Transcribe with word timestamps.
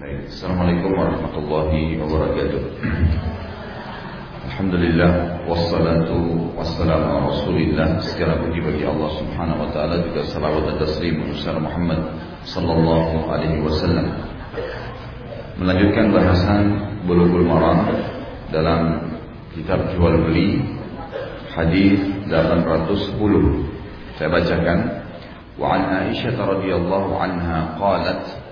Baik, 0.00 0.32
Assalamualaikum 0.32 0.96
warahmatullahi 0.96 2.00
wabarakatuh. 2.00 2.62
Alhamdulillah 4.48 5.44
wassalatu 5.44 6.48
wassalamu 6.56 7.04
ala 7.04 7.28
Rasulillah. 7.28 8.00
Segala 8.00 8.40
puji 8.40 8.64
bagi 8.64 8.88
Allah 8.88 9.12
Subhanahu 9.20 9.60
wa 9.60 9.68
taala 9.68 10.00
juga 10.00 10.24
salawat 10.24 10.72
dan 10.72 10.76
taslim 10.80 11.20
kepada 11.20 11.60
Muhammad 11.60 12.00
sallallahu 12.48 13.28
alaihi 13.28 13.60
wasallam. 13.60 14.08
Melanjutkan 15.60 16.16
bahasan 16.16 16.62
Bulughul 17.04 17.44
Maram 17.44 17.92
dalam 18.48 19.04
kitab 19.52 19.84
jual 19.92 20.16
beli 20.24 20.64
hadis 21.52 22.00
810. 22.24 23.20
Saya 24.16 24.32
bacakan 24.32 24.78
wa 25.60 25.76
an 25.76 26.08
Aisyah 26.08 26.40
radhiyallahu 26.40 27.20
anha 27.20 27.76
qalat 27.76 28.48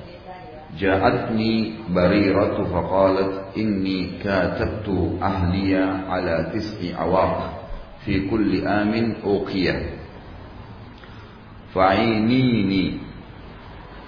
جاءتني 0.79 1.73
بريرة 1.91 2.65
فقالت 2.65 3.57
إني 3.57 4.11
كاتبت 4.25 4.89
أهلي 5.23 5.77
على 6.09 6.51
تسع 6.55 7.01
عواق 7.01 7.69
في 8.05 8.31
كل 8.31 8.67
آم 8.67 9.15
أوقية. 9.25 9.91
فعينيني. 11.75 12.99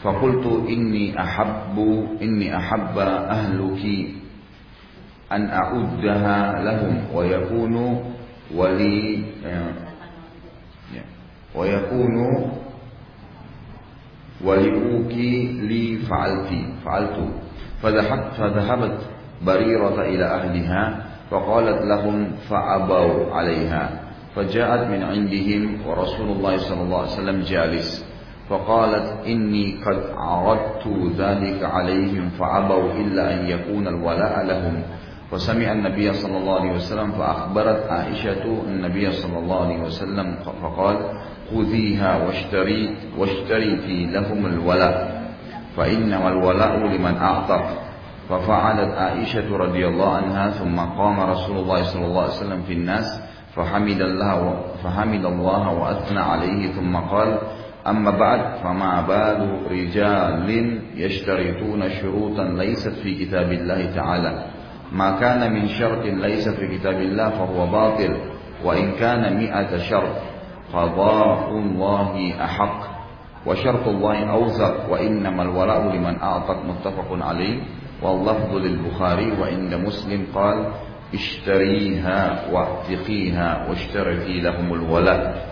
فقلت 0.03 0.69
إني 0.69 1.21
أحب 1.23 1.77
إني 2.23 2.57
أحب 2.57 2.99
أهلك 2.99 3.85
أن 5.33 5.51
أعدها 5.51 6.65
لهم 6.65 7.05
ويكون 7.15 8.05
ولي 8.55 9.23
ويكون 11.55 12.17
ولأوكي 14.45 15.53
لي 15.63 15.97
فعلت 15.97 16.51
فعلت. 16.85 17.19
فذهبت 17.83 18.33
فذهبت 18.35 18.99
بريرة 19.47 20.03
إلى 20.03 20.25
أهلها 20.25 21.05
فقالت 21.31 21.83
لهم 21.83 22.33
فأبوا 22.51 23.35
عليها. 23.35 24.01
فجاءت 24.37 24.91
من 24.91 25.03
عندهم 25.03 25.87
ورسول 25.87 26.29
الله 26.29 26.57
صلى 26.57 26.83
الله 26.83 26.99
عليه 26.99 27.13
وسلم 27.13 27.41
جالس 27.41 28.07
فقالت 28.49 29.27
إني 29.27 29.77
قد 29.87 30.01
عرضت 30.17 30.87
ذلك 31.19 31.63
عليهم 31.63 32.29
فأبوا 32.29 32.93
إلا 32.93 33.35
أن 33.35 33.47
يكون 33.47 33.89
الولاء 33.89 34.47
لهم. 34.47 34.83
فسمع 35.31 35.73
النبي 35.73 36.13
صلى 36.13 36.37
الله 36.37 36.61
عليه 36.61 36.73
وسلم 36.73 37.13
فأخبرت 37.13 37.87
عائشة 37.91 38.45
النبي 38.45 39.13
صلى 39.13 39.39
الله 39.39 39.65
عليه 39.65 39.81
وسلم 39.81 40.37
فقال 40.63 40.97
خذيها 41.51 42.27
واشتري 42.27 42.97
واشتريتي 43.19 44.07
لهم 44.07 44.47
الولاء 44.47 45.23
فإنما 45.77 46.29
الولاء 46.29 46.79
لمن 46.79 47.17
أعطى 47.17 47.61
ففعلت 48.29 48.95
عائشة 48.95 49.57
رضي 49.57 49.87
الله 49.89 50.15
عنها 50.15 50.51
ثم 50.51 50.79
قام 50.79 51.21
رسول 51.21 51.57
الله 51.57 51.83
صلى 51.83 52.07
الله 52.07 52.23
عليه 52.23 52.33
وسلم 52.33 52.63
في 52.63 52.73
الناس 52.73 53.21
فحمد 53.57 54.01
الله 54.01 54.61
فحمد 54.85 55.25
الله 55.25 55.73
وأثنى 55.73 56.21
عليه 56.21 56.73
ثم 56.73 56.97
قال 56.97 57.39
أما 57.87 58.11
بعد 58.11 58.57
فما 58.63 59.01
بال 59.01 59.71
رجال 59.71 60.81
يشترطون 60.97 61.91
شروطا 61.91 62.45
ليست 62.45 62.89
في 63.03 63.25
كتاب 63.25 63.53
الله 63.53 63.95
تعالى. 63.95 64.45
ما 64.93 65.21
كان 65.23 65.53
من 65.53 65.69
شرط 65.79 66.03
ليس 66.03 66.49
في 66.49 66.79
كتاب 66.79 66.99
الله 67.01 67.29
فهو 67.31 67.67
باطل 67.67 68.13
وإن 68.65 68.93
كان 68.99 69.23
مئة 69.39 69.71
شرط 69.87 70.17
قضاء 70.73 71.49
الله 71.51 72.13
أحق. 72.45 72.81
وشرط 73.47 73.89
الله 73.89 74.31
أوثق 74.31 74.93
وإنما 74.93 75.43
الولاء 75.43 75.83
لمن 75.97 76.15
أعطت 76.21 76.59
متفق 76.67 77.09
عليه. 77.11 77.57
واللفظ 78.03 78.53
للبخاري 78.57 79.33
وعند 79.41 79.75
مسلم 79.75 80.27
قال 80.35 80.73
اشتريها 81.15 82.49
واعتقيها 82.53 83.49
واشتركي 83.69 84.41
لهم 84.41 84.69
الولاء. 84.75 85.51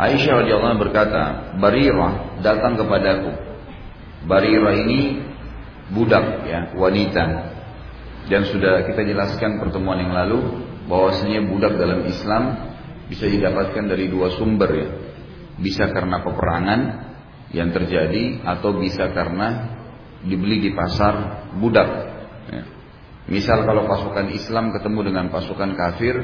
Aisyah 0.00 0.32
radhiyallahu 0.32 0.80
berkata, 0.80 1.52
Barirah 1.60 2.40
datang 2.40 2.80
kepadaku. 2.80 3.36
Barirah 4.24 4.72
ini 4.80 5.29
budak 5.90 6.46
ya, 6.46 6.72
wanita. 6.74 7.24
Dan 8.30 8.46
sudah 8.46 8.86
kita 8.86 9.02
jelaskan 9.02 9.58
pertemuan 9.58 9.98
yang 9.98 10.14
lalu 10.14 10.38
bahwasanya 10.86 11.46
budak 11.50 11.74
dalam 11.74 12.06
Islam 12.06 12.42
bisa 13.10 13.26
didapatkan 13.26 13.90
dari 13.90 14.06
dua 14.06 14.30
sumber 14.38 14.70
ya. 14.70 14.88
Bisa 15.60 15.90
karena 15.90 16.22
peperangan 16.22 16.80
yang 17.50 17.74
terjadi 17.74 18.46
atau 18.46 18.78
bisa 18.78 19.10
karena 19.10 19.78
dibeli 20.22 20.62
di 20.62 20.70
pasar 20.72 21.46
budak. 21.58 21.88
Ya. 22.48 22.62
Misal 23.30 23.62
kalau 23.62 23.86
pasukan 23.86 24.30
Islam 24.34 24.74
ketemu 24.74 25.12
dengan 25.12 25.26
pasukan 25.30 25.78
kafir, 25.78 26.14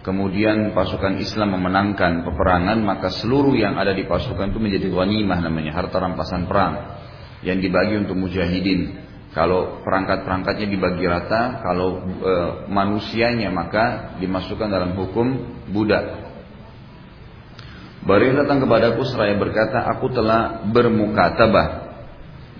kemudian 0.00 0.72
pasukan 0.72 1.20
Islam 1.20 1.60
memenangkan 1.60 2.24
peperangan, 2.24 2.80
maka 2.80 3.12
seluruh 3.12 3.52
yang 3.52 3.76
ada 3.76 3.92
di 3.92 4.08
pasukan 4.08 4.48
itu 4.52 4.60
menjadi 4.60 4.88
ghanimah 4.88 5.44
namanya, 5.44 5.76
harta 5.76 6.00
rampasan 6.00 6.48
perang 6.48 7.04
yang 7.44 7.60
dibagi 7.60 8.00
untuk 8.00 8.16
mujahidin. 8.16 9.03
Kalau 9.34 9.82
perangkat-perangkatnya 9.82 10.70
dibagi 10.70 11.10
rata, 11.10 11.58
kalau 11.58 12.06
e, 12.22 12.32
manusianya 12.70 13.50
maka 13.50 14.14
dimasukkan 14.22 14.70
dalam 14.70 14.94
hukum 14.94 15.26
budak. 15.74 16.22
Baru 18.06 18.30
datang 18.38 18.62
kepadaku 18.62 19.02
seraya 19.02 19.34
berkata, 19.34 19.90
aku 19.90 20.14
telah 20.14 20.62
bermukatabah. 20.70 21.68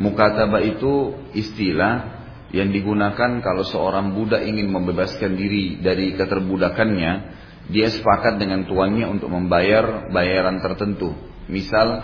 Mukatabah 0.03 0.67
itu 0.67 1.15
istilah 1.39 2.11
yang 2.51 2.75
digunakan 2.75 3.39
kalau 3.39 3.63
seorang 3.63 4.11
budak 4.11 4.43
ingin 4.43 4.67
membebaskan 4.67 5.39
diri 5.39 5.79
dari 5.79 6.19
keterbudakannya, 6.19 7.13
dia 7.71 7.87
sepakat 7.87 8.43
dengan 8.43 8.67
tuannya 8.67 9.07
untuk 9.07 9.31
membayar 9.31 10.11
bayaran 10.11 10.59
tertentu. 10.59 11.15
Misal, 11.47 12.03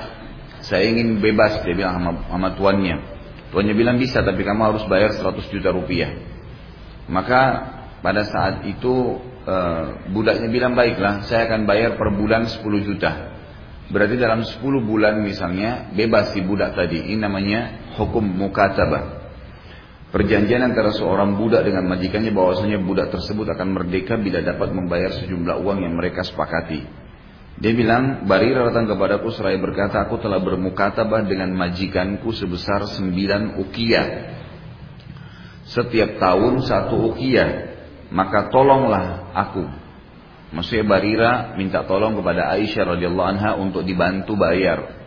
saya 0.63 0.87
ingin 0.87 1.19
bebas, 1.19 1.67
dia 1.67 1.75
bilang 1.75 1.99
sama, 1.99 2.13
sama 2.31 2.49
tuannya. 2.55 3.20
Tuannya 3.51 3.75
bilang 3.75 3.99
bisa 3.99 4.23
tapi 4.23 4.47
kamu 4.47 4.63
harus 4.63 4.85
bayar 4.87 5.11
100 5.15 5.51
juta 5.51 5.75
rupiah. 5.75 6.15
Maka 7.11 7.43
pada 7.99 8.23
saat 8.23 8.63
itu 8.71 9.19
e, 9.43 9.57
budaknya 10.15 10.47
bilang 10.47 10.79
baiklah 10.79 11.27
saya 11.27 11.51
akan 11.51 11.67
bayar 11.67 11.99
per 11.99 12.15
bulan 12.15 12.47
10 12.47 12.63
juta. 12.87 13.35
Berarti 13.91 14.15
dalam 14.23 14.47
10 14.47 14.63
bulan 14.87 15.19
misalnya 15.19 15.91
bebas 15.91 16.31
si 16.31 16.47
budak 16.47 16.79
tadi. 16.79 17.11
Ini 17.11 17.27
namanya 17.27 17.91
hukum 17.99 18.23
mukatabah. 18.23 19.19
Perjanjian 20.11 20.63
antara 20.63 20.95
seorang 20.95 21.39
budak 21.39 21.67
dengan 21.67 21.87
majikannya 21.91 22.35
bahwasanya 22.35 22.83
budak 22.83 23.15
tersebut 23.15 23.47
akan 23.51 23.79
merdeka 23.79 24.19
bila 24.19 24.43
dapat 24.43 24.75
membayar 24.75 25.11
sejumlah 25.15 25.59
uang 25.63 25.87
yang 25.87 25.95
mereka 25.99 26.23
sepakati. 26.23 27.10
Dia 27.59 27.73
bilang, 27.75 28.29
Barira 28.31 28.71
datang 28.71 28.87
kepadaku 28.87 29.35
seraya 29.35 29.59
berkata, 29.59 30.07
aku 30.07 30.23
telah 30.23 30.39
bermukatabah 30.39 31.27
dengan 31.27 31.51
majikanku 31.57 32.31
sebesar 32.31 32.87
sembilan 32.87 33.59
ukiyah. 33.59 34.09
Setiap 35.67 36.23
tahun 36.23 36.63
satu 36.63 37.11
ukiyah. 37.11 37.51
Maka 38.11 38.51
tolonglah 38.51 39.35
aku. 39.35 39.65
Maksudnya 40.51 40.83
Barira 40.83 41.33
minta 41.55 41.87
tolong 41.87 42.19
kepada 42.19 42.51
Aisyah 42.59 42.99
radhiyallahu 42.99 43.29
anha 43.39 43.55
untuk 43.55 43.87
dibantu 43.87 44.35
bayar. 44.35 44.99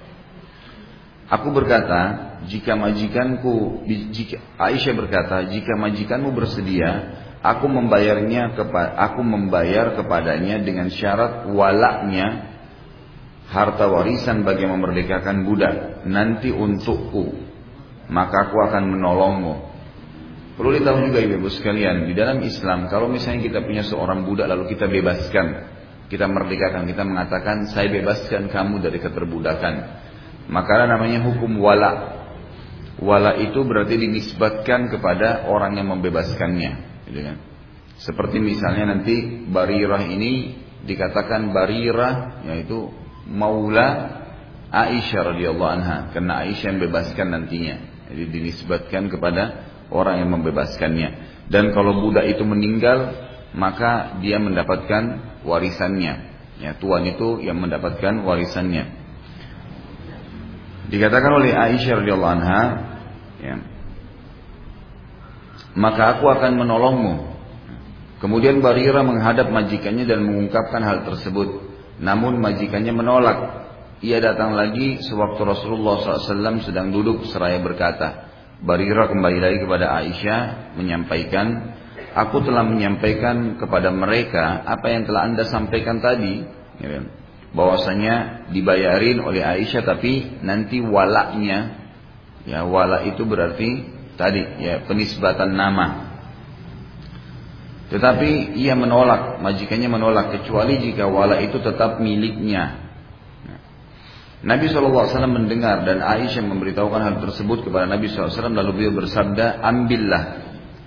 Aku 1.27 1.51
berkata, 1.51 2.31
jika 2.47 2.75
majikanku, 2.79 3.83
jika, 3.87 4.39
Aisyah 4.59 4.93
berkata, 4.95 5.35
jika 5.51 5.75
majikanmu 5.75 6.31
bersedia, 6.31 7.22
aku 7.43 7.67
membayarnya 7.67 8.55
kepada 8.55 8.95
aku 8.95 9.19
membayar 9.19 9.99
kepadanya 9.99 10.63
dengan 10.63 10.87
syarat 10.87 11.51
walaknya 11.51 12.55
harta 13.51 13.85
warisan 13.91 14.47
bagi 14.47 14.63
memerdekakan 14.63 15.43
budak. 15.43 16.07
Nanti 16.07 16.49
untukku 16.49 17.35
maka 18.07 18.49
aku 18.49 18.57
akan 18.63 18.83
menolongmu. 18.95 19.55
Perlu 20.53 20.69
ditahu 20.79 21.09
juga 21.09 21.19
ibu-ibu 21.19 21.49
sekalian 21.49 22.07
di 22.07 22.13
dalam 22.15 22.39
Islam 22.39 22.87
kalau 22.87 23.11
misalnya 23.11 23.43
kita 23.43 23.59
punya 23.65 23.83
seorang 23.83 24.23
budak 24.23 24.47
lalu 24.47 24.69
kita 24.71 24.85
bebaskan 24.85 25.47
kita 26.13 26.29
merdekakan 26.29 26.85
kita 26.85 27.01
mengatakan 27.01 27.65
saya 27.73 27.89
bebaskan 27.91 28.47
kamu 28.47 28.79
dari 28.79 29.03
keterbudakan. 29.03 29.75
Maka 30.47 30.85
namanya 30.87 31.23
hukum 31.27 31.59
wala 31.59 32.23
wala 33.01 33.35
itu 33.41 33.59
berarti 33.65 33.97
dinisbatkan 33.99 34.93
kepada 34.93 35.49
orang 35.49 35.75
yang 35.75 35.89
membebaskannya 35.89 36.92
gitu 37.07 37.19
kan. 37.19 37.37
Seperti 37.99 38.41
misalnya 38.41 38.97
nanti 38.97 39.47
Barirah 39.47 40.03
ini 40.03 40.59
dikatakan 40.83 41.55
Barirah 41.55 42.43
yaitu 42.49 42.91
Maula 43.29 44.19
Aisyah 44.73 45.35
radhiyallahu 45.35 45.71
anha 45.71 45.97
karena 46.11 46.43
Aisyah 46.43 46.75
yang 46.75 46.81
bebaskan 46.89 47.27
nantinya. 47.29 47.75
Jadi 48.09 48.23
dinisbatkan 48.29 49.07
kepada 49.07 49.43
orang 49.93 50.25
yang 50.25 50.29
membebaskannya. 50.33 51.09
Dan 51.47 51.71
kalau 51.71 52.01
budak 52.03 52.25
itu 52.27 52.43
meninggal 52.43 53.13
maka 53.53 54.17
dia 54.19 54.41
mendapatkan 54.41 55.37
warisannya. 55.45 56.33
Ya, 56.61 56.73
tuan 56.77 57.05
itu 57.05 57.41
yang 57.41 57.61
mendapatkan 57.61 58.25
warisannya. 58.25 58.83
Dikatakan 60.89 61.31
oleh 61.31 61.51
Aisyah 61.53 61.93
radhiyallahu 62.01 62.33
anha, 62.37 62.61
ya, 63.41 63.55
maka 65.73 66.17
aku 66.17 66.29
akan 66.29 66.51
menolongmu. 66.57 67.15
Kemudian 68.21 68.63
Barira 68.63 69.03
menghadap 69.03 69.51
majikannya 69.51 70.07
dan 70.07 70.23
mengungkapkan 70.23 70.79
hal 70.79 71.03
tersebut. 71.03 71.59
Namun 71.99 72.39
majikannya 72.39 72.95
menolak. 72.95 73.39
Ia 74.03 74.19
datang 74.19 74.55
lagi 74.55 74.99
sewaktu 75.03 75.39
Rasulullah 75.43 75.99
SAW 75.99 76.63
sedang 76.63 76.91
duduk 76.91 77.27
seraya 77.27 77.59
berkata, 77.59 78.31
Barira 78.63 79.11
kembali 79.11 79.39
lagi 79.43 79.57
kepada 79.63 79.91
Aisyah 79.99 80.39
menyampaikan, 80.79 81.75
Aku 82.13 82.45
telah 82.45 82.61
menyampaikan 82.61 83.57
kepada 83.57 83.89
mereka 83.89 84.61
apa 84.69 84.85
yang 84.85 85.09
telah 85.09 85.25
anda 85.25 85.49
sampaikan 85.49 85.97
tadi. 85.97 86.45
Bahwasanya 87.57 88.49
dibayarin 88.53 89.17
oleh 89.17 89.41
Aisyah 89.41 89.81
tapi 89.81 90.41
nanti 90.45 90.77
walaknya 90.77 91.81
ya 92.45 92.69
wala 92.69 93.01
itu 93.09 93.25
berarti 93.25 93.69
tadi 94.15 94.41
ya 94.61 94.83
penisbatan 94.85 95.53
nama 95.53 96.15
tetapi 97.93 98.57
ia 98.57 98.73
menolak 98.73 99.41
majikannya 99.43 99.89
menolak 99.89 100.39
kecuali 100.39 100.81
jika 100.81 101.05
wala 101.05 101.41
itu 101.41 101.61
tetap 101.61 102.01
miliknya 102.01 102.81
Nabi 104.43 104.67
SAW 104.67 105.07
mendengar 105.31 105.87
dan 105.87 106.03
Aisyah 106.03 106.43
memberitahukan 106.43 106.99
hal 106.99 107.15
tersebut 107.23 107.63
kepada 107.63 107.87
Nabi 107.87 108.11
SAW 108.11 108.51
lalu 108.51 108.71
beliau 108.75 108.93
bersabda 108.99 109.63
ambillah 109.63 110.23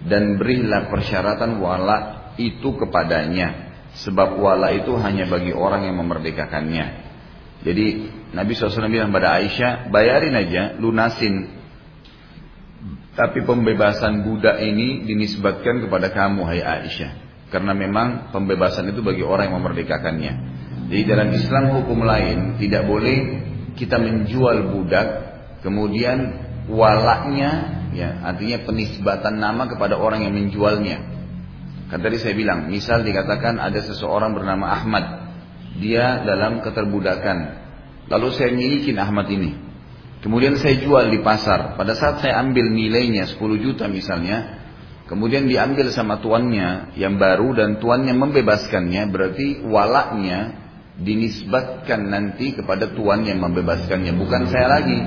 dan 0.05 0.37
berilah 0.37 0.93
persyaratan 0.93 1.57
wala 1.57 2.29
itu 2.37 2.77
kepadanya 2.77 3.67
Sebab 3.97 4.37
wala 4.37 4.77
itu 4.77 4.93
hanya 5.01 5.25
bagi 5.25 5.57
orang 5.57 5.89
yang 5.89 5.97
memerdekakannya. 5.97 6.87
Jadi 7.65 7.87
Nabi 8.37 8.53
SAW 8.53 8.93
bilang 8.93 9.09
pada 9.09 9.41
Aisyah, 9.41 9.89
bayarin 9.89 10.37
aja, 10.37 10.77
lunasin. 10.77 11.56
Tapi 13.17 13.49
pembebasan 13.49 14.29
budak 14.29 14.61
ini 14.61 15.09
dinisbatkan 15.09 15.89
kepada 15.89 16.13
kamu, 16.13 16.45
hai 16.53 16.61
Aisyah. 16.61 17.13
Karena 17.49 17.73
memang 17.73 18.29
pembebasan 18.29 18.93
itu 18.93 19.01
bagi 19.01 19.25
orang 19.25 19.49
yang 19.49 19.57
memerdekakannya. 19.65 20.33
Jadi 20.93 21.03
dalam 21.09 21.33
Islam 21.33 21.65
hukum 21.81 22.05
lain 22.05 22.61
tidak 22.61 22.85
boleh 22.85 23.17
kita 23.75 23.97
menjual 23.97 24.69
budak, 24.69 25.09
kemudian 25.65 26.45
walaknya, 26.69 27.51
ya 27.97 28.21
artinya 28.21 28.69
penisbatan 28.69 29.41
nama 29.41 29.65
kepada 29.65 29.97
orang 29.97 30.29
yang 30.29 30.37
menjualnya. 30.37 31.17
Kan 31.89 32.03
tadi 32.03 32.19
saya 32.19 32.35
bilang, 32.35 32.69
misal 32.69 33.01
dikatakan 33.07 33.63
ada 33.63 33.79
seseorang 33.81 34.35
bernama 34.35 34.77
Ahmad, 34.77 35.05
dia 35.79 36.21
dalam 36.27 36.61
keterbudakan. 36.61 37.65
Lalu 38.11 38.29
saya 38.35 38.51
miliki 38.53 38.93
Ahmad 38.95 39.31
ini. 39.31 39.55
Kemudian 40.27 40.59
saya 40.59 40.83
jual 40.83 41.15
di 41.15 41.23
pasar. 41.23 41.79
Pada 41.79 41.95
saat 41.95 42.19
saya 42.19 42.43
ambil 42.43 42.67
nilainya 42.67 43.31
10 43.31 43.63
juta 43.63 43.87
misalnya, 43.87 44.59
kemudian 45.07 45.47
diambil 45.47 45.87
sama 45.95 46.19
tuannya 46.19 46.99
yang 46.99 47.15
baru 47.15 47.55
dan 47.55 47.79
tuannya 47.79 48.11
membebaskannya, 48.11 49.07
berarti 49.07 49.63
walaknya 49.63 50.67
dinisbatkan 50.99 52.11
nanti 52.11 52.59
kepada 52.59 52.91
tuan 52.91 53.23
yang 53.23 53.39
membebaskannya, 53.39 54.19
bukan 54.19 54.51
saya 54.51 54.67
lagi. 54.67 54.99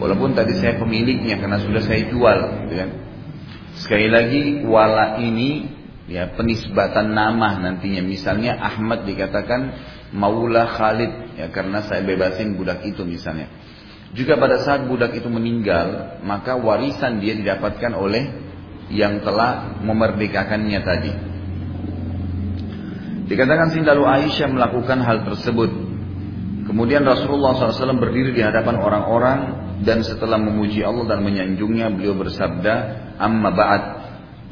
Walaupun 0.00 0.32
tadi 0.32 0.56
saya 0.56 0.80
pemiliknya 0.80 1.36
karena 1.36 1.60
sudah 1.60 1.84
saya 1.84 2.08
jual, 2.08 2.38
gitu 2.64 2.74
kan. 2.80 2.90
Sekali 3.76 4.08
lagi 4.08 4.64
wala 4.64 5.20
ini 5.20 5.68
ya 6.08 6.32
penisbatan 6.32 7.12
nama 7.12 7.60
nantinya 7.60 8.00
misalnya 8.00 8.56
Ahmad 8.56 9.04
dikatakan 9.04 9.60
Maula 10.16 10.64
Khalid 10.64 11.36
ya 11.36 11.52
karena 11.52 11.84
saya 11.84 12.04
bebasin 12.04 12.56
budak 12.56 12.84
itu 12.84 13.00
misalnya 13.04 13.48
juga 14.12 14.36
pada 14.36 14.60
saat 14.60 14.84
budak 14.88 15.16
itu 15.16 15.28
meninggal 15.28 16.20
maka 16.24 16.56
warisan 16.56 17.20
dia 17.20 17.32
didapatkan 17.36 17.92
oleh 17.96 18.24
yang 18.92 19.24
telah 19.24 19.80
memerdekakannya 19.80 20.80
tadi 20.84 21.12
dikatakan 23.32 23.72
sih 23.72 23.80
lalu 23.80 24.04
Aisyah 24.04 24.48
melakukan 24.52 25.00
hal 25.00 25.24
tersebut 25.24 25.70
kemudian 26.68 27.04
Rasulullah 27.08 27.56
SAW 27.56 27.96
berdiri 27.96 28.36
di 28.36 28.42
hadapan 28.44 28.76
orang-orang 28.76 29.38
dan 29.82 30.04
setelah 30.04 30.36
memuji 30.36 30.84
Allah 30.84 31.16
dan 31.16 31.24
menyanjungnya 31.24 31.88
beliau 31.90 32.14
bersabda 32.14 32.74
amma 33.16 33.50
ba'd 33.50 33.84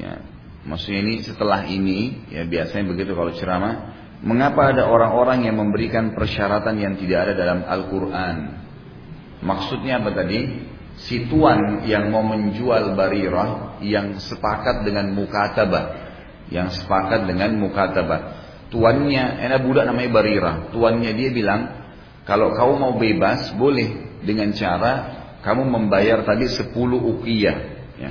ya, 0.00 0.14
Maksudnya 0.60 1.00
ini 1.00 1.14
setelah 1.24 1.64
ini, 1.64 2.28
ya 2.28 2.44
biasanya 2.44 2.92
begitu 2.92 3.16
kalau 3.16 3.32
ceramah. 3.32 3.96
Mengapa 4.20 4.76
ada 4.76 4.92
orang-orang 4.92 5.48
yang 5.48 5.56
memberikan 5.56 6.12
persyaratan 6.12 6.76
yang 6.76 7.00
tidak 7.00 7.24
ada 7.24 7.32
dalam 7.32 7.58
Al-Quran? 7.64 8.36
Maksudnya 9.40 10.04
apa 10.04 10.12
tadi? 10.12 10.68
Si 11.00 11.26
tuan 11.32 11.88
yang 11.88 12.12
mau 12.12 12.20
menjual 12.20 12.92
barirah 12.92 13.80
yang 13.80 14.20
sepakat 14.20 14.84
dengan 14.84 15.16
mukatabah. 15.16 15.84
Yang 16.52 16.84
sepakat 16.84 17.24
dengan 17.24 17.56
mukatabah. 17.56 18.20
Tuannya, 18.68 19.40
enak 19.40 19.64
budak 19.64 19.88
namanya 19.88 20.10
barirah. 20.12 20.54
Tuannya 20.70 21.10
dia 21.16 21.30
bilang, 21.32 21.60
kalau 22.28 22.52
kau 22.54 22.76
mau 22.76 23.00
bebas, 23.00 23.50
boleh 23.56 24.20
dengan 24.22 24.52
cara 24.52 24.92
kamu 25.40 25.66
membayar 25.66 26.20
tadi 26.22 26.46
10 26.46 26.76
ukiyah. 27.00 27.58
Ya. 27.96 28.10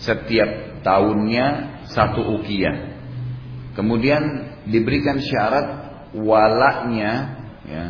Setiap 0.00 0.80
tahunnya 0.84 1.46
satu 1.88 2.20
ukiyah. 2.40 3.00
Kemudian 3.74 4.22
diberikan 4.68 5.18
syarat 5.24 5.66
walaknya, 6.12 7.12
ya, 7.64 7.84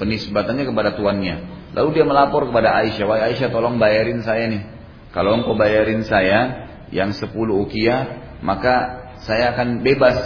penisbatannya 0.00 0.64
kepada 0.64 0.96
tuannya. 0.96 1.36
Lalu 1.74 1.88
dia 1.90 2.04
melapor 2.06 2.46
kepada 2.46 2.78
Aisyah, 2.80 3.04
wahai 3.04 3.22
Aisyah 3.34 3.50
tolong 3.50 3.82
bayarin 3.82 4.22
saya 4.22 4.46
nih. 4.46 4.62
Kalau 5.10 5.34
engkau 5.38 5.58
bayarin 5.58 6.06
saya 6.06 6.70
yang 6.94 7.10
sepuluh 7.10 7.66
ukiyah, 7.66 8.38
maka 8.42 9.06
saya 9.26 9.54
akan 9.54 9.82
bebas. 9.82 10.18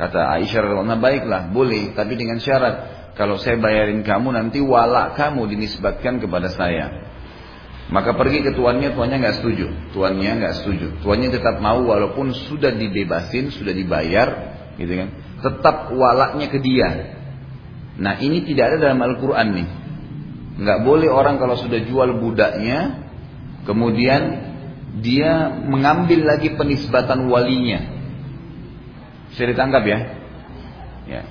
Kata 0.00 0.32
Aisyah 0.40 0.64
radhiallahu 0.64 1.00
baiklah, 1.00 1.52
boleh, 1.52 1.92
tapi 1.92 2.16
dengan 2.16 2.40
syarat 2.40 3.02
kalau 3.12 3.36
saya 3.36 3.60
bayarin 3.60 4.00
kamu 4.00 4.32
nanti 4.32 4.64
walak 4.64 5.20
kamu 5.20 5.52
dinisbatkan 5.52 6.16
kepada 6.16 6.48
saya. 6.48 7.12
Maka 7.92 8.16
pergi 8.16 8.40
ke 8.40 8.56
tuannya, 8.56 8.96
tuannya 8.96 9.20
nggak 9.20 9.36
setuju. 9.36 9.92
Tuannya 9.92 10.40
nggak 10.40 10.54
setuju. 10.64 10.86
Tuannya 11.04 11.28
tetap 11.28 11.60
mau 11.60 11.84
walaupun 11.84 12.32
sudah 12.32 12.72
dibebasin, 12.72 13.52
sudah 13.52 13.76
dibayar, 13.76 14.28
gitu 14.80 14.92
kan. 14.96 15.08
Tetap 15.44 15.92
walaknya 15.92 16.48
ke 16.48 16.56
dia. 16.64 17.20
Nah 18.00 18.16
ini 18.16 18.48
tidak 18.48 18.72
ada 18.72 18.76
dalam 18.88 19.00
Al-Quran 19.04 19.48
nih. 19.52 19.68
Nggak 20.52 20.78
boleh 20.84 21.08
orang 21.08 21.40
kalau 21.40 21.56
sudah 21.56 21.80
jual 21.84 22.20
budaknya, 22.20 23.08
kemudian 23.64 24.52
dia 25.00 25.48
mengambil 25.48 26.28
lagi 26.28 26.52
penisbatan 26.52 27.24
walinya. 27.32 27.80
Bisa 29.32 29.48
ditangkap 29.48 29.82
ya? 29.88 29.98
Ya. 31.08 31.22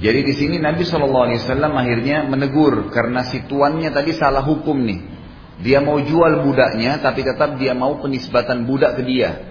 Jadi 0.00 0.20
di 0.24 0.32
sini 0.32 0.56
Nabi 0.56 0.88
Shallallahu 0.88 1.24
Alaihi 1.28 1.40
Wasallam 1.44 1.76
akhirnya 1.76 2.24
menegur 2.24 2.88
karena 2.88 3.20
si 3.28 3.44
tuannya 3.44 3.92
tadi 3.92 4.16
salah 4.16 4.40
hukum 4.40 4.80
nih. 4.80 5.00
Dia 5.60 5.84
mau 5.84 6.00
jual 6.00 6.40
budaknya, 6.40 7.04
tapi 7.04 7.20
tetap 7.20 7.60
dia 7.60 7.76
mau 7.76 8.00
penisbatan 8.00 8.64
budak 8.64 8.96
ke 8.96 9.04
dia, 9.04 9.44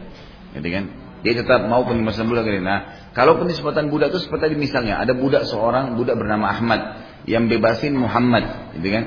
gitu 0.58 0.66
kan? 0.74 0.86
Dia 1.20 1.36
tetap 1.36 1.68
mau 1.68 1.84
penisbatan 1.84 2.32
budak 2.32 2.48
dia. 2.48 2.64
Nah, 2.64 2.80
kalau 3.12 3.36
penisbatan 3.36 3.92
budak 3.92 4.16
itu 4.16 4.24
seperti 4.24 4.56
misalnya 4.56 5.04
ada 5.04 5.12
budak 5.12 5.44
seorang 5.44 6.00
budak 6.00 6.16
bernama 6.16 6.48
Ahmad 6.56 6.82
yang 7.28 7.52
bebasin 7.52 7.96
Muhammad, 8.00 8.76
gitu 8.80 8.88
kan? 8.88 9.04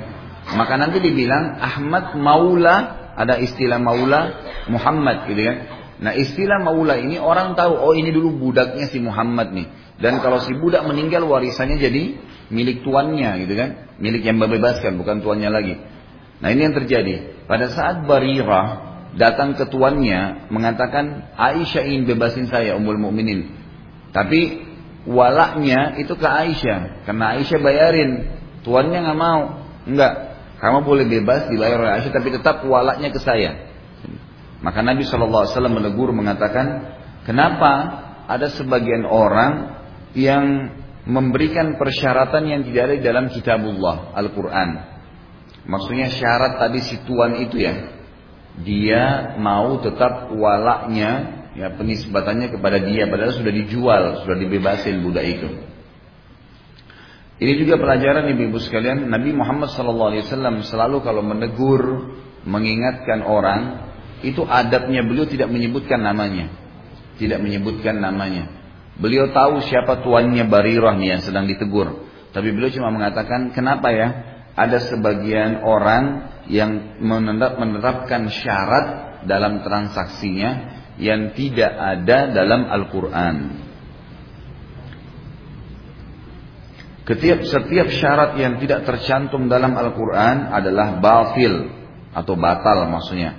Maka 0.52 0.74
nanti 0.76 1.00
dibilang 1.00 1.56
Ahmad 1.56 2.18
Maula, 2.20 2.76
ada 3.16 3.40
istilah 3.40 3.80
Maula 3.80 4.20
Muhammad, 4.68 5.24
gitu 5.32 5.40
kan? 5.40 5.56
Nah 6.02 6.12
istilah 6.12 6.60
Maula 6.60 6.98
ini 7.00 7.16
orang 7.16 7.54
tahu, 7.56 7.78
oh 7.78 7.94
ini 7.96 8.12
dulu 8.12 8.50
budaknya 8.50 8.90
si 8.90 9.00
Muhammad 9.00 9.54
nih. 9.54 9.66
Dan 10.02 10.18
kalau 10.18 10.42
si 10.42 10.50
budak 10.58 10.82
meninggal 10.82 11.22
warisannya 11.24 11.78
jadi 11.78 12.18
milik 12.50 12.82
tuannya 12.82 13.46
gitu 13.46 13.54
kan. 13.54 13.70
Milik 14.02 14.26
yang 14.26 14.42
membebaskan 14.42 14.98
bukan 14.98 15.22
tuannya 15.22 15.46
lagi. 15.46 15.78
Nah 16.42 16.50
ini 16.50 16.66
yang 16.66 16.74
terjadi. 16.74 17.46
Pada 17.46 17.70
saat 17.70 18.02
Barirah 18.02 18.91
datang 19.16 19.58
ke 19.58 19.68
tuannya 19.68 20.48
mengatakan 20.48 21.34
Aisyah 21.36 21.84
ingin 21.84 22.08
bebasin 22.08 22.48
saya 22.48 22.76
Ummul 22.76 23.00
Mukminin. 23.00 23.52
Tapi 24.12 24.64
walaknya 25.08 25.96
itu 26.00 26.16
ke 26.16 26.28
Aisyah. 26.28 27.04
Karena 27.08 27.36
Aisyah 27.36 27.58
bayarin. 27.60 28.10
Tuannya 28.62 28.98
nggak 29.04 29.18
mau. 29.18 29.42
Enggak. 29.88 30.14
Kamu 30.62 30.86
boleh 30.86 31.10
bebas 31.10 31.50
dibayar 31.50 31.78
oleh 31.80 31.92
Aisyah 31.98 32.12
tapi 32.14 32.28
tetap 32.30 32.62
walaknya 32.64 33.10
ke 33.10 33.20
saya. 33.20 33.72
Maka 34.62 34.78
Nabi 34.78 35.02
SAW 35.02 35.50
menegur 35.66 36.14
mengatakan, 36.14 36.94
kenapa 37.26 37.72
ada 38.30 38.46
sebagian 38.54 39.02
orang 39.02 39.74
yang 40.14 40.70
memberikan 41.02 41.74
persyaratan 41.74 42.46
yang 42.46 42.60
tidak 42.62 42.82
ada 42.86 42.94
di 42.94 43.02
dalam 43.02 43.26
kitabullah 43.26 44.14
Al-Quran. 44.14 44.70
Maksudnya 45.66 46.14
syarat 46.14 46.62
tadi 46.62 46.78
si 46.78 47.02
tuan 47.02 47.42
itu 47.42 47.58
ya. 47.58 48.01
Dia 48.60 49.32
mau 49.40 49.80
tetap 49.80 50.28
walaknya, 50.36 51.42
ya 51.56 51.72
penisbatannya 51.72 52.52
kepada 52.52 52.84
dia. 52.84 53.08
Padahal 53.08 53.32
sudah 53.32 53.52
dijual, 53.52 54.02
sudah 54.24 54.36
dibebasin 54.36 55.00
budak 55.00 55.24
itu. 55.24 55.48
Ini 57.42 57.58
juga 57.58 57.80
pelajaran 57.80 58.28
ibu-ibu 58.36 58.60
sekalian, 58.60 59.08
Nabi 59.08 59.34
Muhammad 59.34 59.72
SAW 59.72 60.14
selalu 60.62 61.02
kalau 61.02 61.26
menegur, 61.26 62.14
mengingatkan 62.46 63.26
orang, 63.26 63.90
itu 64.22 64.46
adabnya 64.46 65.02
beliau 65.02 65.26
tidak 65.26 65.50
menyebutkan 65.50 65.98
namanya. 65.98 66.52
Tidak 67.18 67.42
menyebutkan 67.42 67.98
namanya. 67.98 68.46
Beliau 68.94 69.32
tahu 69.34 69.58
siapa 69.66 70.04
tuannya 70.06 70.46
Barirah 70.46 70.94
nih 70.94 71.18
yang 71.18 71.22
sedang 71.24 71.50
ditegur. 71.50 72.06
Tapi 72.30 72.48
beliau 72.54 72.70
cuma 72.70 72.94
mengatakan, 72.94 73.50
kenapa 73.50 73.90
ya? 73.90 74.08
Ada 74.52 74.92
sebagian 74.92 75.64
orang 75.64 76.28
yang 76.50 76.98
menerapkan 77.58 78.26
syarat 78.30 78.86
dalam 79.26 79.62
transaksinya 79.62 80.50
yang 80.98 81.32
tidak 81.38 81.72
ada 81.72 82.30
dalam 82.34 82.66
Al-Quran. 82.68 83.36
Setiap, 87.02 87.44
setiap 87.44 87.88
syarat 87.92 88.38
yang 88.38 88.62
tidak 88.62 88.86
tercantum 88.88 89.50
dalam 89.50 89.74
Al-Quran 89.74 90.48
adalah 90.48 90.96
batil 91.02 91.68
atau 92.14 92.34
batal 92.38 92.88
maksudnya. 92.88 93.36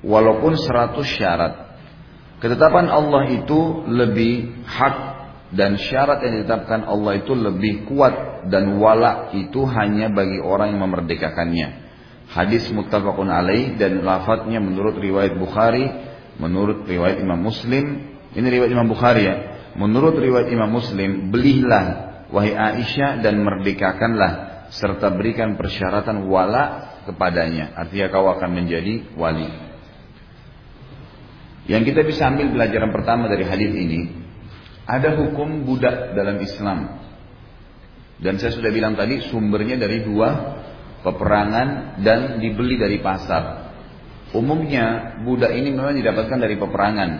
Walaupun 0.00 0.56
seratus 0.56 1.04
syarat. 1.04 1.68
Ketetapan 2.40 2.88
Allah 2.88 3.28
itu 3.36 3.84
lebih 3.84 4.64
hak 4.64 4.96
dan 5.52 5.76
syarat 5.76 6.24
yang 6.24 6.40
ditetapkan 6.40 6.86
Allah 6.88 7.20
itu 7.20 7.36
lebih 7.36 7.84
kuat 7.84 8.46
dan 8.48 8.80
wala 8.80 9.28
itu 9.36 9.68
hanya 9.68 10.08
bagi 10.08 10.40
orang 10.40 10.72
yang 10.72 10.80
memerdekakannya. 10.88 11.89
Hadis 12.30 12.70
muttafaqun 12.70 13.26
alaih 13.26 13.74
dan 13.74 14.06
lafadznya 14.06 14.62
menurut 14.62 14.94
riwayat 14.94 15.34
Bukhari, 15.34 15.82
menurut 16.38 16.86
riwayat 16.86 17.18
Imam 17.18 17.42
Muslim, 17.42 18.14
ini 18.38 18.46
riwayat 18.46 18.70
Imam 18.70 18.86
Bukhari 18.86 19.26
ya. 19.26 19.36
Menurut 19.74 20.14
riwayat 20.14 20.46
Imam 20.50 20.70
Muslim, 20.70 21.34
belilah 21.34 21.86
wahai 22.30 22.54
Aisyah 22.54 23.18
dan 23.18 23.42
merdekakanlah 23.42 24.50
serta 24.70 25.10
berikan 25.10 25.58
persyaratan 25.58 26.30
wala 26.30 26.94
kepadanya. 27.10 27.74
Artinya 27.74 28.06
kau 28.14 28.30
akan 28.30 28.50
menjadi 28.54 29.10
wali. 29.18 29.50
Yang 31.66 31.94
kita 31.94 32.00
bisa 32.06 32.30
ambil 32.30 32.54
pelajaran 32.54 32.90
pertama 32.94 33.26
dari 33.26 33.42
hadis 33.46 33.74
ini, 33.74 34.10
ada 34.86 35.18
hukum 35.18 35.66
budak 35.66 36.14
dalam 36.14 36.38
Islam. 36.38 36.98
Dan 38.22 38.38
saya 38.38 38.54
sudah 38.54 38.70
bilang 38.70 38.94
tadi 38.94 39.18
sumbernya 39.26 39.80
dari 39.80 40.02
dua 40.06 40.59
peperangan 41.00 42.00
dan 42.00 42.40
dibeli 42.40 42.76
dari 42.76 43.00
pasar. 43.00 43.72
Umumnya 44.30 45.18
budak 45.26 45.50
ini 45.50 45.74
memang 45.74 45.96
didapatkan 45.96 46.38
dari 46.38 46.54
peperangan. 46.54 47.10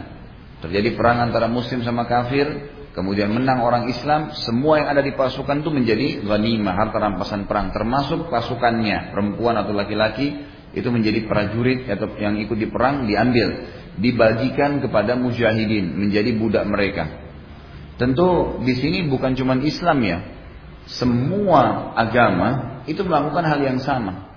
Terjadi 0.60 0.94
perang 0.94 1.24
antara 1.24 1.48
muslim 1.48 1.82
sama 1.82 2.06
kafir, 2.06 2.46
kemudian 2.92 3.32
menang 3.32 3.64
orang 3.64 3.88
Islam, 3.88 4.30
semua 4.46 4.78
yang 4.78 4.88
ada 4.92 5.02
di 5.02 5.16
pasukan 5.16 5.64
itu 5.64 5.70
menjadi 5.72 6.06
ghanimah, 6.22 6.74
harta 6.76 6.98
rampasan 7.00 7.48
perang, 7.48 7.72
termasuk 7.72 8.28
pasukannya, 8.28 9.10
perempuan 9.10 9.56
atau 9.56 9.72
laki-laki, 9.72 10.46
itu 10.70 10.86
menjadi 10.86 11.26
prajurit 11.26 11.88
atau 11.90 12.14
yang 12.20 12.38
ikut 12.38 12.54
di 12.54 12.68
perang 12.70 13.08
diambil, 13.08 13.66
dibagikan 13.98 14.78
kepada 14.78 15.18
mujahidin, 15.18 15.98
menjadi 15.98 16.30
budak 16.38 16.62
mereka. 16.68 17.04
Tentu 17.98 18.62
di 18.62 18.74
sini 18.78 19.10
bukan 19.10 19.34
cuma 19.34 19.58
Islam 19.58 19.98
ya, 20.06 20.18
semua 20.90 21.94
agama 21.94 22.82
itu 22.90 23.06
melakukan 23.06 23.46
hal 23.46 23.60
yang 23.62 23.78
sama. 23.78 24.30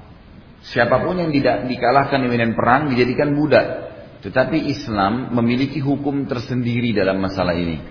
Siapa 0.64 1.04
pun 1.04 1.20
yang 1.20 1.34
tidak 1.34 1.68
dikalahkan 1.68 2.24
di 2.24 2.28
medan 2.30 2.54
perang 2.56 2.94
dijadikan 2.94 3.36
budak. 3.36 3.66
Tetapi 4.24 4.72
Islam 4.72 5.36
memiliki 5.36 5.84
hukum 5.84 6.24
tersendiri 6.30 6.96
dalam 6.96 7.20
masalah 7.20 7.52
ini. 7.58 7.84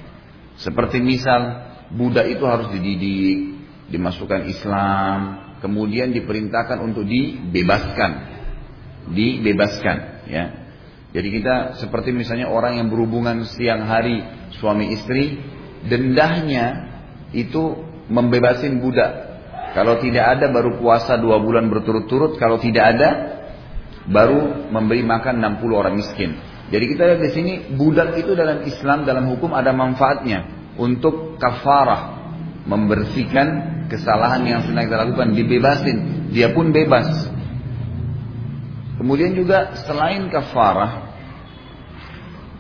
Seperti 0.57 1.03
misal 1.05 1.69
budak 1.93 2.25
itu 2.33 2.45
harus 2.49 2.73
dididik, 2.73 3.61
dimasukkan 3.93 4.49
Islam, 4.49 5.19
kemudian 5.61 6.17
diperintahkan 6.17 6.81
untuk 6.81 7.05
dibebaskan. 7.05 8.11
Dibebaskan, 9.13 9.97
ya. 10.33 10.45
Jadi 11.13 11.29
kita 11.29 11.77
seperti 11.77 12.17
misalnya 12.17 12.49
orang 12.49 12.81
yang 12.81 12.89
berhubungan 12.89 13.45
siang 13.45 13.85
hari 13.85 14.25
suami 14.57 14.97
istri, 14.97 15.37
dendahnya 15.85 16.89
itu 17.37 17.92
membebasin 18.13 18.77
budak. 18.85 19.33
Kalau 19.73 19.97
tidak 20.05 20.37
ada 20.37 20.53
baru 20.53 20.77
puasa 20.77 21.17
dua 21.17 21.41
bulan 21.41 21.73
berturut-turut, 21.73 22.37
kalau 22.37 22.61
tidak 22.61 22.85
ada 22.93 23.11
baru 24.05 24.69
memberi 24.69 25.01
makan 25.01 25.41
60 25.41 25.73
orang 25.73 25.95
miskin. 25.97 26.37
Jadi 26.69 26.85
kita 26.93 27.03
lihat 27.09 27.21
di 27.25 27.31
sini 27.33 27.53
budak 27.77 28.17
itu 28.21 28.37
dalam 28.37 28.65
Islam 28.69 29.09
dalam 29.09 29.29
hukum 29.33 29.53
ada 29.57 29.73
manfaatnya 29.73 30.49
untuk 30.77 31.37
kafarah 31.37 32.21
membersihkan 32.65 33.49
kesalahan 33.93 34.43
yang 34.45 34.61
sedang 34.65 34.89
kita 34.89 34.99
lakukan 35.05 35.29
dibebasin 35.37 35.97
dia 36.33 36.53
pun 36.53 36.73
bebas. 36.73 37.29
Kemudian 38.97 39.37
juga 39.37 39.77
selain 39.85 40.29
kafarah 40.33 41.13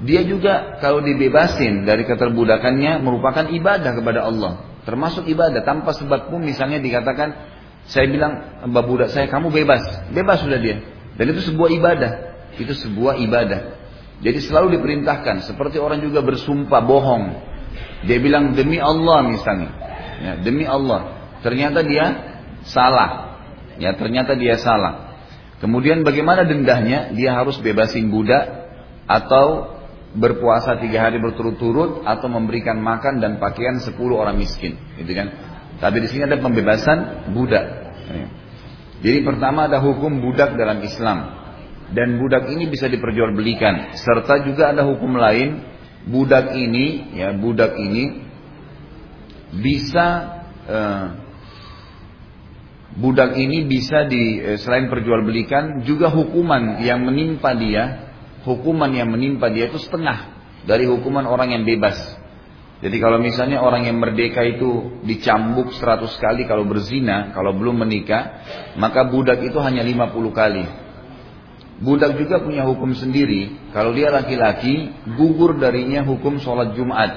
dia 0.02 0.26
juga 0.26 0.82
kalau 0.82 0.99
dibebasin 0.99 1.87
dari 1.87 2.02
keterbudakannya 2.02 3.00
merupakan 3.00 3.47
ibadah 3.49 3.92
kepada 3.94 4.26
Allah. 4.26 4.71
Termasuk 4.82 5.30
ibadah 5.30 5.62
tanpa 5.62 5.94
sebab 5.94 6.30
pun 6.32 6.42
misalnya 6.42 6.82
dikatakan 6.82 7.34
saya 7.86 8.06
bilang 8.10 8.62
mbak 8.66 8.84
budak 8.86 9.08
saya 9.10 9.30
kamu 9.30 9.50
bebas. 9.50 9.82
Bebas 10.10 10.42
sudah 10.42 10.58
dia. 10.58 10.82
Dan 11.14 11.24
itu 11.30 11.42
sebuah 11.52 11.70
ibadah. 11.70 12.12
Itu 12.58 12.74
sebuah 12.74 13.18
ibadah. 13.22 13.60
Jadi 14.22 14.38
selalu 14.38 14.78
diperintahkan 14.78 15.46
seperti 15.46 15.82
orang 15.82 15.98
juga 15.98 16.22
bersumpah 16.22 16.82
bohong. 16.82 17.24
Dia 18.06 18.18
bilang 18.22 18.54
demi 18.54 18.78
Allah 18.78 19.26
misalnya. 19.26 19.70
Ya, 20.22 20.32
demi 20.38 20.62
Allah. 20.62 21.18
Ternyata 21.42 21.82
dia 21.82 22.04
salah. 22.62 23.38
Ya, 23.82 23.98
ternyata 23.98 24.38
dia 24.38 24.54
salah. 24.62 25.18
Kemudian 25.58 26.06
bagaimana 26.06 26.46
dendahnya? 26.46 27.14
Dia 27.14 27.34
harus 27.38 27.58
bebasin 27.58 28.10
budak 28.10 28.46
atau 29.06 29.78
berpuasa 30.12 30.76
tiga 30.76 31.09
hari 31.09 31.19
berturut-turut 31.19 32.04
atau 32.04 32.28
memberikan 32.28 32.76
makan 32.76 33.21
dan 33.21 33.40
pakaian 33.40 33.81
sepuluh 33.81 34.21
orang 34.21 34.37
miskin, 34.37 34.76
gitu 35.00 35.12
kan? 35.16 35.33
Tapi 35.81 35.97
di 36.04 36.09
sini 36.09 36.28
ada 36.28 36.38
pembebasan 36.38 37.33
budak. 37.33 37.64
Ya. 38.12 38.26
Jadi 39.02 39.19
pertama 39.26 39.66
ada 39.66 39.83
hukum 39.83 40.23
budak 40.23 40.54
dalam 40.54 40.78
Islam 40.85 41.42
dan 41.92 42.16
budak 42.16 42.49
ini 42.49 42.71
bisa 42.71 42.88
diperjualbelikan 42.88 43.99
serta 43.99 44.47
juga 44.47 44.73
ada 44.73 44.83
hukum 44.88 45.19
lain 45.19 45.61
budak 46.09 46.57
ini 46.57 47.19
ya 47.19 47.37
budak 47.37 47.76
ini 47.76 48.25
bisa 49.52 50.07
eh, 50.64 51.07
budak 52.97 53.37
ini 53.37 53.69
bisa 53.69 54.09
di 54.09 54.40
eh, 54.40 54.59
selain 54.59 54.88
perjualbelikan 54.88 55.85
juga 55.85 56.09
hukuman 56.09 56.81
yang 56.81 57.04
menimpa 57.04 57.52
dia 57.54 58.12
hukuman 58.42 58.90
yang 58.92 59.11
menimpa 59.11 59.50
dia 59.50 59.70
itu 59.70 59.78
setengah 59.78 60.30
dari 60.66 60.87
hukuman 60.87 61.26
orang 61.26 61.54
yang 61.54 61.64
bebas 61.66 62.22
jadi 62.82 62.99
kalau 62.99 63.22
misalnya 63.22 63.62
orang 63.62 63.87
yang 63.87 64.02
merdeka 64.02 64.42
itu 64.42 64.99
dicambuk 65.06 65.70
100 65.70 66.02
kali 66.18 66.50
kalau 66.50 66.66
berzina, 66.66 67.30
kalau 67.30 67.54
belum 67.54 67.78
menikah, 67.87 68.42
maka 68.75 69.06
budak 69.06 69.38
itu 69.38 69.54
hanya 69.62 69.87
50 69.87 70.34
kali. 70.34 70.66
Budak 71.78 72.18
juga 72.18 72.42
punya 72.42 72.66
hukum 72.66 72.90
sendiri. 72.90 73.70
Kalau 73.70 73.94
dia 73.94 74.11
laki-laki, 74.11 74.90
gugur 75.14 75.62
darinya 75.62 76.02
hukum 76.02 76.42
sholat 76.42 76.75
Jumat. 76.75 77.11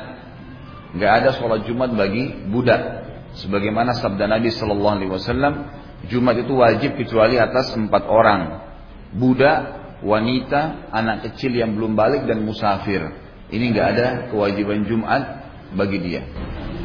Gak 1.02 1.12
ada 1.26 1.30
sholat 1.34 1.66
Jumat 1.66 1.98
bagi 1.98 2.46
budak. 2.46 3.02
Sebagaimana 3.42 3.98
sabda 3.98 4.30
Nabi 4.30 4.54
Shallallahu 4.54 4.96
Alaihi 5.02 5.12
Wasallam, 5.12 5.54
Jumat 6.14 6.46
itu 6.46 6.62
wajib 6.62 6.94
kecuali 6.94 7.42
atas 7.42 7.74
empat 7.74 8.06
orang. 8.06 8.42
Budak, 9.18 9.85
wanita, 10.04 10.92
anak 10.92 11.32
kecil 11.32 11.56
yang 11.56 11.76
belum 11.78 11.96
balik 11.96 12.28
dan 12.28 12.44
musafir. 12.44 13.04
Ini 13.52 13.66
gak 13.72 13.88
ada 13.96 14.08
kewajiban 14.34 14.84
Jumat 14.90 15.22
bagi 15.78 16.02
dia. 16.02 16.22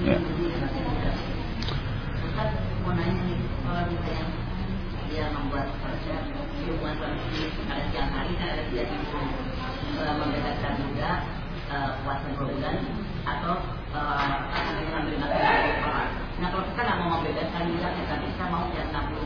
Ya. 0.05 0.19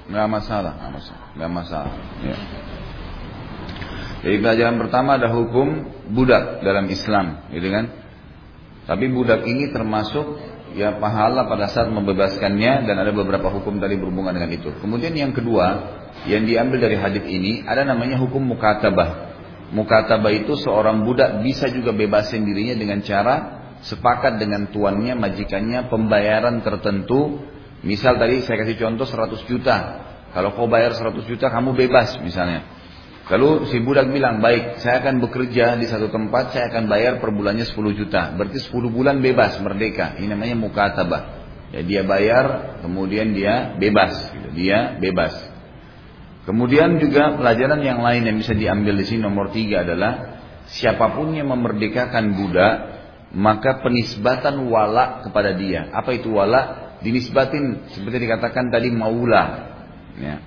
Nggak 0.05 0.29
masalah, 0.31 0.73
nggak 0.79 0.93
masalah, 0.95 1.26
nggak 1.35 1.50
masalah. 1.50 1.95
Ya. 2.23 2.37
Jadi 4.25 4.37
pelajaran 4.40 4.81
pertama 4.81 5.21
ada 5.21 5.28
hukum 5.28 5.85
budak 6.16 6.64
dalam 6.64 6.88
Islam, 6.88 7.45
gitu 7.52 7.69
kan? 7.69 7.93
Tapi 8.88 9.04
budak 9.12 9.45
ini 9.45 9.69
termasuk 9.69 10.40
ya 10.73 10.97
pahala 10.97 11.45
pada 11.45 11.69
saat 11.69 11.93
membebaskannya 11.93 12.88
dan 12.88 12.97
ada 12.97 13.12
beberapa 13.12 13.52
hukum 13.52 13.76
tadi 13.76 14.00
berhubungan 14.00 14.33
dengan 14.33 14.50
itu. 14.57 14.73
Kemudian 14.81 15.12
yang 15.12 15.37
kedua 15.37 16.00
yang 16.25 16.49
diambil 16.49 16.88
dari 16.88 16.97
hadis 16.97 17.25
ini 17.28 17.69
ada 17.69 17.85
namanya 17.85 18.16
hukum 18.16 18.40
mukatabah. 18.40 19.37
Mukatabah 19.76 20.33
itu 20.33 20.57
seorang 20.57 21.04
budak 21.04 21.45
bisa 21.45 21.69
juga 21.69 21.93
bebasin 21.93 22.49
dirinya 22.49 22.81
dengan 22.81 23.04
cara 23.04 23.61
sepakat 23.85 24.40
dengan 24.40 24.73
tuannya, 24.73 25.12
majikannya 25.21 25.93
pembayaran 25.93 26.64
tertentu 26.64 27.45
Misal 27.85 28.16
tadi 28.16 28.40
saya 28.40 28.64
kasih 28.64 28.81
contoh 28.81 29.04
100 29.04 29.45
juta. 29.45 29.76
Kalau 30.33 30.57
kau 30.57 30.66
bayar 30.66 30.97
100 30.97 31.21
juta 31.28 31.52
kamu 31.52 31.76
bebas 31.76 32.16
misalnya. 32.25 32.64
Lalu 33.25 33.73
si 33.73 33.81
budak 33.81 34.12
bilang, 34.12 34.45
baik 34.45 34.85
saya 34.85 35.00
akan 35.00 35.25
bekerja 35.25 35.81
di 35.81 35.88
satu 35.88 36.12
tempat, 36.12 36.52
saya 36.52 36.69
akan 36.69 36.85
bayar 36.93 37.25
per 37.25 37.33
bulannya 37.33 37.64
10 37.64 37.97
juta. 37.97 38.37
Berarti 38.37 38.61
10 38.61 38.93
bulan 38.93 39.25
bebas, 39.25 39.57
merdeka. 39.64 40.21
Ini 40.21 40.37
namanya 40.37 40.57
mukatabah. 40.61 41.23
Ya, 41.73 41.81
dia 41.81 42.02
bayar, 42.04 42.78
kemudian 42.85 43.33
dia 43.33 43.81
bebas. 43.81 44.12
Gitu. 44.28 44.49
Dia 44.52 45.00
bebas. 45.00 45.33
Kemudian 46.45 47.00
juga 47.00 47.40
pelajaran 47.40 47.81
yang 47.81 48.04
lain 48.04 48.28
yang 48.28 48.37
bisa 48.37 48.52
diambil 48.52 49.00
di 49.00 49.09
sini 49.09 49.25
nomor 49.25 49.49
tiga 49.57 49.81
adalah 49.81 50.37
siapa 50.69 51.16
pun 51.16 51.33
yang 51.33 51.49
memerdekakan 51.49 52.37
budak 52.37 52.75
maka 53.33 53.81
penisbatan 53.81 54.69
wala 54.69 55.25
kepada 55.25 55.57
dia. 55.57 55.88
Apa 55.97 56.12
itu 56.12 56.28
wala? 56.28 56.85
dinisbatin 57.04 57.93
seperti 57.93 58.25
dikatakan 58.25 58.73
tadi 58.73 58.88
maula 58.88 59.76
ya 60.16 60.40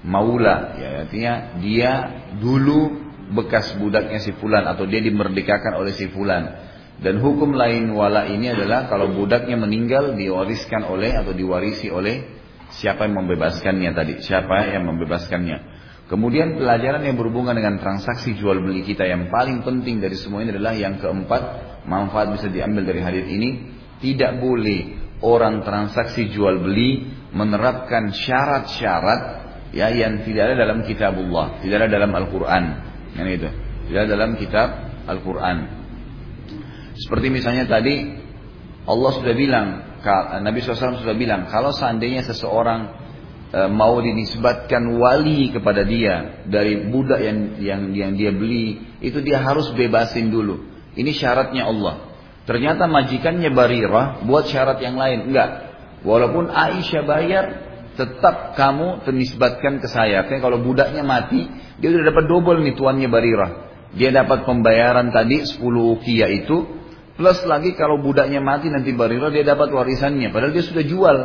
maula 0.00 0.80
ya 0.80 0.88
artinya 1.04 1.60
dia 1.60 1.92
dulu 2.40 3.10
bekas 3.30 3.78
budaknya 3.78 4.18
si 4.18 4.34
fulan 4.36 4.66
atau 4.66 4.84
dia 4.84 5.00
dimerdekakan 5.00 5.78
oleh 5.78 5.94
si 5.94 6.10
fulan. 6.10 6.68
Dan 7.00 7.16
hukum 7.24 7.56
lain 7.56 7.96
wala 7.96 8.28
ini 8.28 8.52
adalah 8.52 8.84
kalau 8.84 9.08
budaknya 9.16 9.56
meninggal 9.56 10.12
diwariskan 10.12 10.84
oleh 10.84 11.16
atau 11.16 11.32
diwarisi 11.32 11.88
oleh 11.88 12.28
siapa 12.76 13.08
yang 13.08 13.24
membebaskannya 13.24 13.90
tadi. 13.96 14.20
Siapa 14.20 14.68
yang 14.68 14.84
membebaskannya. 14.84 15.80
Kemudian 16.10 16.58
pelajaran 16.58 17.06
yang 17.06 17.16
berhubungan 17.16 17.54
dengan 17.54 17.78
transaksi 17.78 18.34
jual 18.34 18.58
beli 18.60 18.82
kita 18.82 19.06
yang 19.06 19.30
paling 19.30 19.62
penting 19.62 20.02
dari 20.02 20.18
semua 20.18 20.42
ini 20.42 20.50
adalah 20.50 20.74
yang 20.74 20.98
keempat 20.98 21.42
manfaat 21.86 22.34
bisa 22.34 22.50
diambil 22.50 22.82
dari 22.82 23.00
hadis 23.00 23.30
ini 23.30 23.78
tidak 24.02 24.42
boleh 24.42 24.98
orang 25.22 25.62
transaksi 25.62 26.28
jual 26.34 26.58
beli 26.58 27.06
menerapkan 27.30 28.10
syarat-syarat 28.10 29.39
ya 29.70 29.90
yang 29.90 30.22
tidak 30.26 30.50
ada 30.50 30.54
dalam 30.66 30.82
kitabullah, 30.82 31.62
tidak 31.62 31.86
ada 31.86 31.88
dalam 31.90 32.10
Al-Qur'an. 32.14 32.64
Yang 33.14 33.28
itu. 33.42 33.48
Tidak 33.90 34.00
ada 34.06 34.10
dalam 34.14 34.38
kitab 34.38 34.68
Al-Qur'an. 35.06 35.58
Seperti 36.94 37.26
misalnya 37.32 37.66
tadi 37.66 38.20
Allah 38.86 39.10
sudah 39.14 39.34
bilang, 39.34 39.66
Nabi 40.42 40.58
SAW 40.60 41.00
sudah 41.00 41.16
bilang, 41.16 41.48
kalau 41.48 41.72
seandainya 41.72 42.26
seseorang 42.26 42.92
e, 43.50 43.60
mau 43.70 43.98
dinisbatkan 44.00 44.98
wali 44.98 45.52
kepada 45.54 45.84
dia 45.84 46.44
dari 46.48 46.88
budak 46.88 47.20
yang 47.20 47.38
yang 47.60 47.82
yang 47.92 48.12
dia 48.16 48.30
beli, 48.34 48.98
itu 49.00 49.20
dia 49.24 49.40
harus 49.40 49.70
bebasin 49.72 50.28
dulu. 50.28 50.66
Ini 50.96 51.10
syaratnya 51.14 51.70
Allah. 51.70 52.10
Ternyata 52.48 52.90
majikannya 52.90 53.52
Barirah 53.54 54.26
buat 54.26 54.50
syarat 54.50 54.82
yang 54.82 54.98
lain. 54.98 55.30
Enggak. 55.30 55.70
Walaupun 56.02 56.48
Aisyah 56.48 57.04
bayar, 57.04 57.44
tetap 58.00 58.56
kamu 58.56 59.04
ternisbatkan 59.04 59.84
ke 59.84 59.88
saya. 59.92 60.24
Karena 60.24 60.40
kalau 60.40 60.64
budaknya 60.64 61.04
mati, 61.04 61.44
dia 61.76 61.88
sudah 61.92 62.08
dapat 62.08 62.24
double 62.24 62.64
nih 62.64 62.72
tuannya 62.72 63.08
Barirah. 63.12 63.50
Dia 63.92 64.08
dapat 64.08 64.48
pembayaran 64.48 65.12
tadi 65.12 65.44
10 65.44 65.60
kia 66.00 66.30
itu, 66.32 66.64
plus 67.18 67.44
lagi 67.44 67.76
kalau 67.76 68.00
budaknya 68.00 68.40
mati 68.40 68.72
nanti 68.72 68.96
Barirah 68.96 69.28
dia 69.28 69.44
dapat 69.44 69.68
warisannya. 69.68 70.32
Padahal 70.32 70.56
dia 70.56 70.64
sudah 70.64 70.84
jual. 70.86 71.16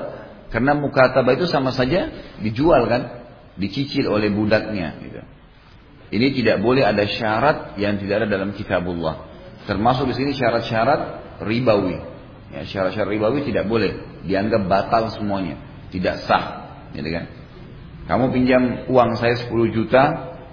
Karena 0.52 0.76
mukatabah 0.76 1.40
itu 1.40 1.48
sama 1.48 1.72
saja 1.72 2.12
dijual 2.44 2.86
kan, 2.92 3.02
dicicil 3.56 4.12
oleh 4.12 4.28
budaknya. 4.30 5.00
Gitu. 5.00 5.22
Ini 6.16 6.28
tidak 6.36 6.58
boleh 6.62 6.84
ada 6.84 7.08
syarat 7.08 7.80
yang 7.80 7.98
tidak 7.98 8.24
ada 8.24 8.28
dalam 8.30 8.54
kitabullah. 8.54 9.32
Termasuk 9.66 10.12
di 10.12 10.16
sini 10.16 10.32
syarat-syarat 10.38 11.02
ribawi. 11.42 11.98
Ya, 12.54 12.62
syarat-syarat 12.64 13.10
ribawi 13.10 13.42
tidak 13.44 13.66
boleh 13.66 14.22
dianggap 14.24 14.70
batal 14.70 15.10
semuanya, 15.14 15.58
tidak 15.90 16.24
sah, 16.24 16.65
gitu 16.96 17.10
kan? 17.12 17.26
Kamu 18.06 18.32
pinjam 18.32 18.64
uang 18.90 19.18
saya 19.18 19.36
10 19.38 19.52
juta, 19.76 20.04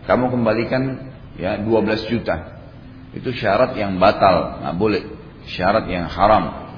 kamu 0.09 0.33
kembalikan 0.33 1.13
ya 1.37 1.61
12 1.61 2.11
juta. 2.11 2.65
Itu 3.13 3.31
syarat 3.33 3.77
yang 3.77 4.01
batal, 4.01 4.65
nggak 4.65 4.77
boleh. 4.77 5.03
Syarat 5.47 5.85
yang 5.91 6.09
haram. 6.09 6.73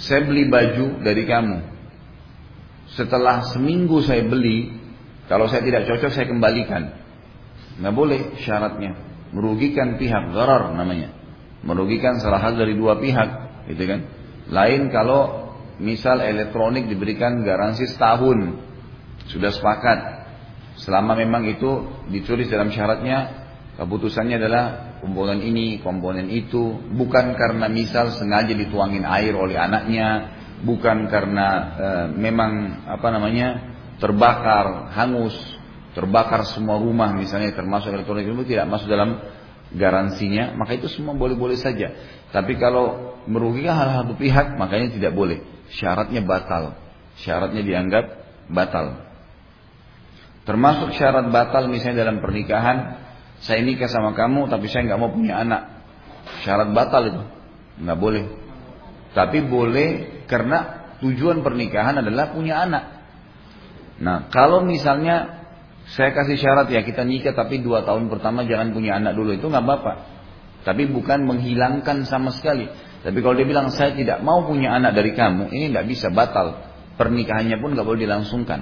Saya 0.00 0.24
beli 0.24 0.48
baju 0.48 1.04
dari 1.04 1.28
kamu. 1.28 1.58
Setelah 2.96 3.54
seminggu 3.54 4.02
saya 4.02 4.26
beli, 4.26 4.72
kalau 5.30 5.46
saya 5.46 5.62
tidak 5.62 5.86
cocok 5.86 6.10
saya 6.10 6.26
kembalikan. 6.26 6.90
Nggak 7.78 7.94
boleh 7.94 8.20
syaratnya 8.42 9.10
merugikan 9.30 9.94
pihak 9.96 10.34
zarar 10.34 10.74
namanya 10.74 11.14
merugikan 11.62 12.18
salah 12.18 12.42
satu 12.42 12.66
dari 12.66 12.74
dua 12.74 12.98
pihak 12.98 13.28
gitu 13.70 13.82
kan 13.86 14.00
lain 14.50 14.90
kalau 14.90 15.39
misal 15.80 16.20
elektronik 16.20 16.86
diberikan 16.86 17.40
garansi 17.40 17.88
setahun 17.88 18.38
sudah 19.32 19.50
sepakat 19.50 19.98
selama 20.80 21.16
memang 21.16 21.48
itu 21.48 21.88
ditulis 22.12 22.52
dalam 22.52 22.68
syaratnya 22.68 23.40
keputusannya 23.80 24.36
adalah 24.36 24.64
komponen 25.00 25.40
ini 25.40 25.80
komponen 25.80 26.28
itu 26.28 26.92
bukan 26.92 27.32
karena 27.32 27.66
misal 27.72 28.12
sengaja 28.12 28.52
dituangin 28.52 29.08
air 29.08 29.32
oleh 29.32 29.56
anaknya 29.56 30.36
bukan 30.60 31.08
karena 31.08 31.48
e, 31.72 31.88
memang 32.12 32.84
apa 32.84 33.08
namanya 33.08 33.48
terbakar 33.96 34.92
hangus 34.92 35.36
terbakar 35.96 36.44
semua 36.44 36.76
rumah 36.76 37.10
misalnya 37.16 37.56
termasuk 37.56 37.90
elektronik 37.90 38.28
itu 38.28 38.44
tidak 38.52 38.68
masuk 38.68 38.88
dalam 38.92 39.16
garansinya, 39.74 40.58
maka 40.58 40.74
itu 40.74 40.90
semua 40.90 41.14
boleh-boleh 41.14 41.54
saja. 41.54 41.94
Tapi 42.34 42.58
kalau 42.58 43.14
merugikan 43.30 43.74
hal 43.78 43.88
satu 44.02 44.18
pihak, 44.18 44.58
makanya 44.58 44.90
tidak 44.94 45.12
boleh. 45.14 45.38
Syaratnya 45.70 46.22
batal. 46.26 46.74
Syaratnya 47.20 47.62
dianggap 47.62 48.04
batal. 48.50 49.06
Termasuk 50.48 50.96
syarat 50.96 51.30
batal 51.30 51.70
misalnya 51.70 52.08
dalam 52.08 52.18
pernikahan, 52.18 52.98
saya 53.44 53.60
nikah 53.62 53.86
sama 53.86 54.16
kamu 54.16 54.50
tapi 54.50 54.66
saya 54.66 54.88
nggak 54.88 55.00
mau 55.00 55.12
punya 55.12 55.40
anak. 55.40 55.62
Syarat 56.42 56.74
batal 56.74 57.02
itu. 57.06 57.22
Nggak 57.86 57.98
boleh. 57.98 58.24
Tapi 59.14 59.38
boleh 59.46 59.88
karena 60.26 60.90
tujuan 61.02 61.42
pernikahan 61.42 62.02
adalah 62.02 62.34
punya 62.34 62.62
anak. 62.62 62.84
Nah, 64.00 64.32
kalau 64.32 64.64
misalnya 64.64 65.44
saya 65.90 66.14
kasih 66.14 66.38
syarat 66.38 66.70
ya 66.70 66.86
kita 66.86 67.02
nikah 67.02 67.34
tapi 67.34 67.60
dua 67.60 67.82
tahun 67.82 68.06
pertama 68.06 68.46
jangan 68.46 68.70
punya 68.70 68.96
anak 68.96 69.18
dulu 69.18 69.34
itu 69.34 69.46
nggak 69.46 69.64
apa-apa. 69.64 69.92
Tapi 70.60 70.88
bukan 70.92 71.24
menghilangkan 71.24 72.04
sama 72.04 72.30
sekali. 72.36 72.68
Tapi 73.00 73.18
kalau 73.24 73.32
dia 73.32 73.48
bilang 73.48 73.72
saya 73.72 73.96
tidak 73.96 74.20
mau 74.20 74.44
punya 74.44 74.76
anak 74.76 74.92
dari 74.92 75.16
kamu, 75.16 75.48
ini 75.52 75.72
nggak 75.72 75.86
bisa 75.88 76.12
batal. 76.12 76.68
Pernikahannya 77.00 77.56
pun 77.56 77.72
nggak 77.72 77.86
boleh 77.86 78.04
dilangsungkan. 78.04 78.60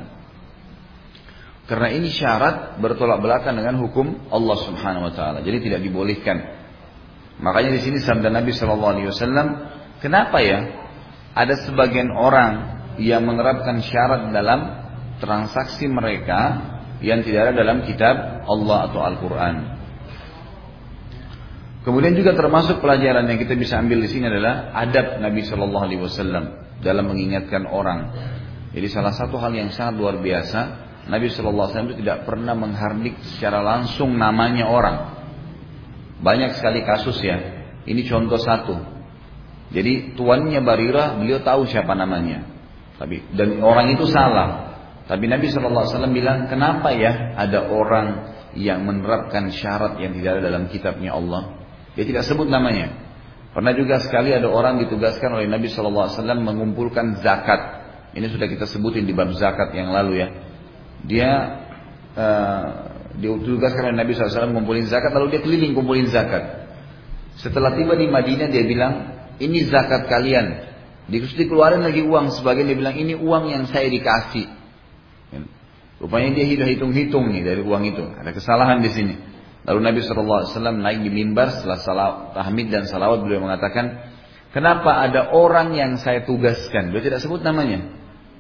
Karena 1.69 1.89
ini 1.93 2.09
syarat 2.09 2.81
bertolak 2.81 3.21
belakang 3.21 3.59
dengan 3.59 3.77
hukum 3.83 4.31
Allah 4.33 4.57
Subhanahu 4.63 5.11
Wa 5.11 5.13
Taala. 5.13 5.39
Jadi 5.45 5.69
tidak 5.69 5.85
dibolehkan. 5.85 6.39
Makanya 7.45 7.77
di 7.77 7.81
sini 7.83 7.99
sabda 8.01 8.33
Nabi 8.33 8.55
Shallallahu 8.55 8.93
Alaihi 8.95 9.09
Wasallam, 9.11 9.47
kenapa 10.01 10.39
ya 10.41 10.65
ada 11.35 11.55
sebagian 11.67 12.11
orang 12.15 12.79
yang 12.99 13.23
menerapkan 13.27 13.79
syarat 13.85 14.33
dalam 14.35 14.61
transaksi 15.23 15.87
mereka 15.87 16.63
yang 16.99 17.23
tidak 17.23 17.51
ada 17.51 17.63
dalam 17.63 17.87
kitab 17.87 18.43
Allah 18.47 18.91
atau 18.91 19.01
Al-Quran. 19.03 19.78
Kemudian 21.89 22.13
juga 22.21 22.37
termasuk 22.37 22.85
pelajaran 22.85 23.25
yang 23.33 23.41
kita 23.41 23.57
bisa 23.57 23.81
ambil 23.81 24.05
di 24.05 24.13
sini 24.13 24.29
adalah 24.29 24.77
adab 24.77 25.25
Nabi 25.25 25.41
Shallallahu 25.41 25.85
Alaihi 25.89 26.05
Wasallam 26.05 26.45
dalam 26.85 27.09
mengingatkan 27.09 27.65
orang. 27.65 28.13
Jadi 28.77 28.93
salah 28.93 29.17
satu 29.17 29.41
hal 29.41 29.57
yang 29.57 29.73
sangat 29.73 29.97
luar 29.97 30.21
biasa, 30.21 30.61
Nabi 31.09 31.33
Shallallahu 31.33 31.65
Alaihi 31.65 31.73
Wasallam 31.73 31.89
itu 31.89 31.99
tidak 32.05 32.29
pernah 32.29 32.53
menghardik 32.53 33.17
secara 33.25 33.65
langsung 33.65 34.21
namanya 34.21 34.69
orang. 34.69 34.97
Banyak 36.21 36.61
sekali 36.61 36.85
kasus 36.85 37.25
ya. 37.25 37.41
Ini 37.89 38.05
contoh 38.05 38.37
satu. 38.37 38.77
Jadi 39.73 40.13
tuannya 40.13 40.61
Barira, 40.61 41.17
beliau 41.17 41.41
tahu 41.41 41.65
siapa 41.65 41.97
namanya. 41.97 42.45
Tapi 43.01 43.33
dan 43.33 43.65
orang 43.65 43.97
itu 43.97 44.05
salah. 44.05 44.77
Tapi 45.09 45.25
Nabi 45.25 45.49
SAW 45.49 45.89
bilang, 46.13 46.53
kenapa 46.53 46.93
ya 46.93 47.33
ada 47.33 47.65
orang 47.65 48.29
yang 48.61 48.85
menerapkan 48.85 49.49
syarat 49.49 49.97
yang 50.05 50.13
tidak 50.13 50.37
ada 50.37 50.53
dalam 50.53 50.69
kitabnya 50.69 51.17
Allah? 51.17 51.58
Dia 51.99 52.07
tidak 52.07 52.31
sebut 52.31 52.47
namanya. 52.47 52.95
Pernah 53.51 53.75
juga 53.75 53.99
sekali 53.99 54.31
ada 54.31 54.47
orang 54.47 54.79
ditugaskan 54.87 55.35
oleh 55.35 55.51
Nabi 55.51 55.67
SAW 55.67 56.15
mengumpulkan 56.39 57.19
zakat. 57.27 57.83
Ini 58.15 58.31
sudah 58.31 58.47
kita 58.47 58.71
sebutin 58.71 59.03
di 59.03 59.11
bab 59.11 59.35
zakat 59.35 59.75
yang 59.75 59.91
lalu 59.91 60.23
ya. 60.23 60.29
Dia 61.03 61.31
uh, 62.15 62.67
ditugaskan 63.19 63.91
oleh 63.91 63.99
Nabi 63.99 64.15
SAW 64.15 64.55
mengumpulin 64.55 64.87
zakat, 64.87 65.11
lalu 65.11 65.35
dia 65.35 65.41
keliling 65.43 65.75
kumpulin 65.75 66.07
zakat. 66.07 66.71
Setelah 67.43 67.75
tiba 67.75 67.99
di 67.99 68.07
Madinah 68.07 68.47
dia 68.47 68.63
bilang, 68.63 69.19
ini 69.43 69.67
zakat 69.67 70.07
kalian. 70.07 70.71
Dikeluarin 71.11 71.83
lagi 71.83 72.07
uang 72.07 72.31
sebagian 72.31 72.71
dia 72.71 72.79
bilang 72.79 72.95
ini 72.95 73.19
uang 73.19 73.51
yang 73.51 73.67
saya 73.67 73.91
dikasih. 73.91 74.47
Rupanya 75.99 76.31
dia 76.31 76.47
hitung-hitung 76.47 77.35
nih 77.35 77.43
dari 77.43 77.63
uang 77.67 77.83
itu. 77.91 78.07
Ada 78.07 78.31
kesalahan 78.31 78.79
di 78.79 78.91
sini. 78.95 79.15
Lalu 79.67 79.81
Nabi 79.83 79.99
SAW 80.05 80.47
naik 80.79 81.03
di 81.03 81.11
mimbar 81.11 81.51
setelah 81.51 81.79
salat, 81.83 82.15
tahmid 82.39 82.71
dan 82.71 82.87
salawat 82.87 83.25
beliau 83.27 83.43
mengatakan, 83.43 84.07
kenapa 84.55 85.03
ada 85.03 85.35
orang 85.35 85.75
yang 85.75 85.99
saya 85.99 86.23
tugaskan? 86.23 86.95
Beliau 86.95 87.05
tidak 87.05 87.21
sebut 87.25 87.43
namanya. 87.43 87.85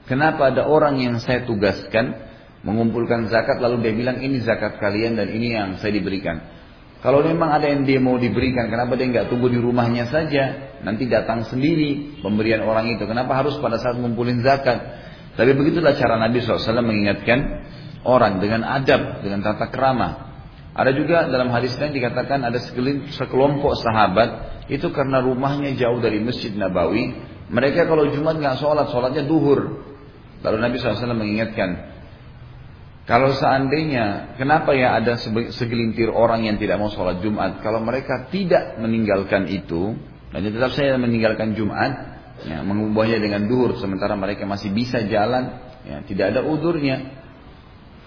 Kenapa 0.08 0.54
ada 0.54 0.64
orang 0.64 0.96
yang 1.02 1.20
saya 1.20 1.44
tugaskan 1.44 2.16
mengumpulkan 2.64 3.28
zakat 3.30 3.60
lalu 3.60 3.84
dia 3.86 3.92
bilang 3.94 4.18
ini 4.24 4.40
zakat 4.42 4.80
kalian 4.80 5.14
dan 5.20 5.28
ini 5.30 5.54
yang 5.54 5.76
saya 5.78 5.94
diberikan. 5.94 6.58
Kalau 6.98 7.22
memang 7.22 7.54
ada 7.54 7.70
yang 7.70 7.86
dia 7.86 8.02
mau 8.02 8.18
diberikan, 8.18 8.66
kenapa 8.66 8.98
dia 8.98 9.06
nggak 9.06 9.30
tunggu 9.30 9.46
di 9.46 9.58
rumahnya 9.62 10.10
saja? 10.10 10.74
Nanti 10.82 11.06
datang 11.06 11.46
sendiri 11.46 12.18
pemberian 12.18 12.66
orang 12.66 12.90
itu. 12.90 13.06
Kenapa 13.06 13.38
harus 13.38 13.54
pada 13.62 13.78
saat 13.78 13.94
ngumpulin 13.94 14.42
zakat? 14.42 14.82
Tapi 15.38 15.54
begitulah 15.54 15.94
cara 15.94 16.18
Nabi 16.18 16.42
SAW 16.42 16.82
mengingatkan 16.82 17.38
orang 18.02 18.42
dengan 18.42 18.66
adab, 18.66 19.22
dengan 19.22 19.46
tata 19.46 19.70
kerama. 19.70 20.27
Ada 20.78 20.94
juga 20.94 21.26
dalam 21.26 21.50
hadis 21.50 21.74
lain 21.74 21.90
dikatakan 21.90 22.38
ada 22.46 22.62
sekelompok 23.10 23.74
sahabat 23.82 24.62
itu 24.70 24.94
karena 24.94 25.18
rumahnya 25.18 25.74
jauh 25.74 25.98
dari 25.98 26.22
Masjid 26.22 26.54
Nabawi. 26.54 27.18
Mereka 27.50 27.90
kalau 27.90 28.06
Jumat 28.14 28.38
nggak 28.38 28.62
sholat, 28.62 28.86
sholatnya 28.94 29.26
duhur. 29.26 29.82
Lalu 30.38 30.56
Nabi 30.62 30.78
SAW 30.78 31.18
mengingatkan, 31.18 31.98
kalau 33.08 33.32
seandainya, 33.32 34.36
kenapa 34.36 34.76
ya 34.76 35.00
ada 35.00 35.16
segelintir 35.50 36.12
orang 36.12 36.44
yang 36.44 36.60
tidak 36.60 36.76
mau 36.76 36.92
sholat 36.92 37.24
Jumat? 37.24 37.64
Kalau 37.64 37.80
mereka 37.80 38.28
tidak 38.28 38.76
meninggalkan 38.76 39.48
itu, 39.48 39.96
dan 40.28 40.44
tetap 40.44 40.76
saya 40.76 40.94
meninggalkan 41.00 41.56
Jumat, 41.56 41.90
ya, 42.44 42.60
mengubahnya 42.60 43.16
dengan 43.16 43.48
duhur, 43.48 43.80
sementara 43.80 44.12
mereka 44.12 44.44
masih 44.44 44.76
bisa 44.76 45.00
jalan, 45.08 45.56
ya, 45.88 46.04
tidak 46.04 46.36
ada 46.36 46.44
udurnya, 46.44 47.18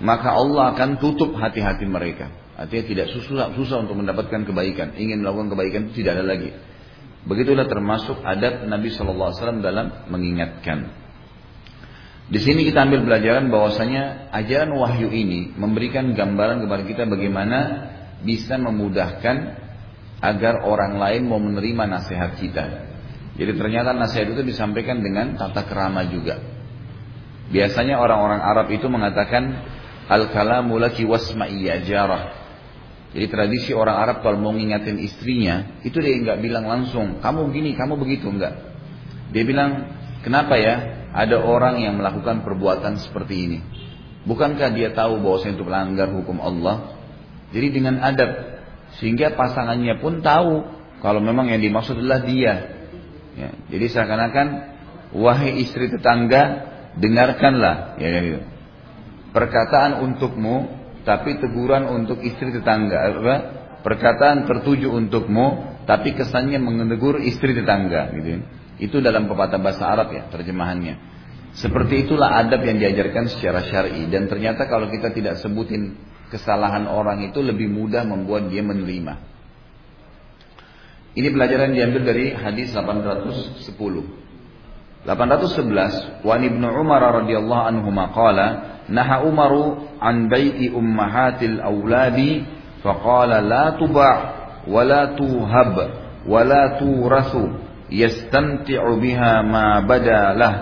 maka 0.05 0.37
Allah 0.37 0.77
akan 0.77 1.01
tutup 1.01 1.33
hati-hati 1.33 1.89
mereka. 1.89 2.29
Artinya 2.61 2.83
tidak 2.85 3.07
susah, 3.17 3.57
susah 3.57 3.81
untuk 3.81 3.97
mendapatkan 3.97 4.45
kebaikan. 4.45 4.93
Ingin 4.93 5.25
melakukan 5.25 5.49
kebaikan 5.49 5.89
itu 5.89 6.05
tidak 6.05 6.21
ada 6.21 6.25
lagi. 6.29 6.53
Begitulah 7.25 7.65
termasuk 7.65 8.21
adab 8.21 8.65
Nabi 8.69 8.93
SAW 8.93 9.61
dalam 9.65 10.09
mengingatkan. 10.13 10.93
Di 12.31 12.39
sini 12.39 12.63
kita 12.63 12.85
ambil 12.85 13.03
pelajaran 13.03 13.49
bahwasanya 13.49 14.31
ajaran 14.31 14.71
wahyu 14.77 15.09
ini 15.11 15.51
memberikan 15.57 16.13
gambaran 16.13 16.63
kepada 16.63 16.83
kita 16.85 17.03
bagaimana 17.09 17.59
bisa 18.21 18.55
memudahkan 18.55 19.35
agar 20.21 20.63
orang 20.63 21.01
lain 21.01 21.27
mau 21.27 21.41
menerima 21.41 21.83
nasihat 21.89 22.37
kita. 22.37 22.65
Jadi 23.35 23.51
ternyata 23.57 23.91
nasihat 23.91 24.31
itu 24.31 24.45
disampaikan 24.45 25.01
dengan 25.01 25.33
tata 25.33 25.65
kerama 25.65 26.05
juga. 26.07 26.37
Biasanya 27.51 27.99
orang-orang 27.99 28.39
Arab 28.39 28.67
itu 28.71 28.87
mengatakan 28.87 29.59
al-kalamu 30.07 30.79
laki 30.79 31.03
wasma'i 31.03 31.67
jarah. 31.83 32.40
Jadi 33.11 33.27
tradisi 33.27 33.71
orang 33.75 33.99
Arab 33.99 34.17
kalau 34.23 34.39
mau 34.39 34.55
ngingatin 34.55 34.95
istrinya, 35.03 35.83
itu 35.83 35.99
dia 35.99 36.15
nggak 36.15 36.39
bilang 36.39 36.63
langsung, 36.63 37.19
kamu 37.19 37.51
begini, 37.51 37.75
kamu 37.75 37.99
begitu, 37.99 38.31
enggak. 38.31 38.55
Dia 39.35 39.43
bilang, 39.43 39.71
kenapa 40.23 40.55
ya? 40.55 41.01
ada 41.11 41.43
orang 41.43 41.83
yang 41.83 41.99
melakukan 41.99 42.43
perbuatan 42.43 42.95
seperti 42.99 43.35
ini. 43.47 43.59
Bukankah 44.23 44.71
dia 44.71 44.95
tahu 44.95 45.19
bahwa 45.19 45.37
itu 45.43 45.63
melanggar 45.63 46.07
hukum 46.07 46.39
Allah? 46.39 46.95
Jadi 47.51 47.67
dengan 47.73 47.99
adab 47.99 48.63
sehingga 48.99 49.35
pasangannya 49.35 49.99
pun 49.99 50.23
tahu 50.23 50.63
kalau 51.03 51.19
memang 51.19 51.51
yang 51.51 51.59
dimaksud 51.59 51.99
adalah 51.99 52.23
dia. 52.23 52.79
Ya, 53.35 53.49
jadi 53.71 53.85
seakan-akan 53.91 54.47
wahai 55.15 55.63
istri 55.63 55.87
tetangga 55.87 56.67
dengarkanlah 56.99 57.95
ya, 57.95 58.07
ya, 58.07 58.19
gitu. 58.27 58.41
perkataan 59.31 60.03
untukmu 60.03 60.67
tapi 61.01 61.41
teguran 61.41 61.89
untuk 61.89 62.21
istri 62.21 62.53
tetangga 62.53 62.97
apa? 63.09 63.35
perkataan 63.81 64.45
tertuju 64.45 64.93
untukmu 64.93 65.81
tapi 65.89 66.13
kesannya 66.13 66.61
menegur 66.61 67.17
istri 67.19 67.57
tetangga 67.57 68.13
gitu. 68.13 68.29
Ya. 68.37 68.39
Itu 68.81 68.97
dalam 69.01 69.29
pepatah 69.29 69.61
bahasa 69.61 69.89
Arab 69.89 70.13
ya 70.13 70.29
terjemahannya. 70.29 71.11
Seperti 71.51 72.07
itulah 72.07 72.39
adab 72.39 72.63
yang 72.63 72.79
diajarkan 72.79 73.27
secara 73.27 73.59
syar'i 73.67 74.07
dan 74.07 74.31
ternyata 74.31 74.71
kalau 74.71 74.87
kita 74.87 75.11
tidak 75.11 75.35
sebutin 75.43 75.99
kesalahan 76.31 76.87
orang 76.87 77.27
itu 77.27 77.43
lebih 77.43 77.67
mudah 77.67 78.07
membuat 78.07 78.47
dia 78.47 78.63
menerima. 78.63 79.13
Ini 81.11 81.27
pelajaran 81.27 81.75
diambil 81.75 82.07
dari 82.07 82.31
hadis 82.31 82.71
810. 82.71 83.67
811 85.05 86.21
Wa 86.21 86.37
Ibnu 86.37 86.67
Umar 86.77 87.01
radhiyallahu 87.21 87.67
anhu 87.73 87.89
qala 88.13 88.47
naha 88.85 89.25
Umaru 89.25 89.97
an 89.97 90.29
bai'i 90.29 90.69
ummahatil 90.69 91.57
auladi 91.57 92.45
faqala 92.85 93.41
la 93.41 93.77
tuba' 93.81 94.17
wa 94.67 94.81
la 94.85 95.17
tuhab 95.17 95.73
wa 96.25 96.41
la 96.45 96.77
turasu 96.77 97.49
yastanti'u 97.89 99.01
biha 99.01 99.41
ma 99.41 99.81
bada 99.81 100.37
lah 100.37 100.55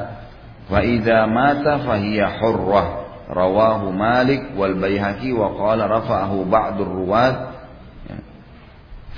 wa 0.71 0.80
idza 0.80 1.28
mata 1.28 1.84
fahiya 1.84 2.39
hurrah 2.39 2.88
rawahu 3.28 3.91
Malik 3.91 4.56
wal 4.56 4.73
Baihaqi 4.80 5.36
wa 5.36 5.52
qala 5.52 5.86
rafa'ahu 5.86 6.47
ba'dur 6.47 6.88
ruwat 6.88 7.36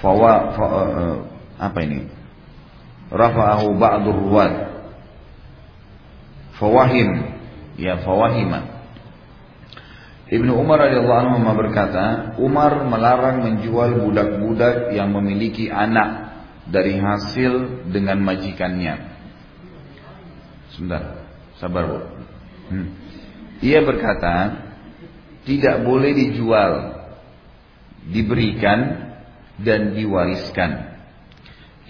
fa, 0.02 0.10
uh, 0.18 1.16
apa 1.62 1.80
ini 1.86 2.10
rafa'ahu 3.14 3.78
ba'dur 3.78 4.18
ruwat 4.18 4.71
fawahim 6.62 7.34
ya 7.82 7.98
fawahima 8.06 8.72
Ibnu 10.32 10.56
Umar 10.56 10.88
radhiyallahu 10.88 11.44
anhu 11.44 11.60
berkata, 11.60 12.40
Umar 12.40 12.88
melarang 12.88 13.44
menjual 13.44 14.00
budak-budak 14.00 14.96
yang 14.96 15.12
memiliki 15.12 15.68
anak 15.68 16.40
dari 16.72 16.96
hasil 16.96 17.84
dengan 17.92 18.24
majikannya. 18.24 19.12
Sebentar, 20.72 21.28
sabar 21.60 21.84
bu. 21.84 22.00
Hmm. 22.72 22.88
Ia 23.60 23.84
berkata, 23.84 24.36
tidak 25.44 25.84
boleh 25.84 26.16
dijual, 26.16 26.96
diberikan 28.08 29.12
dan 29.60 30.00
diwariskan. 30.00 30.96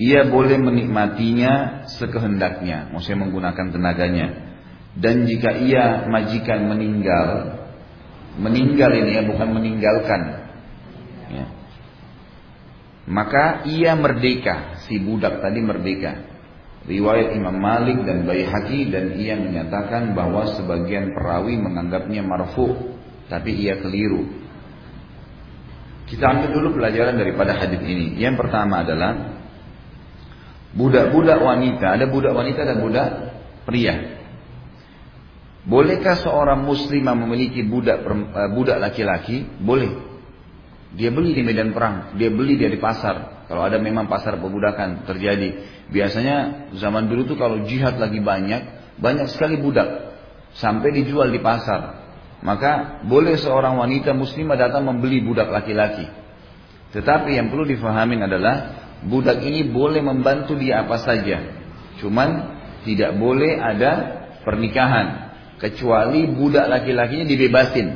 Ia 0.01 0.25
boleh 0.25 0.57
menikmatinya 0.57 1.85
sekehendaknya, 1.93 2.89
maksudnya 2.89 3.21
menggunakan 3.21 3.67
tenaganya. 3.69 4.27
Dan 4.91 5.23
jika 5.23 5.55
ia 5.55 6.03
majikan 6.11 6.67
meninggal, 6.67 7.59
meninggal 8.35 8.91
ini 8.91 9.11
ya 9.15 9.23
bukan 9.23 9.49
meninggalkan, 9.55 10.21
ya, 11.31 11.45
maka 13.07 13.63
ia 13.71 13.95
merdeka, 13.95 14.83
si 14.87 14.99
budak 14.99 15.39
tadi 15.39 15.63
merdeka. 15.63 16.27
Riwayat 16.81 17.37
Imam 17.37 17.61
Malik 17.61 18.03
dan 18.03 18.25
Baihaqi 18.25 18.89
dan 18.89 19.13
ia 19.15 19.37
menyatakan 19.37 20.17
bahwa 20.17 20.49
sebagian 20.57 21.13
perawi 21.13 21.55
menganggapnya 21.55 22.25
marfu, 22.25 22.97
tapi 23.29 23.53
ia 23.53 23.77
keliru. 23.79 24.27
Kita 26.09 26.27
ambil 26.27 26.51
dulu 26.51 26.67
pelajaran 26.81 27.15
daripada 27.15 27.55
hadis 27.55 27.79
ini. 27.85 28.19
Yang 28.19 28.43
pertama 28.43 28.83
adalah 28.83 29.39
budak-budak 30.75 31.39
wanita, 31.39 31.95
ada 31.95 32.05
budak 32.11 32.35
wanita 32.35 32.61
dan 32.67 32.77
budak 32.83 33.07
pria. 33.63 34.10
Bolehkah 35.61 36.17
seorang 36.17 36.65
muslimah 36.65 37.13
memiliki 37.13 37.61
budak 37.61 38.01
eh, 38.01 38.49
budak 38.49 38.81
laki-laki? 38.81 39.45
Boleh. 39.61 40.09
Dia 40.91 41.07
beli 41.07 41.31
di 41.31 41.43
medan 41.45 41.71
perang, 41.71 42.17
dia 42.19 42.27
beli 42.27 42.59
dia 42.59 42.67
di 42.67 42.81
pasar. 42.81 43.47
Kalau 43.47 43.63
ada 43.63 43.79
memang 43.79 44.11
pasar 44.11 44.35
perbudakan 44.39 45.07
terjadi. 45.07 45.63
Biasanya 45.87 46.67
zaman 46.75 47.07
dulu 47.07 47.31
tuh 47.31 47.37
kalau 47.39 47.63
jihad 47.63 47.95
lagi 47.95 48.19
banyak, 48.19 48.95
banyak 48.99 49.27
sekali 49.31 49.59
budak. 49.59 50.11
Sampai 50.51 50.91
dijual 50.91 51.31
di 51.31 51.39
pasar. 51.39 52.03
Maka 52.43 53.03
boleh 53.07 53.39
seorang 53.39 53.79
wanita 53.79 54.11
muslimah 54.11 54.59
datang 54.59 54.83
membeli 54.83 55.23
budak 55.23 55.47
laki-laki. 55.47 56.09
Tetapi 56.91 57.39
yang 57.39 57.47
perlu 57.47 57.63
difahamin 57.63 58.27
adalah 58.27 58.55
budak 59.07 59.39
ini 59.47 59.71
boleh 59.71 60.03
membantu 60.03 60.59
dia 60.59 60.83
apa 60.83 60.99
saja. 60.99 61.39
Cuman 62.03 62.59
tidak 62.83 63.15
boleh 63.15 63.55
ada 63.61 63.91
pernikahan. 64.43 65.30
Kecuali 65.61 66.25
budak 66.25 66.65
laki-lakinya 66.65 67.29
dibebasin. 67.29 67.93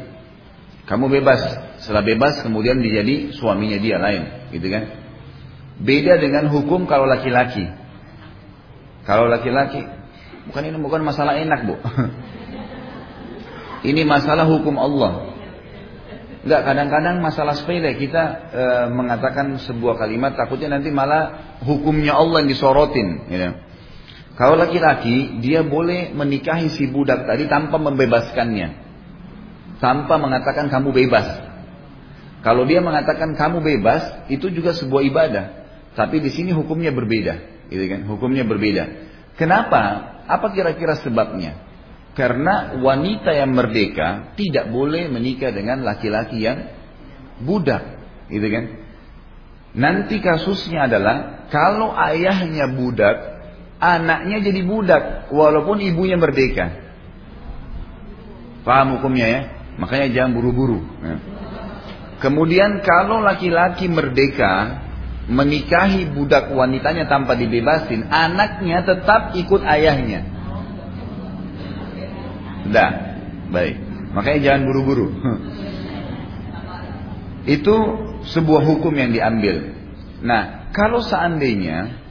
Kamu 0.86 1.10
bebas. 1.10 1.42
Setelah 1.82 2.06
bebas 2.06 2.46
kemudian 2.46 2.78
dijadi 2.78 3.34
suaminya 3.34 3.82
dia 3.82 3.98
lain, 3.98 4.54
gitu 4.54 4.70
kan? 4.70 4.86
Beda 5.82 6.22
dengan 6.22 6.46
hukum 6.54 6.86
kalau 6.86 7.10
laki-laki. 7.10 7.66
Kalau 9.02 9.26
laki-laki, 9.26 9.82
bukan 10.46 10.62
ini 10.62 10.78
bukan 10.78 11.02
masalah 11.02 11.42
enak, 11.42 11.66
Bu. 11.66 11.76
ini 13.90 14.06
masalah 14.06 14.46
hukum 14.46 14.78
Allah. 14.78 15.34
Enggak, 16.46 16.70
kadang-kadang 16.70 17.26
masalah 17.26 17.58
sepele 17.58 17.98
kita 17.98 18.24
e, 18.54 18.64
mengatakan 18.94 19.58
sebuah 19.58 19.98
kalimat 19.98 20.38
takutnya 20.38 20.78
nanti 20.78 20.94
malah 20.94 21.58
hukumnya 21.66 22.14
Allah 22.14 22.46
yang 22.46 22.50
disorotin, 22.54 23.26
gitu. 23.26 23.65
Kalau 24.36 24.60
laki-laki, 24.60 25.40
dia 25.40 25.64
boleh 25.64 26.12
menikahi 26.12 26.68
si 26.72 26.92
budak 26.92 27.24
tadi 27.24 27.48
tanpa 27.48 27.80
membebaskannya 27.80 28.86
tanpa 29.80 30.16
mengatakan 30.20 30.72
kamu 30.72 30.96
bebas. 30.96 31.28
Kalau 32.46 32.64
dia 32.70 32.78
mengatakan 32.80 33.34
kamu 33.34 33.62
bebas, 33.62 34.30
itu 34.30 34.54
juga 34.54 34.78
sebuah 34.78 35.02
ibadah. 35.10 35.46
Tapi 35.98 36.22
di 36.22 36.30
sini 36.30 36.54
hukumnya 36.54 36.94
berbeda, 36.94 37.68
gitu 37.74 37.86
kan? 37.90 38.06
Hukumnya 38.06 38.46
berbeda. 38.46 38.84
Kenapa? 39.40 40.14
Apa 40.30 40.54
kira-kira 40.54 40.98
sebabnya? 41.02 41.58
Karena 42.16 42.80
wanita 42.80 43.34
yang 43.34 43.52
merdeka 43.52 44.38
tidak 44.40 44.72
boleh 44.72 45.12
menikah 45.12 45.52
dengan 45.52 45.84
laki-laki 45.84 46.46
yang 46.46 46.70
budak, 47.42 47.82
gitu 48.30 48.48
kan? 48.48 48.66
Nanti 49.76 50.24
kasusnya 50.24 50.88
adalah 50.88 51.50
kalau 51.52 51.92
ayahnya 51.92 52.72
budak, 52.72 53.35
anaknya 53.80 54.38
jadi 54.40 54.62
budak 54.64 55.04
walaupun 55.32 55.84
ibunya 55.84 56.16
merdeka. 56.16 56.72
Paham 58.66 58.98
hukumnya 58.98 59.28
ya? 59.30 59.42
Makanya 59.78 60.08
jangan 60.16 60.32
buru-buru. 60.34 60.80
Ya. 61.04 61.16
Kemudian 62.24 62.82
kalau 62.82 63.22
laki-laki 63.22 63.86
merdeka 63.92 64.82
menikahi 65.30 66.10
budak 66.10 66.50
wanitanya 66.54 67.06
tanpa 67.06 67.38
dibebasin, 67.38 68.10
anaknya 68.10 68.82
tetap 68.86 69.36
ikut 69.38 69.62
ayahnya. 69.62 70.26
Dah, 72.70 72.92
baik. 73.54 73.76
Makanya 74.16 74.40
jangan 74.42 74.62
buru-buru. 74.66 75.08
Itu 77.60 77.76
sebuah 78.26 78.66
hukum 78.66 78.94
yang 78.98 79.14
diambil. 79.14 79.76
Nah, 80.26 80.74
kalau 80.74 81.06
seandainya 81.06 82.05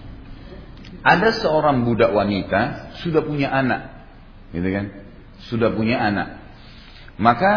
ada 1.04 1.36
seorang 1.36 1.84
budak 1.84 2.16
wanita 2.16 2.96
sudah 3.04 3.20
punya 3.20 3.52
anak, 3.52 4.08
gitu 4.56 4.64
kan? 4.72 4.86
Sudah 5.52 5.76
punya 5.76 6.00
anak. 6.00 6.40
Maka 7.20 7.52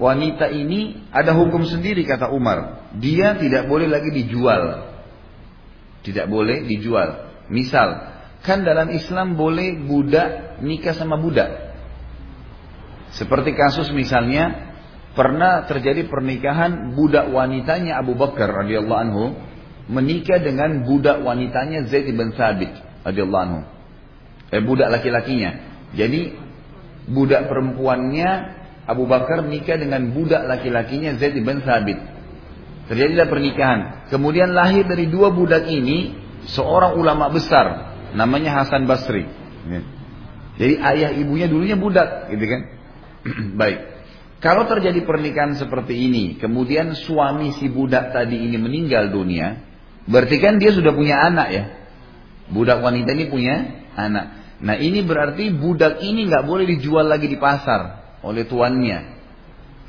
wanita 0.00 0.48
ini 0.48 1.04
ada 1.12 1.36
hukum 1.36 1.68
sendiri 1.68 2.08
kata 2.08 2.32
Umar. 2.32 2.88
Dia 2.96 3.36
tidak 3.36 3.68
boleh 3.68 3.92
lagi 3.92 4.08
dijual. 4.16 4.96
Tidak 6.08 6.24
boleh 6.24 6.64
dijual. 6.64 7.28
Misal, 7.52 8.16
kan 8.40 8.64
dalam 8.64 8.88
Islam 8.88 9.36
boleh 9.36 9.76
budak 9.84 10.56
nikah 10.64 10.96
sama 10.96 11.20
budak. 11.20 11.52
Seperti 13.12 13.52
kasus 13.52 13.92
misalnya 13.92 14.72
pernah 15.12 15.68
terjadi 15.68 16.08
pernikahan 16.08 16.96
budak 16.96 17.28
wanitanya 17.28 18.00
Abu 18.00 18.16
Bakar 18.16 18.64
radhiyallahu 18.64 19.02
anhu 19.04 19.24
menikah 19.92 20.40
dengan 20.40 20.84
budak 20.88 21.20
wanitanya 21.20 21.84
Zaid 21.88 22.10
bin 22.10 22.32
Thabit 22.34 22.85
radhiyallahu 23.06 23.44
anhu. 23.46 23.60
Eh 24.50 24.62
budak 24.62 24.90
laki-lakinya. 24.90 25.50
Jadi 25.94 26.34
budak 27.06 27.46
perempuannya 27.46 28.30
Abu 28.86 29.06
Bakar 29.06 29.46
nikah 29.46 29.78
dengan 29.78 30.10
budak 30.10 30.46
laki-lakinya 30.46 31.14
Zaid 31.18 31.38
bin 31.38 31.62
Thabit. 31.62 31.98
Terjadilah 32.90 33.26
pernikahan. 33.26 33.80
Kemudian 34.10 34.54
lahir 34.54 34.86
dari 34.86 35.10
dua 35.10 35.30
budak 35.30 35.66
ini 35.66 36.14
seorang 36.46 36.94
ulama 36.94 37.30
besar 37.30 37.94
namanya 38.14 38.62
Hasan 38.62 38.86
Basri. 38.86 39.26
Ya. 39.66 39.82
Jadi 40.56 40.74
ayah 40.80 41.10
ibunya 41.12 41.50
dulunya 41.50 41.76
budak, 41.76 42.32
gitu 42.32 42.44
kan? 42.48 42.60
Baik. 43.60 43.78
Kalau 44.40 44.64
terjadi 44.68 45.02
pernikahan 45.04 45.56
seperti 45.56 45.96
ini, 45.96 46.38
kemudian 46.40 46.92
suami 46.96 47.56
si 47.56 47.68
budak 47.72 48.12
tadi 48.12 48.36
ini 48.36 48.56
meninggal 48.60 49.10
dunia, 49.10 49.60
berarti 50.08 50.36
kan 50.38 50.56
dia 50.56 50.72
sudah 50.72 50.92
punya 50.92 51.24
anak 51.24 51.48
ya. 51.52 51.64
Budak 52.52 52.82
wanita 52.82 53.10
ini 53.14 53.26
punya 53.26 53.56
anak. 53.98 54.58
Nah 54.62 54.76
ini 54.78 55.02
berarti 55.02 55.52
budak 55.52 56.00
ini 56.00 56.30
nggak 56.30 56.46
boleh 56.46 56.64
dijual 56.64 57.04
lagi 57.04 57.28
di 57.28 57.36
pasar 57.36 58.16
oleh 58.24 58.48
tuannya 58.48 59.16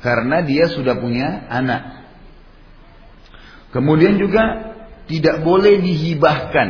karena 0.04 0.42
dia 0.44 0.70
sudah 0.70 0.98
punya 0.98 1.48
anak. 1.50 2.06
Kemudian 3.74 4.16
juga 4.16 4.74
tidak 5.10 5.42
boleh 5.42 5.82
dihibahkan. 5.82 6.68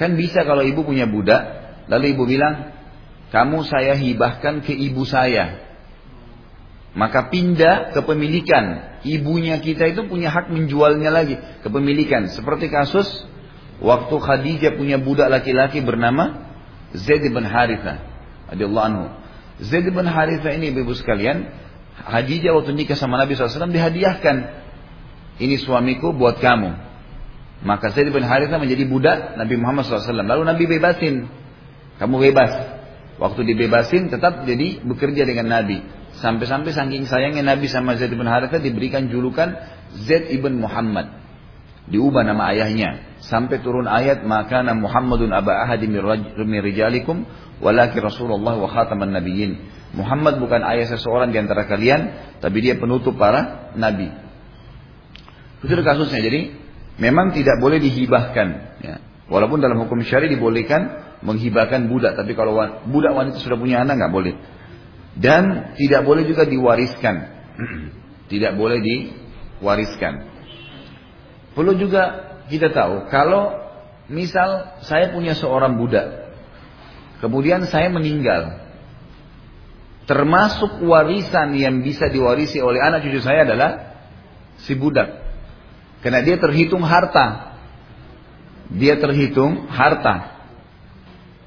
Kan 0.00 0.10
bisa 0.18 0.42
kalau 0.42 0.64
ibu 0.64 0.82
punya 0.82 1.06
budak, 1.06 1.42
lalu 1.86 2.16
ibu 2.16 2.24
bilang, 2.26 2.74
kamu 3.30 3.62
saya 3.68 3.94
hibahkan 3.94 4.64
ke 4.64 4.72
ibu 4.72 5.04
saya. 5.06 5.62
Maka 6.92 7.32
pindah 7.32 7.96
kepemilikan. 7.96 8.92
Ibunya 9.02 9.58
kita 9.58 9.88
itu 9.88 10.04
punya 10.06 10.28
hak 10.28 10.52
menjualnya 10.52 11.08
lagi. 11.08 11.40
Kepemilikan. 11.64 12.28
Seperti 12.28 12.68
kasus 12.68 13.08
waktu 13.82 14.14
Khadijah 14.14 14.78
punya 14.78 14.96
budak 15.02 15.28
laki-laki 15.28 15.82
bernama 15.82 16.48
Zaid 16.94 17.26
bin 17.26 17.42
Haritha. 17.42 17.98
Radiyallahu 18.54 18.86
anhu. 18.86 19.06
Zaid 19.60 19.90
bin 19.90 20.06
Haritha 20.06 20.54
ini 20.54 20.70
ibu 20.72 20.94
sekalian, 20.94 21.50
Hadijah 22.02 22.56
waktu 22.56 22.72
nikah 22.72 22.96
sama 22.96 23.20
Nabi 23.20 23.34
SAW 23.34 23.68
dihadiahkan. 23.68 24.36
Ini 25.42 25.58
suamiku 25.58 26.14
buat 26.14 26.38
kamu. 26.38 26.70
Maka 27.62 27.94
Zaid 27.94 28.10
bin 28.10 28.26
Haritha 28.26 28.58
menjadi 28.58 28.84
budak 28.86 29.38
Nabi 29.38 29.54
Muhammad 29.58 29.86
SAW. 29.86 30.22
Lalu 30.22 30.42
Nabi 30.46 30.64
bebasin. 30.66 31.30
Kamu 31.98 32.18
bebas. 32.18 32.52
Waktu 33.22 33.46
dibebasin 33.54 34.10
tetap 34.10 34.42
jadi 34.42 34.82
bekerja 34.82 35.22
dengan 35.22 35.46
Nabi. 35.46 35.78
Sampai-sampai 36.18 36.74
saking 36.74 37.06
sayangnya 37.06 37.54
Nabi 37.54 37.70
sama 37.70 37.94
Zaid 37.94 38.12
bin 38.12 38.26
Haritha 38.26 38.58
diberikan 38.58 39.06
julukan 39.08 39.54
Zaid 39.94 40.28
ibn 40.34 40.58
Muhammad. 40.58 41.21
Diubah 41.90 42.22
nama 42.22 42.54
ayahnya. 42.54 43.18
Sampai 43.22 43.62
turun 43.62 43.86
ayat 43.90 44.22
maka 44.22 44.62
Muhammadun 44.62 45.30
aba 45.34 45.66
ahadi 45.66 45.86
min 45.90 46.58
rijalikum 46.62 47.26
walakin 47.62 48.02
Rasulullah 48.02 48.54
wa 48.58 48.68
khataman 48.70 49.14
nabiyyin. 49.14 49.58
Muhammad 49.92 50.40
bukan 50.40 50.64
ayah 50.64 50.88
seseorang 50.88 51.30
di 51.30 51.38
antara 51.38 51.68
kalian, 51.68 52.34
tapi 52.40 52.64
dia 52.64 52.80
penutup 52.80 53.18
para 53.20 53.72
nabi. 53.76 54.08
Itu 55.62 55.78
kasusnya. 55.84 56.18
Jadi 56.18 56.40
memang 56.98 57.30
tidak 57.36 57.60
boleh 57.60 57.78
dihibahkan. 57.78 58.48
Ya. 58.82 58.96
Walaupun 59.30 59.62
dalam 59.62 59.78
hukum 59.86 60.02
syari 60.02 60.32
dibolehkan 60.32 61.14
menghibahkan 61.22 61.86
budak, 61.86 62.18
tapi 62.18 62.34
kalau 62.34 62.58
budak 62.90 63.14
wanita 63.14 63.38
sudah 63.38 63.54
punya 63.54 63.84
anak 63.86 64.00
nggak 64.00 64.12
boleh. 64.12 64.34
Dan 65.12 65.76
tidak 65.76 66.02
boleh 66.08 66.24
juga 66.24 66.48
diwariskan. 66.48 67.14
tidak 68.32 68.56
boleh 68.56 68.80
diwariskan. 68.80 70.31
Perlu 71.52 71.76
juga 71.76 72.34
kita 72.48 72.72
tahu 72.72 73.08
kalau 73.12 73.54
misal 74.08 74.80
saya 74.84 75.12
punya 75.12 75.36
seorang 75.36 75.76
budak 75.76 76.22
Kemudian 77.22 77.62
saya 77.70 77.86
meninggal. 77.86 78.58
Termasuk 80.10 80.82
warisan 80.82 81.54
yang 81.54 81.78
bisa 81.86 82.10
diwarisi 82.10 82.58
oleh 82.58 82.82
anak 82.82 83.06
cucu 83.06 83.22
saya 83.22 83.46
adalah 83.46 83.70
si 84.58 84.74
budak. 84.74 85.22
Karena 86.02 86.18
dia 86.26 86.42
terhitung 86.42 86.82
harta. 86.82 87.54
Dia 88.74 88.98
terhitung 88.98 89.70
harta. 89.70 90.34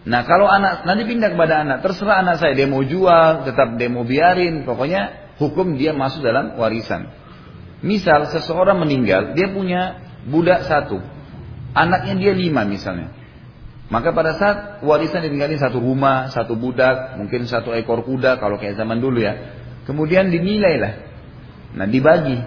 Nah 0.07 0.23
kalau 0.23 0.47
anak 0.47 0.87
nanti 0.87 1.03
pindah 1.03 1.35
kepada 1.35 1.67
anak, 1.67 1.83
terserah 1.83 2.23
anak 2.23 2.39
saya 2.39 2.55
dia 2.55 2.71
mau 2.71 2.79
jual, 2.79 3.43
tetap 3.43 3.75
dia 3.75 3.91
mau 3.91 4.07
biarin, 4.07 4.63
pokoknya 4.63 5.35
hukum 5.43 5.75
dia 5.75 5.91
masuk 5.91 6.23
dalam 6.23 6.55
warisan. 6.55 7.11
Misal 7.83 8.31
seseorang 8.31 8.79
meninggal, 8.79 9.35
dia 9.35 9.51
punya 9.51 9.99
budak 10.27 10.67
satu, 10.67 11.01
anaknya 11.75 12.15
dia 12.15 12.33
lima 12.35 12.63
misalnya. 12.63 13.11
Maka 13.85 14.17
pada 14.17 14.33
saat 14.41 14.57
warisan 14.81 15.21
ditinggalin 15.21 15.61
satu 15.61 15.77
rumah, 15.77 16.33
satu 16.33 16.57
budak, 16.57 17.21
mungkin 17.21 17.45
satu 17.45 17.69
ekor 17.77 18.01
kuda 18.01 18.41
kalau 18.41 18.57
kayak 18.57 18.81
zaman 18.81 18.97
dulu 18.97 19.21
ya. 19.21 19.38
Kemudian 19.85 20.33
dinilai 20.33 20.75
lah. 20.81 20.93
Nah 21.77 21.85
dibagi. 21.85 22.41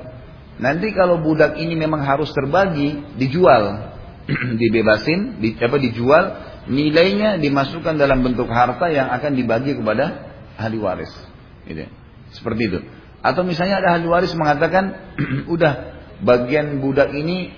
Nanti 0.58 0.90
kalau 0.90 1.22
budak 1.22 1.54
ini 1.62 1.78
memang 1.78 2.02
harus 2.02 2.34
terbagi, 2.34 3.14
dijual. 3.14 3.94
Dibebasin, 4.60 5.38
di, 5.38 5.54
apa 5.54 5.78
dijual, 5.78 6.24
nilainya 6.66 7.38
dimasukkan 7.38 7.94
dalam 7.94 8.26
bentuk 8.26 8.50
harta 8.50 8.90
yang 8.90 9.06
akan 9.14 9.38
dibagi 9.38 9.78
kepada 9.78 10.34
ahli 10.58 10.76
waris. 10.82 11.14
Gitu. 11.62 11.86
Seperti 12.34 12.62
itu. 12.66 12.78
Atau 13.18 13.42
misalnya 13.42 13.82
ada 13.82 13.98
ahli 13.98 14.06
waris 14.06 14.32
mengatakan, 14.38 14.94
udah 15.54 15.98
bagian 16.22 16.78
budak 16.82 17.14
ini 17.14 17.54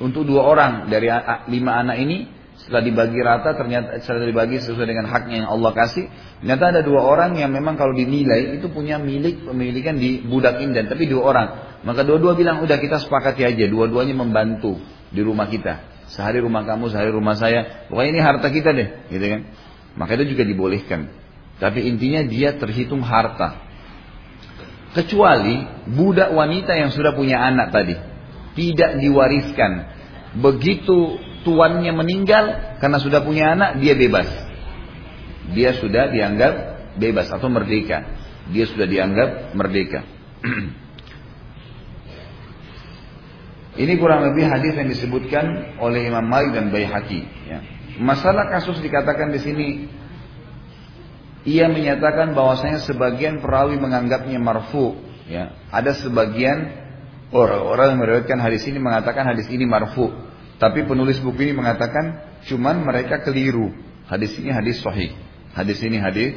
untuk 0.00 0.24
dua 0.24 0.48
orang 0.48 0.88
dari 0.88 1.12
lima 1.52 1.72
anak 1.76 1.96
ini 2.00 2.40
setelah 2.60 2.84
dibagi 2.84 3.20
rata 3.24 3.56
ternyata 3.56 4.04
setelah 4.04 4.28
dibagi 4.28 4.60
sesuai 4.60 4.84
dengan 4.84 5.08
haknya 5.08 5.44
yang 5.44 5.48
Allah 5.48 5.72
kasih 5.72 6.12
ternyata 6.44 6.76
ada 6.76 6.80
dua 6.84 7.08
orang 7.08 7.32
yang 7.40 7.48
memang 7.52 7.80
kalau 7.80 7.96
dinilai 7.96 8.60
itu 8.60 8.68
punya 8.68 9.00
milik 9.00 9.48
pemilikan 9.48 9.96
di 9.96 10.20
budak 10.24 10.60
indan 10.60 10.88
tapi 10.88 11.08
dua 11.08 11.22
orang. 11.24 11.48
Maka 11.80 12.04
dua-dua 12.04 12.36
bilang 12.36 12.60
udah 12.60 12.76
kita 12.76 13.00
sepakati 13.00 13.40
aja 13.40 13.64
dua-duanya 13.64 14.12
membantu 14.12 14.76
di 15.08 15.24
rumah 15.24 15.48
kita. 15.48 16.04
Sehari 16.12 16.44
rumah 16.44 16.68
kamu 16.68 16.92
sehari 16.92 17.08
rumah 17.08 17.38
saya. 17.38 17.88
Pokoknya 17.88 18.10
ini 18.12 18.20
harta 18.20 18.52
kita 18.52 18.76
deh 18.76 18.88
gitu 19.08 19.24
kan. 19.24 19.40
Maka 19.96 20.20
itu 20.20 20.36
juga 20.36 20.44
dibolehkan. 20.44 21.08
Tapi 21.56 21.88
intinya 21.88 22.20
dia 22.24 22.56
terhitung 22.60 23.00
harta 23.00 23.69
kecuali 24.96 25.62
budak 25.90 26.34
wanita 26.34 26.74
yang 26.74 26.90
sudah 26.90 27.14
punya 27.14 27.38
anak 27.38 27.70
tadi 27.70 27.94
tidak 28.58 28.98
diwariskan 28.98 29.86
begitu 30.38 31.18
tuannya 31.42 31.92
meninggal 31.92 32.76
karena 32.78 32.98
sudah 33.00 33.20
punya 33.24 33.52
anak, 33.56 33.80
dia 33.80 33.94
bebas. 33.96 34.28
Dia 35.50 35.74
sudah 35.80 36.12
dianggap 36.12 36.52
bebas 37.00 37.26
atau 37.32 37.48
merdeka. 37.50 38.04
Dia 38.50 38.66
sudah 38.68 38.86
dianggap 38.86 39.54
merdeka. 39.56 40.04
Ini 43.80 43.96
kurang 43.96 44.26
lebih 44.28 44.44
hadis 44.50 44.74
yang 44.76 44.90
disebutkan 44.90 45.78
oleh 45.80 46.10
Imam 46.10 46.26
Malik 46.26 46.52
dan 46.52 46.68
Baihaqi. 46.68 47.22
Ya. 47.48 47.62
Masalah 48.00 48.50
kasus 48.52 48.82
dikatakan 48.82 49.32
di 49.32 49.40
sini 49.40 49.88
ia 51.48 51.66
menyatakan 51.72 52.36
bahwasanya 52.36 52.84
sebagian 52.84 53.40
perawi 53.40 53.80
menganggapnya 53.80 54.36
marfu. 54.36 54.98
Ya, 55.30 55.54
ada 55.70 55.94
sebagian 55.94 56.74
orang-orang 57.30 57.94
yang 57.94 58.00
meriwayatkan 58.02 58.38
hadis 58.42 58.66
ini 58.66 58.82
mengatakan 58.82 59.24
hadis 59.24 59.46
ini 59.48 59.64
marfu. 59.64 60.10
Tapi 60.60 60.84
penulis 60.84 61.16
buku 61.24 61.48
ini 61.48 61.54
mengatakan 61.56 62.20
cuman 62.44 62.84
mereka 62.84 63.24
keliru. 63.24 63.72
Hadis 64.10 64.36
ini 64.36 64.52
hadis 64.52 64.82
sahih. 64.84 65.16
Hadis 65.56 65.80
ini 65.80 65.96
hadis 65.96 66.36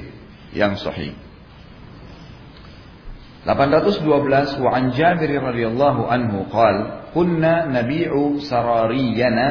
yang 0.55 0.79
sahih. 0.79 1.11
812 3.43 4.07
wa 4.63 4.71
an 4.71 4.95
Jabir 4.95 5.35
radhiyallahu 5.35 6.07
anhu 6.07 6.47
qal 6.47 7.11
kunna 7.11 7.67
nabi'u 7.67 8.39
sarariyana 8.39 9.47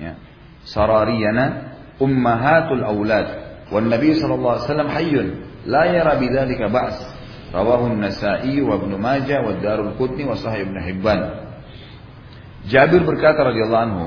ya 0.00 0.16
sarariyana 0.64 1.44
ummahatul 2.00 2.80
aulad 2.80 3.45
alaihi 4.60 4.66
wasallam 4.70 4.90
hayyun 4.90 5.26
la 5.66 5.90
yara 5.90 6.14
bidzalika 6.18 6.70
ba's 6.70 6.96
rawahu 7.50 7.90
an-nasa'i 7.90 8.62
wa 8.62 8.78
ibn 8.78 8.94
majah 9.00 9.42
wa 9.42 9.58
darul 9.58 9.94
qutni 9.98 10.22
wa 10.22 10.38
sahih 10.38 10.66
ibn 10.66 10.78
hibban 10.78 11.46
Jabir 12.66 13.06
berkata 13.06 13.46
radhiyallahu 13.46 13.84
anhu 13.86 14.06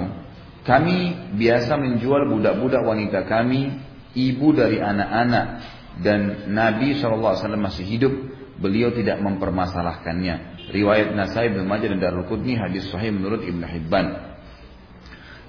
kami 0.67 1.15
biasa 1.39 1.79
menjual 1.79 2.27
budak-budak 2.27 2.83
wanita 2.83 3.23
kami 3.23 3.71
ibu 4.11 4.51
dari 4.51 4.83
anak-anak 4.83 5.45
dan 6.03 6.51
Nabi 6.51 6.99
SAW 6.99 7.55
masih 7.55 7.87
hidup 7.87 8.13
beliau 8.59 8.91
tidak 8.91 9.23
mempermasalahkannya. 9.23 10.67
Riwayat 10.69 11.15
Nasai 11.15 11.55
bin 11.55 11.65
Majah 11.65 11.95
dan 11.95 11.99
Darul 12.03 12.27
Qutni 12.27 12.59
hadis 12.59 12.91
sahih 12.91 13.15
menurut 13.15 13.41
Ibnu 13.47 13.63
Hibban. 13.63 14.28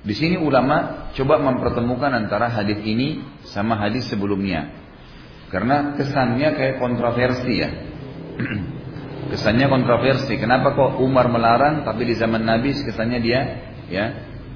Di 0.00 0.16
sini 0.16 0.40
ulama 0.40 1.10
coba 1.12 1.36
mempertemukan 1.44 2.08
antara 2.08 2.48
hadis 2.48 2.80
ini 2.80 3.20
sama 3.44 3.76
hadis 3.76 4.08
sebelumnya. 4.08 4.72
Karena 5.52 5.92
kesannya 5.98 6.48
kayak 6.56 6.76
kontroversi 6.80 7.52
ya. 7.60 7.70
kesannya 9.34 9.68
kontroversi. 9.68 10.40
Kenapa 10.40 10.72
kok 10.72 11.04
Umar 11.04 11.28
melarang 11.28 11.84
tapi 11.84 12.08
di 12.08 12.14
zaman 12.16 12.48
Nabi 12.48 12.72
kesannya 12.72 13.18
dia 13.20 13.40
ya 13.92 14.04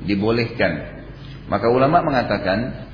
dibolehkan. 0.09 1.05
Maka 1.53 1.69
ulama 1.69 2.01
mengatakan 2.01 2.89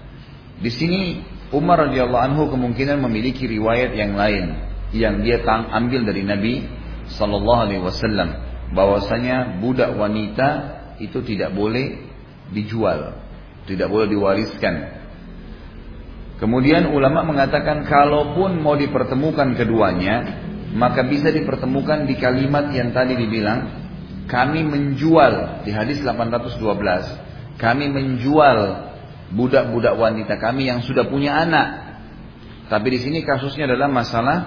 di 0.58 0.70
sini 0.74 1.22
Umar 1.54 1.86
radhiyallahu 1.86 2.24
anhu 2.34 2.42
kemungkinan 2.50 2.98
memiliki 2.98 3.46
riwayat 3.46 3.94
yang 3.94 4.18
lain 4.18 4.58
yang 4.90 5.22
dia 5.22 5.38
tang 5.46 5.70
ambil 5.70 6.02
dari 6.02 6.26
Nabi 6.26 6.66
Sallallahu 7.14 7.60
Alaihi 7.70 7.82
Wasallam 7.82 8.28
bahwasanya 8.74 9.62
budak 9.62 9.94
wanita 9.94 10.48
itu 10.98 11.22
tidak 11.22 11.54
boleh 11.54 12.09
dijual, 12.50 13.18
tidak 13.66 13.88
boleh 13.90 14.06
diwariskan. 14.10 14.74
Kemudian 16.40 16.90
ulama 16.96 17.26
mengatakan 17.26 17.84
kalaupun 17.84 18.64
mau 18.64 18.74
dipertemukan 18.74 19.54
keduanya, 19.54 20.40
maka 20.72 21.04
bisa 21.04 21.28
dipertemukan 21.28 22.08
di 22.08 22.16
kalimat 22.16 22.72
yang 22.72 22.94
tadi 22.96 23.18
dibilang 23.18 23.80
kami 24.30 24.62
menjual 24.62 25.66
di 25.66 25.74
hadis 25.74 26.00
812 26.06 26.62
kami 27.60 27.92
menjual 27.92 28.58
budak-budak 29.36 29.94
wanita 30.00 30.40
kami 30.40 30.72
yang 30.72 30.80
sudah 30.80 31.04
punya 31.06 31.44
anak. 31.44 31.68
Tapi 32.72 32.86
di 32.96 32.98
sini 33.02 33.18
kasusnya 33.20 33.68
adalah 33.68 33.90
masalah 33.92 34.38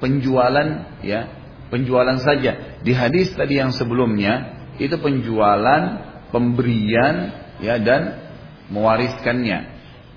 penjualan 0.00 0.96
ya 1.04 1.28
penjualan 1.68 2.16
saja 2.22 2.80
di 2.80 2.94
hadis 2.96 3.34
tadi 3.36 3.60
yang 3.60 3.74
sebelumnya 3.74 4.56
itu 4.80 4.94
penjualan 4.96 6.07
pemberian 6.30 7.32
ya 7.62 7.80
dan 7.80 8.30
mewariskannya. 8.68 9.58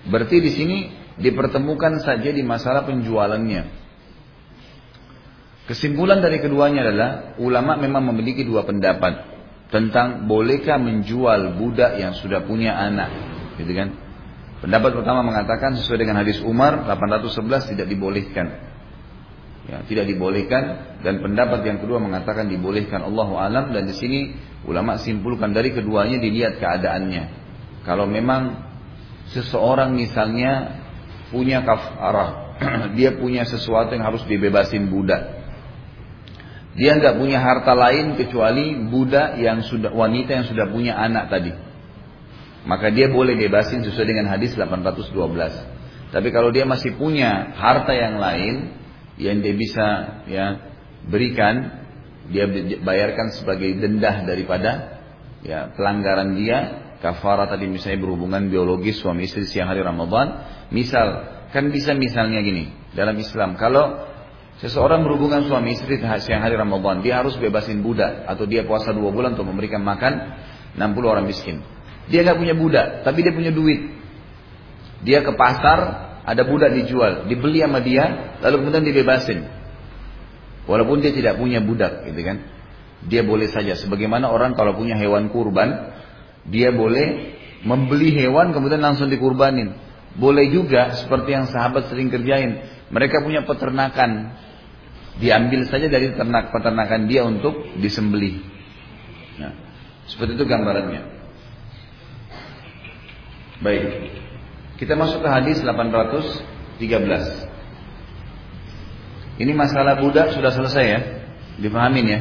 Berarti 0.10 0.38
di 0.42 0.52
sini 0.52 0.78
dipertemukan 1.22 2.02
saja 2.02 2.30
di 2.30 2.42
masalah 2.42 2.84
penjualannya. 2.88 3.80
Kesimpulan 5.70 6.20
dari 6.20 6.42
keduanya 6.42 6.84
adalah 6.84 7.10
ulama 7.40 7.78
memang 7.80 8.12
memiliki 8.12 8.44
dua 8.44 8.66
pendapat 8.66 9.30
tentang 9.72 10.28
bolehkah 10.28 10.76
menjual 10.76 11.56
budak 11.56 11.96
yang 11.96 12.12
sudah 12.18 12.44
punya 12.44 12.76
anak 12.76 13.08
gitu 13.56 13.72
kan? 13.72 13.96
Pendapat 14.62 14.94
pertama 14.94 15.26
mengatakan 15.26 15.74
sesuai 15.74 16.06
dengan 16.06 16.22
hadis 16.22 16.38
Umar 16.46 16.86
811 16.86 17.74
tidak 17.74 17.88
dibolehkan. 17.90 18.48
Ya, 19.66 19.82
tidak 19.90 20.06
dibolehkan. 20.06 20.98
Dan 21.02 21.18
pendapat 21.18 21.66
yang 21.66 21.82
kedua 21.82 21.98
mengatakan 21.98 22.46
dibolehkan. 22.46 23.02
Allah 23.02 23.30
alam. 23.42 23.66
Dan 23.74 23.90
di 23.90 23.96
sini 23.98 24.38
ulama 24.68 25.02
simpulkan 25.02 25.52
dari 25.52 25.74
keduanya 25.74 26.22
dilihat 26.22 26.62
keadaannya. 26.62 27.24
Kalau 27.82 28.06
memang 28.06 28.62
seseorang 29.34 29.98
misalnya 29.98 30.82
punya 31.34 31.66
kafarah 31.66 32.60
dia 32.98 33.16
punya 33.18 33.48
sesuatu 33.48 33.96
yang 33.96 34.06
harus 34.06 34.22
dibebasin 34.28 34.92
budak. 34.92 35.42
Dia 36.72 36.96
nggak 36.96 37.20
punya 37.20 37.44
harta 37.44 37.76
lain 37.76 38.16
kecuali 38.16 38.80
budak 38.88 39.36
yang 39.42 39.60
sudah 39.66 39.92
wanita 39.92 40.40
yang 40.40 40.46
sudah 40.48 40.72
punya 40.72 40.96
anak 40.96 41.28
tadi. 41.28 41.52
Maka 42.64 42.94
dia 42.94 43.10
boleh 43.10 43.34
bebasin 43.36 43.82
sesuai 43.82 44.08
dengan 44.08 44.30
hadis 44.30 44.54
812 44.54 45.82
tapi 46.12 46.28
kalau 46.30 46.52
dia 46.52 46.68
masih 46.68 47.00
punya 47.00 47.56
harta 47.56 47.96
yang 47.96 48.20
lain 48.20 48.76
yang 49.16 49.40
dia 49.40 49.56
bisa 49.56 49.88
ya 50.28 50.46
berikan 51.08 51.81
dia 52.32 52.48
bayarkan 52.80 53.36
sebagai 53.36 53.76
dendah 53.78 54.24
daripada 54.26 55.02
ya 55.44 55.70
pelanggaran 55.76 56.34
dia. 56.40 56.60
Kafara 57.02 57.50
tadi 57.50 57.66
misalnya 57.66 57.98
berhubungan 57.98 58.46
biologis 58.46 59.02
suami 59.02 59.26
istri 59.26 59.50
siang 59.50 59.74
hari 59.74 59.82
Ramadan. 59.82 60.46
Misal 60.70 61.08
kan 61.50 61.74
bisa 61.74 61.98
misalnya 61.98 62.46
gini 62.46 62.70
dalam 62.94 63.18
Islam 63.18 63.58
kalau 63.58 64.06
seseorang 64.62 65.02
berhubungan 65.02 65.50
suami 65.50 65.74
istri 65.74 65.98
siang 65.98 66.46
hari 66.46 66.54
Ramadan 66.54 67.02
dia 67.02 67.18
harus 67.18 67.34
bebasin 67.42 67.82
budak 67.82 68.30
atau 68.30 68.46
dia 68.46 68.70
puasa 68.70 68.94
dua 68.94 69.10
bulan 69.10 69.34
untuk 69.34 69.50
memberikan 69.50 69.82
makan 69.82 70.14
60 70.78 70.94
orang 71.02 71.26
miskin. 71.26 71.66
Dia 72.08 72.22
nggak 72.22 72.38
punya 72.38 72.54
budak 72.54 72.88
tapi 73.02 73.26
dia 73.26 73.34
punya 73.34 73.50
duit. 73.50 73.82
Dia 75.02 75.26
ke 75.26 75.34
pasar 75.34 76.12
ada 76.22 76.46
budak 76.46 76.78
dijual, 76.78 77.26
dibeli 77.26 77.66
sama 77.66 77.82
dia, 77.82 78.38
lalu 78.46 78.62
kemudian 78.62 78.86
dibebasin. 78.86 79.40
Walaupun 80.72 81.04
dia 81.04 81.12
tidak 81.12 81.36
punya 81.36 81.60
budak, 81.60 82.08
gitu 82.08 82.24
kan. 82.24 82.48
Dia 83.12 83.28
boleh 83.28 83.52
saja, 83.52 83.76
sebagaimana 83.76 84.32
orang 84.32 84.56
kalau 84.56 84.72
punya 84.80 84.96
hewan 84.96 85.28
kurban, 85.28 85.92
dia 86.48 86.72
boleh 86.72 87.36
membeli 87.68 88.16
hewan 88.16 88.56
kemudian 88.56 88.80
langsung 88.80 89.12
dikurbanin. 89.12 89.76
Boleh 90.16 90.48
juga 90.48 90.96
seperti 90.96 91.36
yang 91.36 91.52
sahabat 91.52 91.92
sering 91.92 92.08
kerjain. 92.08 92.64
Mereka 92.88 93.20
punya 93.20 93.44
peternakan. 93.44 94.40
Diambil 95.20 95.68
saja 95.68 95.92
dari 95.92 96.16
ternak 96.16 96.56
peternakan 96.56 97.12
dia 97.12 97.28
untuk 97.28 97.76
disembelih. 97.76 98.40
Nah, 99.44 99.52
seperti 100.08 100.40
itu 100.40 100.48
gambarannya. 100.48 101.04
Baik. 103.60 103.84
Kita 104.80 104.96
masuk 104.96 105.20
ke 105.20 105.30
hadis 105.30 105.60
813. 105.60 107.51
Ini 109.42 109.58
masalah 109.58 109.98
budak 109.98 110.38
sudah 110.38 110.54
selesai 110.54 110.86
ya. 110.86 111.00
Dipahamin 111.58 112.06
ya. 112.06 112.20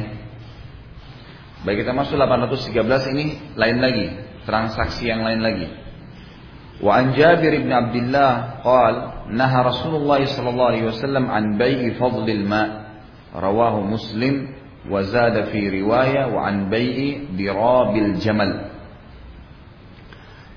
Baik 1.61 1.85
kita 1.85 1.93
masuk 1.93 2.17
813 2.17 3.13
ini 3.13 3.53
lain 3.53 3.77
lagi, 3.77 4.05
transaksi 4.49 5.05
yang 5.05 5.21
lain 5.21 5.45
lagi. 5.45 5.69
Wa 6.81 6.97
an 6.97 7.13
Jabir 7.13 7.53
bin 7.61 7.69
Abdullah 7.69 8.65
qal 8.65 8.93
naha 9.29 9.69
Rasulullah 9.69 10.17
sallallahu 10.25 10.69
alaihi 10.73 10.89
wasallam 10.89 11.29
an 11.29 11.61
bai'i 11.61 11.93
fadlil 12.01 12.41
ma 12.41 12.89
rawahu 13.37 13.85
Muslim 13.85 14.49
wa 14.89 15.05
zada 15.05 15.53
fi 15.53 15.61
riwayah 15.69 16.33
wa 16.33 16.49
an 16.49 16.73
bai'i 16.73 17.29
dirabil 17.37 18.17
jamal 18.17 18.71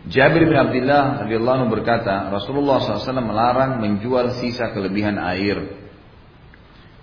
Jabir 0.09 0.45
bin 0.49 0.57
Abdullah 0.57 1.25
radhiyallahu 1.25 1.73
berkata, 1.73 2.29
Rasulullah 2.29 2.77
SAW 2.77 3.25
melarang 3.25 3.81
menjual 3.81 4.37
sisa 4.37 4.69
kelebihan 4.77 5.17
air. 5.17 5.84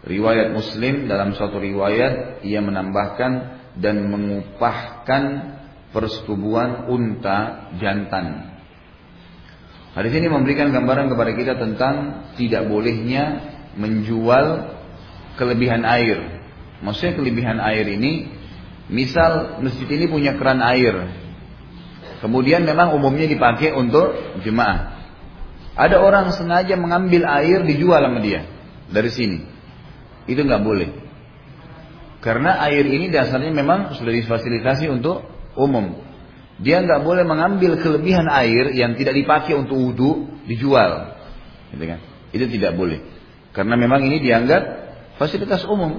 Riwayat 0.02 0.54
Muslim 0.54 1.06
dalam 1.06 1.38
suatu 1.38 1.62
riwayat 1.62 2.41
ia 2.41 2.58
menambahkan 2.58 3.32
dan 3.78 4.10
mengupahkan 4.10 5.24
persetubuhan 5.93 6.89
unta 6.89 7.70
jantan. 7.78 8.58
Hadis 9.91 10.14
ini 10.16 10.32
memberikan 10.32 10.72
gambaran 10.72 11.12
kepada 11.12 11.32
kita 11.36 11.54
tentang 11.60 12.26
tidak 12.39 12.66
bolehnya 12.66 13.43
menjual 13.76 14.74
kelebihan 15.36 15.84
air. 15.84 16.41
Maksudnya 16.82 17.14
kelebihan 17.20 17.60
air 17.62 17.86
ini, 17.86 18.32
misal 18.89 19.62
masjid 19.62 19.86
ini 19.86 20.10
punya 20.10 20.34
keran 20.39 20.64
air, 20.64 21.22
Kemudian 22.22 22.62
memang 22.70 22.93
umumnya 22.93 23.26
dipakai 23.26 23.74
untuk 23.74 24.14
jemaah. 24.45 25.02
Ada 25.74 25.97
orang 25.97 26.30
sengaja 26.38 26.78
mengambil 26.78 27.26
air 27.26 27.66
dijual 27.66 27.97
sama 27.97 28.22
dia 28.22 28.45
dari 28.93 29.10
sini. 29.10 29.41
Itu 30.30 30.41
nggak 30.45 30.63
boleh. 30.63 30.89
Karena 32.22 32.61
air 32.69 32.86
ini 32.86 33.09
dasarnya 33.09 33.49
memang 33.49 33.97
sudah 33.97 34.13
difasilitasi 34.13 34.86
untuk 34.93 35.26
umum. 35.57 35.97
Dia 36.61 36.86
nggak 36.86 37.01
boleh 37.01 37.26
mengambil 37.26 37.82
kelebihan 37.82 38.30
air 38.30 38.78
yang 38.78 38.93
tidak 38.93 39.17
dipakai 39.17 39.57
untuk 39.57 39.74
wudhu 39.74 40.30
dijual. 40.45 41.17
Gitu 41.74 41.84
kan? 41.89 41.99
Itu 42.30 42.45
tidak 42.45 42.78
boleh. 42.78 43.01
Karena 43.51 43.74
memang 43.74 44.05
ini 44.05 44.22
dianggap 44.22 44.61
fasilitas 45.17 45.65
umum. 45.65 45.97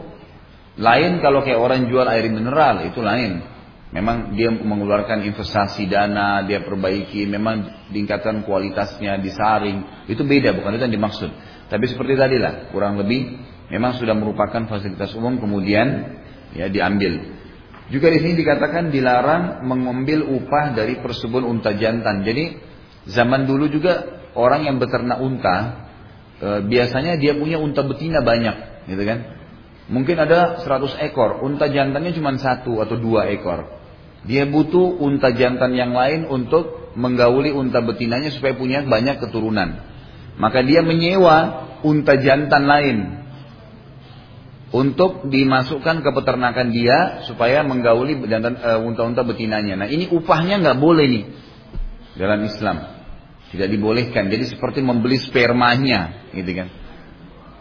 Lain 0.79 1.21
kalau 1.21 1.45
kayak 1.45 1.61
orang 1.61 1.91
jual 1.91 2.07
air 2.07 2.25
mineral, 2.31 2.87
itu 2.89 3.03
lain. 3.05 3.45
Memang 3.93 4.33
dia 4.33 4.49
mengeluarkan 4.49 5.21
investasi 5.21 5.85
dana, 5.85 6.41
dia 6.49 6.65
perbaiki, 6.65 7.29
memang 7.29 7.85
tingkatkan 7.93 8.41
kualitasnya, 8.41 9.21
disaring. 9.21 10.09
Itu 10.09 10.25
beda, 10.25 10.57
bukan 10.57 10.81
itu 10.81 10.89
yang 10.89 10.97
dimaksud. 10.97 11.29
Tapi 11.69 11.85
seperti 11.85 12.17
tadi 12.17 12.41
lah, 12.41 12.73
kurang 12.73 12.97
lebih 12.97 13.37
memang 13.73 13.97
sudah 13.97 14.13
merupakan 14.13 14.69
fasilitas 14.69 15.17
umum 15.17 15.41
kemudian 15.41 16.21
ya 16.53 16.69
diambil. 16.69 17.41
Juga 17.89 18.13
di 18.13 18.21
sini 18.21 18.35
dikatakan 18.37 18.93
dilarang 18.93 19.65
mengambil 19.65 20.29
upah 20.29 20.77
dari 20.77 21.01
persebuan 21.01 21.45
unta 21.49 21.73
jantan. 21.77 22.25
Jadi 22.25 22.61
zaman 23.09 23.49
dulu 23.49 23.73
juga 23.73 24.23
orang 24.37 24.69
yang 24.69 24.77
beternak 24.77 25.19
unta 25.21 25.57
e, 26.41 26.49
biasanya 26.69 27.17
dia 27.17 27.37
punya 27.37 27.61
unta 27.61 27.85
betina 27.85 28.21
banyak, 28.21 28.89
gitu 28.93 29.03
kan? 29.03 29.19
Mungkin 29.93 30.15
ada 30.15 30.63
100 30.63 31.05
ekor, 31.11 31.43
unta 31.45 31.69
jantannya 31.69 32.17
cuma 32.17 32.33
satu 32.39 32.81
atau 32.81 32.97
dua 32.97 33.29
ekor. 33.29 33.83
Dia 34.23 34.47
butuh 34.47 35.03
unta 35.03 35.35
jantan 35.35 35.75
yang 35.75 35.93
lain 35.93 36.31
untuk 36.31 36.95
menggauli 36.95 37.51
unta 37.51 37.83
betinanya 37.83 38.31
supaya 38.31 38.55
punya 38.55 38.87
banyak 38.87 39.19
keturunan. 39.19 39.83
Maka 40.39 40.63
dia 40.65 40.81
menyewa 40.81 41.67
unta 41.83 42.15
jantan 42.17 42.65
lain 42.65 43.22
untuk 44.73 45.29
dimasukkan 45.29 46.01
ke 46.01 46.11
peternakan 46.17 46.73
dia 46.73 47.23
supaya 47.29 47.61
menggauli 47.61 48.17
jantan 48.25 48.57
uh, 48.57 48.81
unta-unta 48.81 49.21
betinanya. 49.21 49.77
Nah 49.77 49.89
ini 49.89 50.09
upahnya 50.09 50.65
nggak 50.65 50.79
boleh 50.81 51.05
nih 51.07 51.25
dalam 52.17 52.41
Islam. 52.43 52.77
Tidak 53.53 53.69
dibolehkan. 53.69 54.33
Jadi 54.33 54.49
seperti 54.49 54.81
membeli 54.81 55.21
spermanya, 55.21 56.33
gitu 56.33 56.57
kan. 56.57 56.73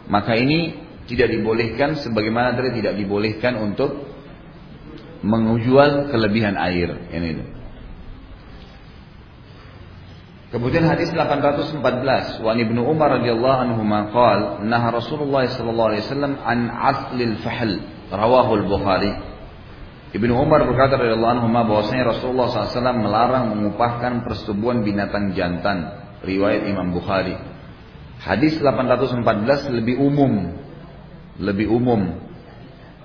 Maka 0.08 0.40
ini 0.40 0.72
tidak 1.04 1.36
dibolehkan 1.36 2.00
sebagaimana 2.00 2.56
tadi 2.56 2.80
tidak 2.80 2.96
dibolehkan 2.96 3.60
untuk 3.60 4.08
menjual 5.20 6.08
kelebihan 6.08 6.56
air. 6.56 6.96
Ini. 7.12 7.61
Kemudian 10.52 10.84
hadis 10.84 11.16
814 11.16 11.80
Wa 12.44 12.52
Ibnu 12.52 12.84
Umar 12.84 13.24
radhiyallahu 13.24 13.58
anhu 13.72 13.88
qala 14.12 14.60
nah 14.68 14.84
Rasulullah 14.92 15.48
sallallahu 15.48 15.90
alaihi 15.96 16.04
wasallam 16.04 16.34
an 16.44 16.60
aslil 16.68 17.40
fahl. 17.40 17.72
Rawahu 18.12 18.60
al-Bukhari 18.60 19.12
Ibnu 20.12 20.36
Umar 20.36 20.68
berkata 20.68 21.00
radhiyallahu 21.00 21.40
anhu 21.40 21.48
bahwasanya 21.48 22.12
Rasulullah 22.12 22.52
SAW 22.52 23.00
melarang 23.00 23.56
mengupahkan 23.56 24.28
persetubuhan 24.28 24.84
binatang 24.84 25.32
jantan. 25.32 26.04
Riwayat 26.20 26.68
Imam 26.68 26.92
Bukhari. 26.92 27.32
Hadis 28.20 28.60
814 28.60 29.72
lebih 29.72 30.04
umum. 30.04 30.52
Lebih 31.40 31.72
umum. 31.72 32.28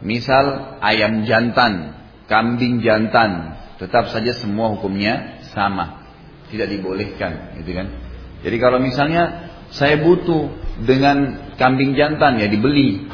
Misal 0.03 0.77
ayam 0.83 1.23
jantan 1.31 1.95
kambing 2.27 2.83
jantan 2.83 3.55
tetap 3.79 4.11
saja 4.11 4.35
semua 4.35 4.75
hukumnya 4.75 5.41
sama 5.55 6.06
tidak 6.53 6.69
dibolehkan 6.71 7.57
gitu 7.63 7.75
kan? 7.75 7.87
Jadi 8.43 8.57
kalau 8.63 8.79
misalnya 8.79 9.51
saya 9.75 9.99
butuh 9.99 10.53
dengan 10.87 11.51
kambing 11.59 11.97
jantan 11.99 12.39
ya 12.39 12.47
dibeli. 12.47 13.09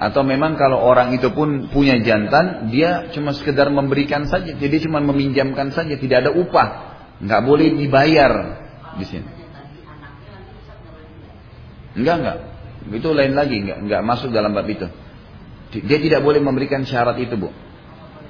Atau 0.00 0.24
memang 0.24 0.56
kalau 0.56 0.80
orang 0.80 1.12
itu 1.12 1.28
pun 1.28 1.68
punya 1.68 2.00
jantan 2.00 2.72
dia 2.72 3.12
cuma 3.12 3.36
sekedar 3.36 3.68
memberikan 3.68 4.24
saja. 4.24 4.56
Jadi 4.56 4.88
cuma 4.88 5.04
meminjamkan 5.04 5.76
saja 5.76 5.96
tidak 6.00 6.24
ada 6.24 6.30
upah. 6.32 6.68
Nggak 7.20 7.42
boleh 7.44 7.68
dibayar 7.76 8.32
di 8.96 9.04
sini. 9.04 9.28
Enggak 12.00 12.16
enggak 12.16 12.38
itu 12.90 13.08
lain 13.12 13.36
lagi 13.36 13.56
enggak 13.60 13.78
enggak 13.84 14.00
masuk 14.00 14.32
dalam 14.32 14.56
bab 14.56 14.64
itu. 14.64 14.88
Dia 15.70 15.98
tidak 16.00 16.24
boleh 16.24 16.40
memberikan 16.40 16.82
syarat 16.88 17.20
itu 17.20 17.36
bu 17.36 17.52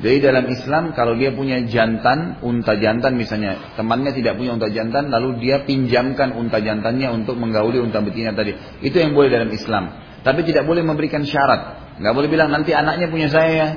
jadi 0.01 0.33
dalam 0.33 0.49
Islam 0.49 0.97
kalau 0.97 1.13
dia 1.13 1.29
punya 1.29 1.61
jantan, 1.69 2.41
unta 2.41 2.73
jantan 2.81 3.21
misalnya, 3.21 3.77
temannya 3.77 4.17
tidak 4.17 4.41
punya 4.41 4.57
unta 4.57 4.73
jantan, 4.73 5.13
lalu 5.13 5.45
dia 5.45 5.69
pinjamkan 5.69 6.33
unta 6.33 6.57
jantannya 6.57 7.13
untuk 7.13 7.37
menggauli 7.37 7.85
unta 7.85 8.01
betina 8.01 8.33
tadi. 8.33 8.57
Itu 8.81 8.97
yang 8.97 9.13
boleh 9.13 9.29
dalam 9.29 9.53
Islam. 9.53 9.93
Tapi 10.25 10.41
tidak 10.49 10.65
boleh 10.65 10.81
memberikan 10.81 11.21
syarat. 11.29 11.93
Nggak 12.01 12.15
boleh 12.17 12.29
bilang 12.33 12.49
nanti 12.49 12.73
anaknya 12.73 13.13
punya 13.13 13.29
saya 13.29 13.53
ya. 13.53 13.69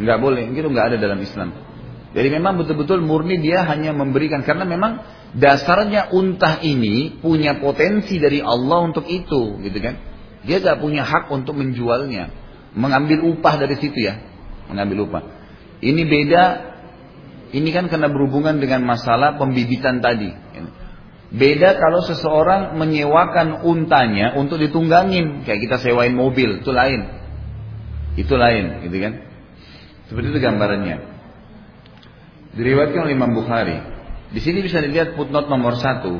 Nggak 0.00 0.18
boleh, 0.24 0.48
itu 0.56 0.68
nggak 0.72 0.86
ada 0.88 0.96
dalam 0.96 1.20
Islam. 1.20 1.52
Jadi 2.16 2.28
memang 2.32 2.56
betul-betul 2.56 3.04
murni 3.04 3.36
dia 3.36 3.68
hanya 3.68 3.92
memberikan 3.92 4.48
karena 4.48 4.64
memang 4.64 5.04
dasarnya 5.36 6.08
unta 6.16 6.56
ini 6.64 7.20
punya 7.20 7.60
potensi 7.60 8.16
dari 8.16 8.40
Allah 8.40 8.80
untuk 8.80 9.04
itu, 9.12 9.60
gitu 9.60 9.76
kan? 9.76 10.00
Dia 10.48 10.64
nggak 10.64 10.80
punya 10.80 11.04
hak 11.04 11.28
untuk 11.28 11.60
menjualnya 11.60 12.39
mengambil 12.74 13.34
upah 13.34 13.58
dari 13.58 13.76
situ 13.78 13.98
ya, 13.98 14.18
mengambil 14.70 15.10
upah. 15.10 15.22
Ini 15.80 16.02
beda, 16.06 16.44
ini 17.56 17.68
kan 17.72 17.88
karena 17.88 18.12
berhubungan 18.12 18.60
dengan 18.60 18.84
masalah 18.84 19.40
pembibitan 19.40 19.98
tadi. 20.04 20.30
Beda 21.30 21.78
kalau 21.78 22.02
seseorang 22.02 22.74
menyewakan 22.74 23.62
untanya 23.62 24.34
untuk 24.34 24.58
ditunggangin, 24.58 25.46
kayak 25.46 25.62
kita 25.62 25.76
sewain 25.78 26.14
mobil, 26.14 26.58
itu 26.58 26.70
lain. 26.74 27.06
Itu 28.18 28.34
lain, 28.34 28.82
gitu 28.82 28.96
kan? 28.98 29.14
Seperti 30.10 30.26
itu 30.34 30.38
gambarannya. 30.42 30.96
Diriwayatkan 32.58 33.06
oleh 33.06 33.14
Imam 33.14 33.30
Bukhari. 33.30 33.78
Di 34.34 34.42
sini 34.42 34.58
bisa 34.62 34.82
dilihat 34.82 35.14
footnote 35.14 35.46
nomor 35.46 35.78
satu. 35.78 36.18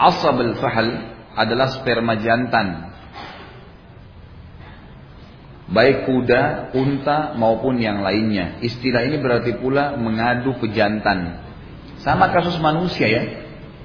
Asab 0.00 0.40
al-fahl 0.40 0.88
adalah 1.36 1.68
sperma 1.76 2.16
jantan 2.16 2.87
baik 5.68 6.08
kuda, 6.08 6.72
unta 6.72 7.36
maupun 7.36 7.76
yang 7.76 8.00
lainnya. 8.00 8.60
Istilah 8.64 9.04
ini 9.04 9.20
berarti 9.20 9.56
pula 9.60 9.96
mengadu 10.00 10.56
ke 10.56 10.72
jantan. 10.72 11.44
Sama 12.00 12.32
kasus 12.32 12.56
manusia 12.60 13.06
ya. 13.08 13.22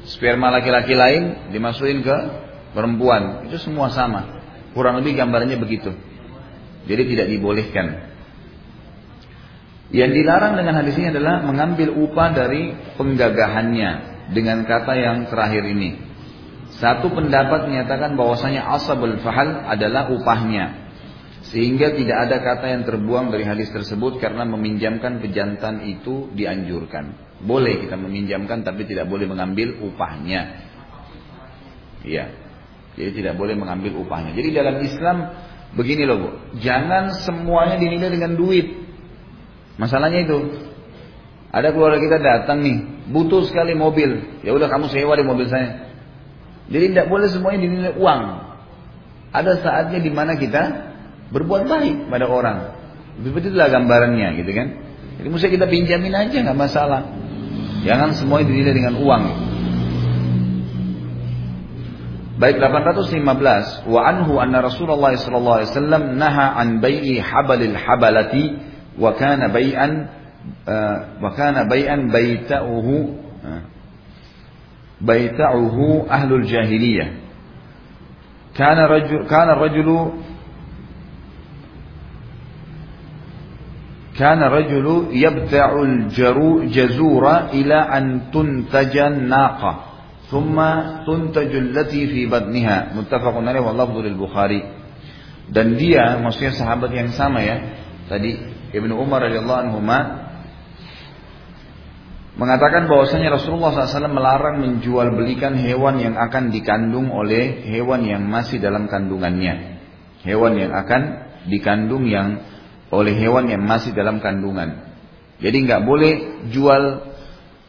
Sperma 0.03 0.51
laki-laki 0.51 0.95
lain 0.95 1.51
dimasukin 1.55 2.03
ke 2.03 2.15
perempuan. 2.75 3.47
Itu 3.47 3.59
semua 3.59 3.91
sama. 3.91 4.43
Kurang 4.75 4.99
lebih 4.99 5.15
gambarnya 5.15 5.55
begitu. 5.59 5.95
Jadi 6.83 7.03
tidak 7.15 7.27
dibolehkan. 7.31 8.11
Yang 9.93 10.11
dilarang 10.23 10.57
dengan 10.57 10.81
hadis 10.81 10.97
ini 10.97 11.13
adalah 11.13 11.45
mengambil 11.45 11.93
upah 11.93 12.33
dari 12.33 12.73
penggagahannya 12.97 13.91
dengan 14.33 14.65
kata 14.65 14.93
yang 14.97 15.17
terakhir 15.29 15.63
ini. 15.69 16.01
Satu 16.81 17.13
pendapat 17.13 17.69
menyatakan 17.69 18.17
bahwasanya 18.17 18.65
asabul 18.73 19.21
fahal 19.21 19.69
adalah 19.69 20.09
upahnya. 20.09 20.82
Sehingga 21.53 21.93
tidak 21.93 22.17
ada 22.17 22.37
kata 22.41 22.65
yang 22.65 22.81
terbuang 22.81 23.29
dari 23.29 23.45
hadis 23.45 23.69
tersebut 23.69 24.17
karena 24.17 24.41
meminjamkan 24.41 25.21
pejantan 25.21 25.85
itu 25.85 26.33
dianjurkan. 26.33 27.13
Boleh 27.45 27.77
kita 27.77 27.93
meminjamkan 27.93 28.65
tapi 28.65 28.89
tidak 28.89 29.05
boleh 29.05 29.29
mengambil 29.29 29.77
upahnya. 29.85 30.65
Iya. 32.01 32.25
Jadi 32.97 33.21
tidak 33.21 33.37
boleh 33.37 33.53
mengambil 33.53 34.01
upahnya. 34.01 34.33
Jadi 34.33 34.49
dalam 34.49 34.81
Islam 34.81 35.17
begini 35.77 36.09
loh 36.09 36.17
Bu, 36.17 36.29
jangan 36.57 37.13
semuanya 37.21 37.77
dinilai 37.77 38.09
dengan 38.09 38.33
duit. 38.33 38.73
Masalahnya 39.77 40.25
itu. 40.25 40.37
Ada 41.53 41.69
keluarga 41.69 42.01
kita 42.01 42.17
datang 42.17 42.65
nih, 42.65 42.77
butuh 43.13 43.45
sekali 43.45 43.77
mobil. 43.77 44.41
Ya 44.41 44.57
udah 44.57 44.65
kamu 44.65 44.89
sewa 44.89 45.13
di 45.13 45.21
mobil 45.21 45.45
saya. 45.45 45.85
Jadi 46.65 46.97
tidak 46.97 47.13
boleh 47.13 47.29
semuanya 47.29 47.59
dinilai 47.61 47.93
uang. 47.93 48.21
Ada 49.37 49.61
saatnya 49.61 50.01
di 50.01 50.09
mana 50.09 50.33
kita 50.33 50.92
berbuat 51.33 51.65
baik 51.65 52.13
pada 52.13 52.29
orang. 52.29 52.57
Itulah 53.19 53.69
gambarannya 53.73 54.37
gitu 54.37 54.51
kan. 54.53 54.67
Jadi 55.17 55.27
mesti 55.29 55.47
kita 55.49 55.65
pinjamin 55.65 56.13
aja 56.13 56.37
nggak 56.45 56.57
masalah. 56.57 57.01
Jangan 57.83 58.15
semuanya 58.15 58.53
dinilai 58.53 58.73
dengan 58.73 58.95
uang. 59.01 59.23
Baik 62.33 62.57
815 62.57 63.87
wa 63.87 63.99
anhu 64.03 64.41
anna 64.41 64.65
Rasulullah 64.65 65.13
sallallahu 65.13 65.57
alaihi 65.61 65.69
wasallam 65.69 66.03
naha 66.17 66.57
an 66.57 66.81
bai'i 66.81 67.21
habalil 67.21 67.77
habalati 67.77 68.57
wa 68.97 69.13
kana 69.13 69.53
bai'an 69.53 70.09
uh, 70.65 70.97
wa 71.21 71.29
kana 71.37 71.69
bai'an 71.69 72.09
baita'uhu 72.09 72.95
uh, 73.47 73.61
baita'uhu 74.97 76.09
ahlul 76.09 76.43
jahiliyah 76.43 77.21
kana 78.57 78.89
rajul 78.89 79.29
kana 79.29 79.53
rajulu 79.53 80.17
كان 84.13 84.39
رجل 84.45 85.09
يبتع 85.09 85.69
الجرو 85.81 86.69
جزورة 86.69 87.35
إلى 87.49 87.77
أن 87.97 88.05
تنتج 88.29 88.95
الناقة 88.97 89.73
ثم 90.29 90.57
تنتج 91.07 91.51
التي 91.55 92.01
في 92.07 92.21
بدنها 92.29 92.93
متفق 92.93 93.35
عليه 93.37 93.61
wallahu 93.61 94.01
lil 94.05 94.17
Bukhari. 94.17 94.61
Dan 95.49 95.75
dia 95.75 96.21
maksudnya 96.21 96.53
sahabat 96.53 96.93
yang 96.93 97.09
sama 97.13 97.41
ya. 97.41 97.57
Tadi 98.05 98.37
Ibnu 98.73 98.93
Umar 98.97 99.25
radhiyallahu 99.25 99.61
anhu 99.65 99.79
mengatakan 102.33 102.89
bahwasanya 102.89 103.37
Rasulullah 103.37 103.85
SAW 103.85 104.09
melarang 104.09 104.57
menjual 104.57 105.13
belikan 105.13 105.53
hewan 105.53 106.01
yang 106.01 106.15
akan 106.17 106.49
dikandung 106.49 107.13
oleh 107.13 107.61
hewan 107.69 108.01
yang 108.05 108.25
masih 108.25 108.57
dalam 108.57 108.89
kandungannya. 108.89 109.81
Hewan 110.25 110.57
yang 110.57 110.71
akan 110.73 111.01
dikandung 111.51 112.09
yang 112.09 112.52
oleh 112.93 113.17
hewan 113.17 113.49
yang 113.49 113.65
masih 113.65 113.91
dalam 113.97 114.21
kandungan. 114.21 114.93
Jadi 115.41 115.57
nggak 115.65 115.81
boleh 115.81 116.13
jual 116.53 117.09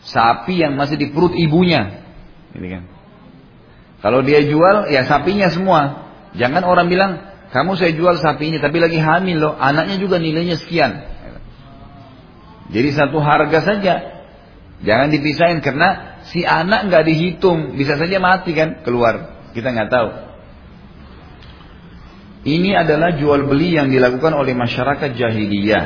sapi 0.05 0.61
yang 0.61 0.77
masih 0.77 1.01
di 1.01 1.09
perut 1.11 1.33
ibunya. 1.33 2.05
Ini 2.53 2.69
kan. 2.69 2.83
Kalau 4.05 4.21
dia 4.21 4.45
jual 4.45 4.93
ya 4.93 5.09
sapinya 5.09 5.49
semua. 5.49 6.05
Jangan 6.37 6.63
orang 6.67 6.93
bilang 6.93 7.13
kamu 7.55 7.79
saya 7.79 7.95
jual 7.97 8.21
sapinya 8.21 8.61
tapi 8.61 8.83
lagi 8.83 9.01
hamil 9.01 9.39
loh, 9.41 9.55
anaknya 9.57 9.97
juga 9.97 10.21
nilainya 10.21 10.61
sekian. 10.61 10.93
Jadi 12.69 12.89
satu 12.93 13.23
harga 13.23 13.59
saja. 13.65 13.95
Jangan 14.85 15.09
dipisahin 15.09 15.65
karena 15.65 16.21
si 16.29 16.45
anak 16.45 16.91
nggak 16.91 17.05
dihitung, 17.09 17.79
bisa 17.79 17.97
saja 17.97 18.21
mati 18.21 18.53
kan 18.53 18.85
keluar. 18.85 19.47
Kita 19.57 19.71
nggak 19.71 19.89
tahu. 19.89 20.09
Ini 22.45 22.77
adalah 22.77 23.17
jual 23.17 23.49
beli 23.49 23.81
yang 23.81 23.89
dilakukan 23.89 24.37
oleh 24.37 24.53
masyarakat 24.53 25.17
jahiliyah, 25.17 25.85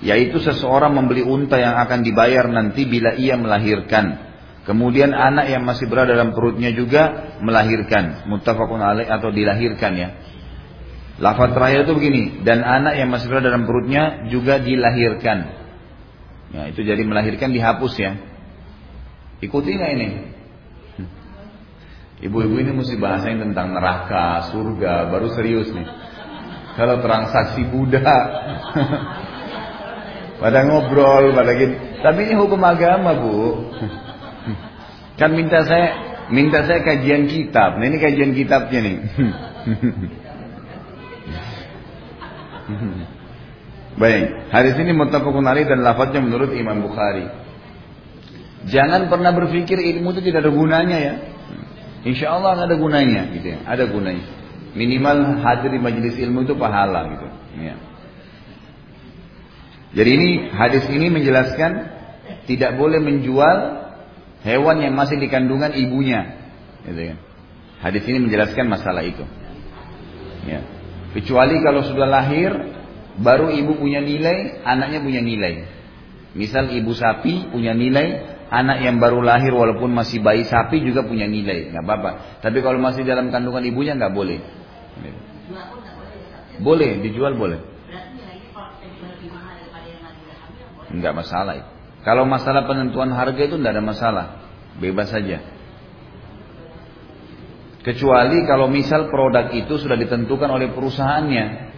yaitu 0.00 0.40
seseorang 0.40 0.96
membeli 0.96 1.20
unta 1.20 1.60
yang 1.60 1.76
akan 1.84 2.00
dibayar 2.00 2.48
nanti 2.48 2.88
bila 2.88 3.12
ia 3.12 3.36
melahirkan. 3.36 4.28
Kemudian 4.64 5.12
anak 5.12 5.52
yang 5.52 5.68
masih 5.68 5.84
berada 5.88 6.16
dalam 6.16 6.32
perutnya 6.32 6.72
juga 6.72 7.36
melahirkan, 7.44 8.24
muttafaqun 8.28 8.80
alaih 8.80 9.08
atau 9.08 9.28
dilahirkan 9.28 9.92
ya. 9.96 10.08
Lafaz 11.20 11.52
terakhir 11.52 11.84
itu 11.84 11.92
begini, 11.92 12.22
dan 12.40 12.64
anak 12.64 12.96
yang 12.96 13.12
masih 13.12 13.28
berada 13.28 13.52
dalam 13.52 13.68
perutnya 13.68 14.28
juga 14.32 14.56
dilahirkan. 14.60 15.38
Ya, 16.56 16.62
itu 16.72 16.80
jadi 16.80 17.04
melahirkan 17.04 17.52
dihapus 17.52 17.92
ya. 18.00 18.16
Ikuti 19.44 19.76
nggak 19.76 19.92
ini? 19.92 20.08
Ibu-ibu 22.18 22.58
ini 22.58 22.74
mesti 22.74 22.98
bahasain 22.98 23.38
tentang 23.38 23.78
neraka, 23.78 24.50
surga, 24.50 25.06
baru 25.06 25.30
serius 25.38 25.70
nih. 25.70 25.86
Kalau 26.74 26.98
transaksi 26.98 27.62
Buddha, 27.62 28.18
pada 30.42 30.66
ngobrol, 30.66 31.30
pada 31.30 31.54
gitu. 31.54 31.74
Tapi 32.02 32.26
ini 32.26 32.34
hukum 32.34 32.58
agama 32.62 33.14
bu. 33.14 33.70
Kan 35.14 35.34
minta 35.34 35.62
saya, 35.62 35.94
minta 36.30 36.66
saya 36.66 36.82
kajian 36.82 37.30
kitab. 37.30 37.78
Nah 37.78 37.86
ini 37.86 37.98
kajian 38.02 38.34
kitabnya 38.34 38.80
nih. 38.82 38.98
Baik, 43.98 44.54
hadis 44.54 44.78
ini 44.78 44.94
muttafaqun 44.94 45.42
alaih 45.42 45.66
dan 45.66 45.82
lafadznya 45.82 46.22
menurut 46.22 46.54
Imam 46.54 46.82
Bukhari. 46.82 47.26
Jangan 48.70 49.10
pernah 49.10 49.34
berpikir 49.34 49.78
ilmu 49.78 50.14
itu 50.14 50.30
tidak 50.30 50.46
ada 50.46 50.52
gunanya 50.54 50.98
ya. 50.98 51.14
Insya 52.08 52.40
Allah 52.40 52.56
ada 52.56 52.72
gunanya 52.72 53.28
gitu 53.36 53.52
ya, 53.52 53.58
ada 53.68 53.84
gunanya. 53.84 54.24
Minimal 54.72 55.44
hadir 55.44 55.76
di 55.76 55.80
majelis 55.80 56.16
ilmu 56.16 56.48
itu 56.48 56.56
pahala 56.56 57.12
gitu. 57.12 57.26
Ya. 57.60 57.74
Jadi 59.92 60.10
ini 60.16 60.28
hadis 60.52 60.84
ini 60.88 61.12
menjelaskan 61.12 61.72
tidak 62.48 62.80
boleh 62.80 63.00
menjual 63.00 63.56
hewan 64.44 64.76
yang 64.80 64.96
masih 64.96 65.20
dikandungan 65.20 65.76
ibunya. 65.76 66.40
Gitu 66.88 67.12
ya. 67.12 67.14
Hadis 67.84 68.04
ini 68.08 68.24
menjelaskan 68.24 68.64
masalah 68.68 69.04
itu. 69.04 69.24
Ya. 70.48 70.64
Kecuali 71.12 71.60
kalau 71.60 71.84
sudah 71.84 72.08
lahir 72.08 72.52
Baru 73.18 73.50
ibu 73.50 73.74
punya 73.74 73.98
nilai, 73.98 74.62
anaknya 74.62 75.02
punya 75.02 75.18
nilai. 75.18 75.66
Misal 76.38 76.70
ibu 76.70 76.94
sapi 76.94 77.50
punya 77.50 77.74
nilai, 77.74 78.37
anak 78.48 78.84
yang 78.84 78.96
baru 79.00 79.20
lahir 79.20 79.52
walaupun 79.52 79.92
masih 79.92 80.20
bayi 80.24 80.44
sapi 80.48 80.80
juga 80.84 81.04
punya 81.04 81.28
nilai, 81.28 81.72
nggak 81.72 81.84
apa-apa. 81.84 82.10
Tapi 82.44 82.58
kalau 82.64 82.80
masih 82.80 83.04
dalam 83.04 83.28
kandungan 83.28 83.64
ibunya 83.64 83.96
nggak 83.96 84.12
boleh. 84.12 84.40
Boleh, 86.58 86.90
dijual 87.04 87.38
boleh. 87.38 87.60
Nggak 90.88 91.14
masalah. 91.14 91.54
Kalau 92.02 92.24
masalah 92.24 92.64
penentuan 92.64 93.12
harga 93.12 93.42
itu 93.44 93.54
nggak 93.60 93.74
ada 93.76 93.84
masalah, 93.84 94.26
bebas 94.80 95.12
saja. 95.12 95.44
Kecuali 97.84 98.44
kalau 98.44 98.68
misal 98.68 99.08
produk 99.08 99.54
itu 99.54 99.80
sudah 99.80 99.96
ditentukan 99.96 100.50
oleh 100.50 100.72
perusahaannya, 100.74 101.68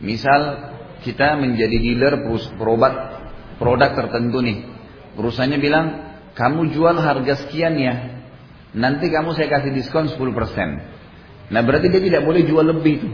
Misal 0.00 0.72
kita 1.04 1.36
menjadi 1.36 1.76
dealer 1.76 2.24
berobat 2.56 3.20
produk 3.60 3.92
tertentu 3.92 4.40
nih. 4.40 4.58
Perusahaannya 5.18 5.58
bilang, 5.58 5.86
kamu 6.38 6.70
jual 6.74 6.96
harga 6.98 7.46
sekian 7.46 7.74
ya. 7.76 7.94
Nanti 8.70 9.10
kamu 9.10 9.34
saya 9.34 9.50
kasih 9.50 9.74
diskon 9.74 10.06
10%. 10.06 11.50
Nah 11.50 11.60
berarti 11.66 11.90
dia 11.90 12.02
tidak 12.02 12.22
boleh 12.22 12.46
jual 12.46 12.62
lebih 12.62 12.94
tuh. 13.02 13.12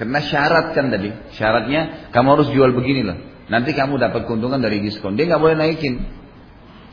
Karena 0.00 0.20
syarat 0.24 0.72
kan 0.72 0.88
tadi. 0.88 1.12
Syaratnya 1.36 2.12
kamu 2.12 2.28
harus 2.36 2.48
jual 2.52 2.72
begini 2.72 3.04
loh. 3.04 3.16
Nanti 3.52 3.76
kamu 3.76 4.00
dapat 4.00 4.24
keuntungan 4.24 4.58
dari 4.58 4.80
diskon. 4.80 5.14
Dia 5.14 5.28
nggak 5.28 5.42
boleh 5.42 5.56
naikin. 5.56 5.94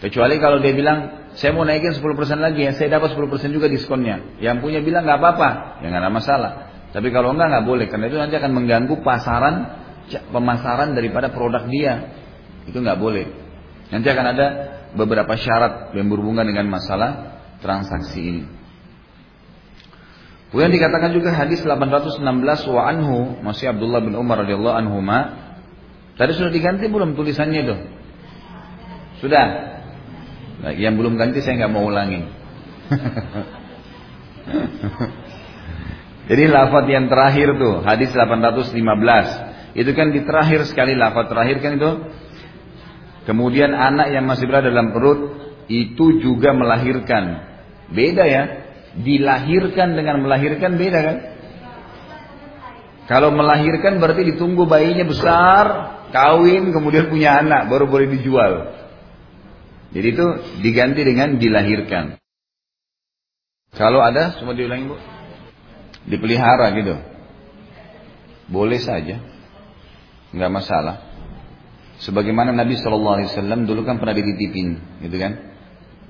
Kecuali 0.04 0.36
kalau 0.36 0.60
dia 0.60 0.76
bilang, 0.76 1.32
saya 1.40 1.56
mau 1.56 1.64
naikin 1.64 1.96
10% 1.96 2.04
lagi 2.44 2.68
ya, 2.68 2.76
saya 2.76 3.00
dapat 3.00 3.16
10% 3.16 3.56
juga 3.56 3.72
diskonnya. 3.72 4.36
Yang 4.44 4.60
punya 4.60 4.80
bilang 4.84 5.08
nggak 5.08 5.20
apa-apa, 5.20 5.50
ya 5.80 5.88
nggak 5.88 6.04
ada 6.04 6.12
masalah. 6.12 6.52
Tapi 6.92 7.08
kalau 7.10 7.34
enggak 7.34 7.50
nggak 7.50 7.66
boleh 7.66 7.86
karena 7.90 8.06
itu 8.12 8.18
nanti 8.20 8.36
akan 8.38 8.52
mengganggu 8.54 9.02
pasaran 9.02 9.56
pemasaran 10.30 10.94
daripada 10.94 11.32
produk 11.32 11.66
dia. 11.72 12.14
Itu 12.70 12.84
nggak 12.84 13.00
boleh. 13.00 13.43
Nanti 13.92 14.08
akan 14.08 14.26
ada 14.36 14.48
beberapa 14.94 15.34
syarat 15.36 15.92
yang 15.98 16.08
berhubungan 16.08 16.46
dengan 16.46 16.70
masalah 16.70 17.42
transaksi 17.60 18.22
ini. 18.22 18.44
Kemudian 20.54 20.70
dikatakan 20.70 21.18
juga 21.18 21.34
hadis 21.34 21.66
816 21.66 22.22
wa 22.70 22.86
anhu 22.86 23.42
masih 23.42 23.74
Abdullah 23.74 24.06
bin 24.06 24.14
Umar 24.14 24.46
radhiyallahu 24.46 24.78
anhu 24.78 25.02
Tadi 26.14 26.30
sudah 26.38 26.54
diganti 26.54 26.86
belum 26.86 27.18
tulisannya 27.18 27.60
itu? 27.66 27.74
Sudah. 29.18 29.46
Nah, 30.62 30.78
yang 30.78 30.94
belum 30.94 31.18
ganti 31.18 31.42
saya 31.42 31.66
nggak 31.66 31.74
mau 31.74 31.90
ulangi. 31.90 32.22
Jadi 36.30 36.44
lafaz 36.48 36.86
yang 36.86 37.10
terakhir 37.10 37.58
tuh, 37.58 37.82
hadis 37.82 38.14
815. 38.14 38.78
Itu 39.74 39.90
kan 39.98 40.14
di 40.14 40.22
terakhir 40.22 40.70
sekali 40.70 40.94
lafaz 40.94 41.34
terakhir 41.34 41.66
kan 41.66 41.82
itu. 41.82 41.92
Kemudian 43.24 43.72
anak 43.72 44.12
yang 44.12 44.28
masih 44.28 44.46
berada 44.48 44.68
dalam 44.68 44.92
perut 44.92 45.40
itu 45.72 46.20
juga 46.20 46.52
melahirkan. 46.52 47.40
Beda 47.92 48.24
ya. 48.28 48.44
Dilahirkan 48.94 49.98
dengan 49.98 50.22
melahirkan 50.22 50.78
beda 50.78 51.00
kan? 51.02 51.18
Kalau 53.10 53.34
melahirkan 53.34 54.00
berarti 54.00 54.36
ditunggu 54.36 54.64
bayinya 54.70 55.04
besar, 55.04 55.66
kawin, 56.14 56.72
kemudian 56.72 57.10
punya 57.12 57.42
anak, 57.42 57.68
baru 57.68 57.90
boleh 57.90 58.08
dijual. 58.16 58.70
Jadi 59.92 60.08
itu 60.08 60.26
diganti 60.62 61.02
dengan 61.04 61.36
dilahirkan. 61.36 62.22
Kalau 63.74 64.00
ada, 64.00 64.38
semua 64.38 64.54
diulangi 64.54 64.86
bu 64.88 64.98
dipelihara 66.04 66.68
gitu. 66.76 66.96
Boleh 68.52 68.80
saja, 68.80 69.20
nggak 70.36 70.52
masalah. 70.52 71.13
Sebagaimana 72.04 72.52
Nabi 72.52 72.76
Shallallahu 72.76 73.16
Alaihi 73.16 73.30
Wasallam 73.32 73.64
dulu 73.64 73.88
kan 73.88 73.96
pernah 73.96 74.12
dititipin, 74.12 75.00
gitu 75.08 75.16
kan? 75.16 75.32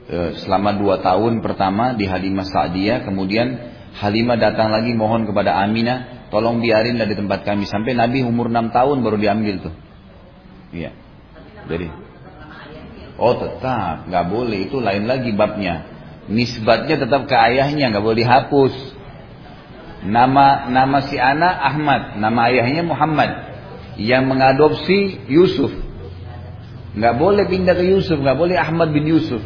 E, 0.09 0.17
selama 0.41 0.73
dua 0.81 1.05
tahun 1.05 1.45
pertama 1.45 1.93
di 1.93 2.09
Halimah 2.09 2.49
Sa'diyah, 2.49 3.05
kemudian 3.05 3.53
Halimah 4.01 4.41
datang 4.41 4.73
lagi 4.73 4.97
mohon 4.97 5.29
kepada 5.29 5.53
Aminah, 5.61 6.29
tolong 6.33 6.65
biarin 6.65 6.97
di 6.97 7.13
tempat 7.13 7.45
kami 7.45 7.69
sampai 7.69 7.93
Nabi 7.93 8.25
umur 8.25 8.49
enam 8.49 8.73
tahun 8.73 9.05
baru 9.05 9.21
diambil 9.21 9.69
tuh. 9.69 9.73
Iya. 10.73 10.97
Jadi, 11.69 11.87
oh 13.21 13.33
tetap 13.37 14.09
nggak 14.09 14.25
boleh 14.33 14.65
itu 14.65 14.81
lain 14.81 15.05
lagi 15.05 15.29
babnya. 15.37 15.93
Nisbatnya 16.25 17.05
tetap 17.05 17.29
ke 17.29 17.35
ayahnya 17.37 17.93
nggak 17.93 18.01
boleh 18.01 18.25
dihapus. 18.25 18.73
Nama 20.09 20.73
nama 20.73 20.97
si 21.05 21.21
anak 21.21 21.53
Ahmad, 21.53 22.17
nama 22.17 22.49
ayahnya 22.49 22.81
Muhammad. 22.81 23.52
Yang 23.97 24.23
mengadopsi 24.25 24.99
Yusuf. 25.29 25.71
Nggak 26.93 27.15
boleh 27.17 27.43
pindah 27.49 27.73
ke 27.73 27.85
Yusuf, 27.89 28.21
nggak 28.21 28.37
boleh 28.37 28.55
Ahmad 28.57 28.93
bin 28.93 29.05
Yusuf. 29.09 29.41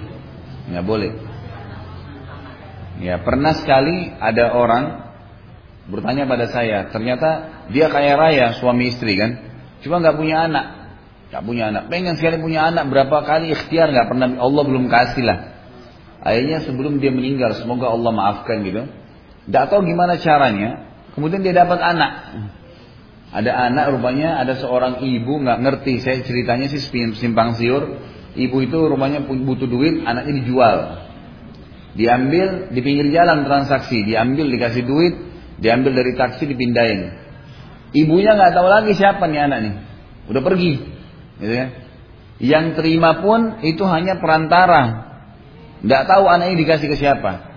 Nggak 0.67 0.85
boleh. 0.87 1.11
Ya, 2.97 3.21
pernah 3.21 3.53
sekali 3.53 4.09
ada 4.17 4.57
orang 4.57 5.07
bertanya 5.87 6.27
pada 6.27 6.51
saya, 6.51 6.91
ternyata 6.91 7.63
dia 7.71 7.87
kaya 7.87 8.19
raya 8.19 8.45
suami 8.59 8.91
istri 8.91 9.15
kan, 9.15 9.39
cuma 9.79 10.03
nggak 10.03 10.19
punya 10.19 10.49
anak, 10.49 10.65
nggak 11.31 11.43
punya 11.47 11.63
anak, 11.71 11.83
pengen 11.87 12.19
sekali 12.19 12.41
punya 12.43 12.67
anak, 12.67 12.91
berapa 12.91 13.23
kali 13.23 13.55
ikhtiar 13.55 13.95
nggak 13.95 14.07
pernah, 14.11 14.27
Allah 14.35 14.63
belum 14.67 14.91
kasih 14.91 15.23
lah. 15.23 15.39
Akhirnya 16.25 16.65
sebelum 16.65 16.99
dia 16.99 17.13
meninggal, 17.13 17.55
semoga 17.55 17.87
Allah 17.87 18.11
maafkan 18.11 18.65
gitu, 18.65 18.83
tidak 19.47 19.63
tahu 19.71 19.87
gimana 19.87 20.19
caranya. 20.19 20.69
Kemudian 21.15 21.39
dia 21.41 21.55
dapat 21.55 21.79
anak. 21.81 22.11
Ada 23.27 23.51
anak 23.71 23.99
rupanya 23.99 24.39
ada 24.39 24.55
seorang 24.55 25.03
ibu 25.03 25.43
nggak 25.43 25.59
ngerti. 25.59 25.99
Saya 25.99 26.23
ceritanya 26.23 26.71
sih 26.71 26.79
simpang 27.15 27.59
siur. 27.59 28.15
ibu 28.37 28.61
itu 28.61 28.77
rumahnya 28.77 29.25
butuh 29.25 29.65
duit, 29.65 30.05
anaknya 30.05 30.33
dijual. 30.45 30.77
Diambil 31.97 32.69
di 32.69 32.79
pinggir 32.85 33.09
jalan 33.09 33.41
transaksi, 33.49 34.05
diambil 34.05 34.45
dikasih 34.53 34.85
duit, 34.85 35.17
diambil 35.57 35.97
dari 35.97 36.13
taksi 36.13 36.45
dipindahin. 36.45 37.17
Ibunya 37.97 38.37
nggak 38.37 38.53
tahu 38.53 38.67
lagi 38.69 38.93
siapa 38.93 39.25
nih 39.25 39.49
anak 39.49 39.59
nih, 39.65 39.73
udah 40.29 40.41
pergi, 40.45 40.73
gitu 41.41 41.53
ya. 41.57 41.67
Yang 42.37 42.77
terima 42.77 43.25
pun 43.25 43.65
itu 43.65 43.81
hanya 43.89 44.21
perantara, 44.21 45.09
nggak 45.81 46.03
tahu 46.05 46.29
anaknya 46.29 46.55
dikasih 46.61 46.93
ke 46.93 46.97
siapa. 47.01 47.56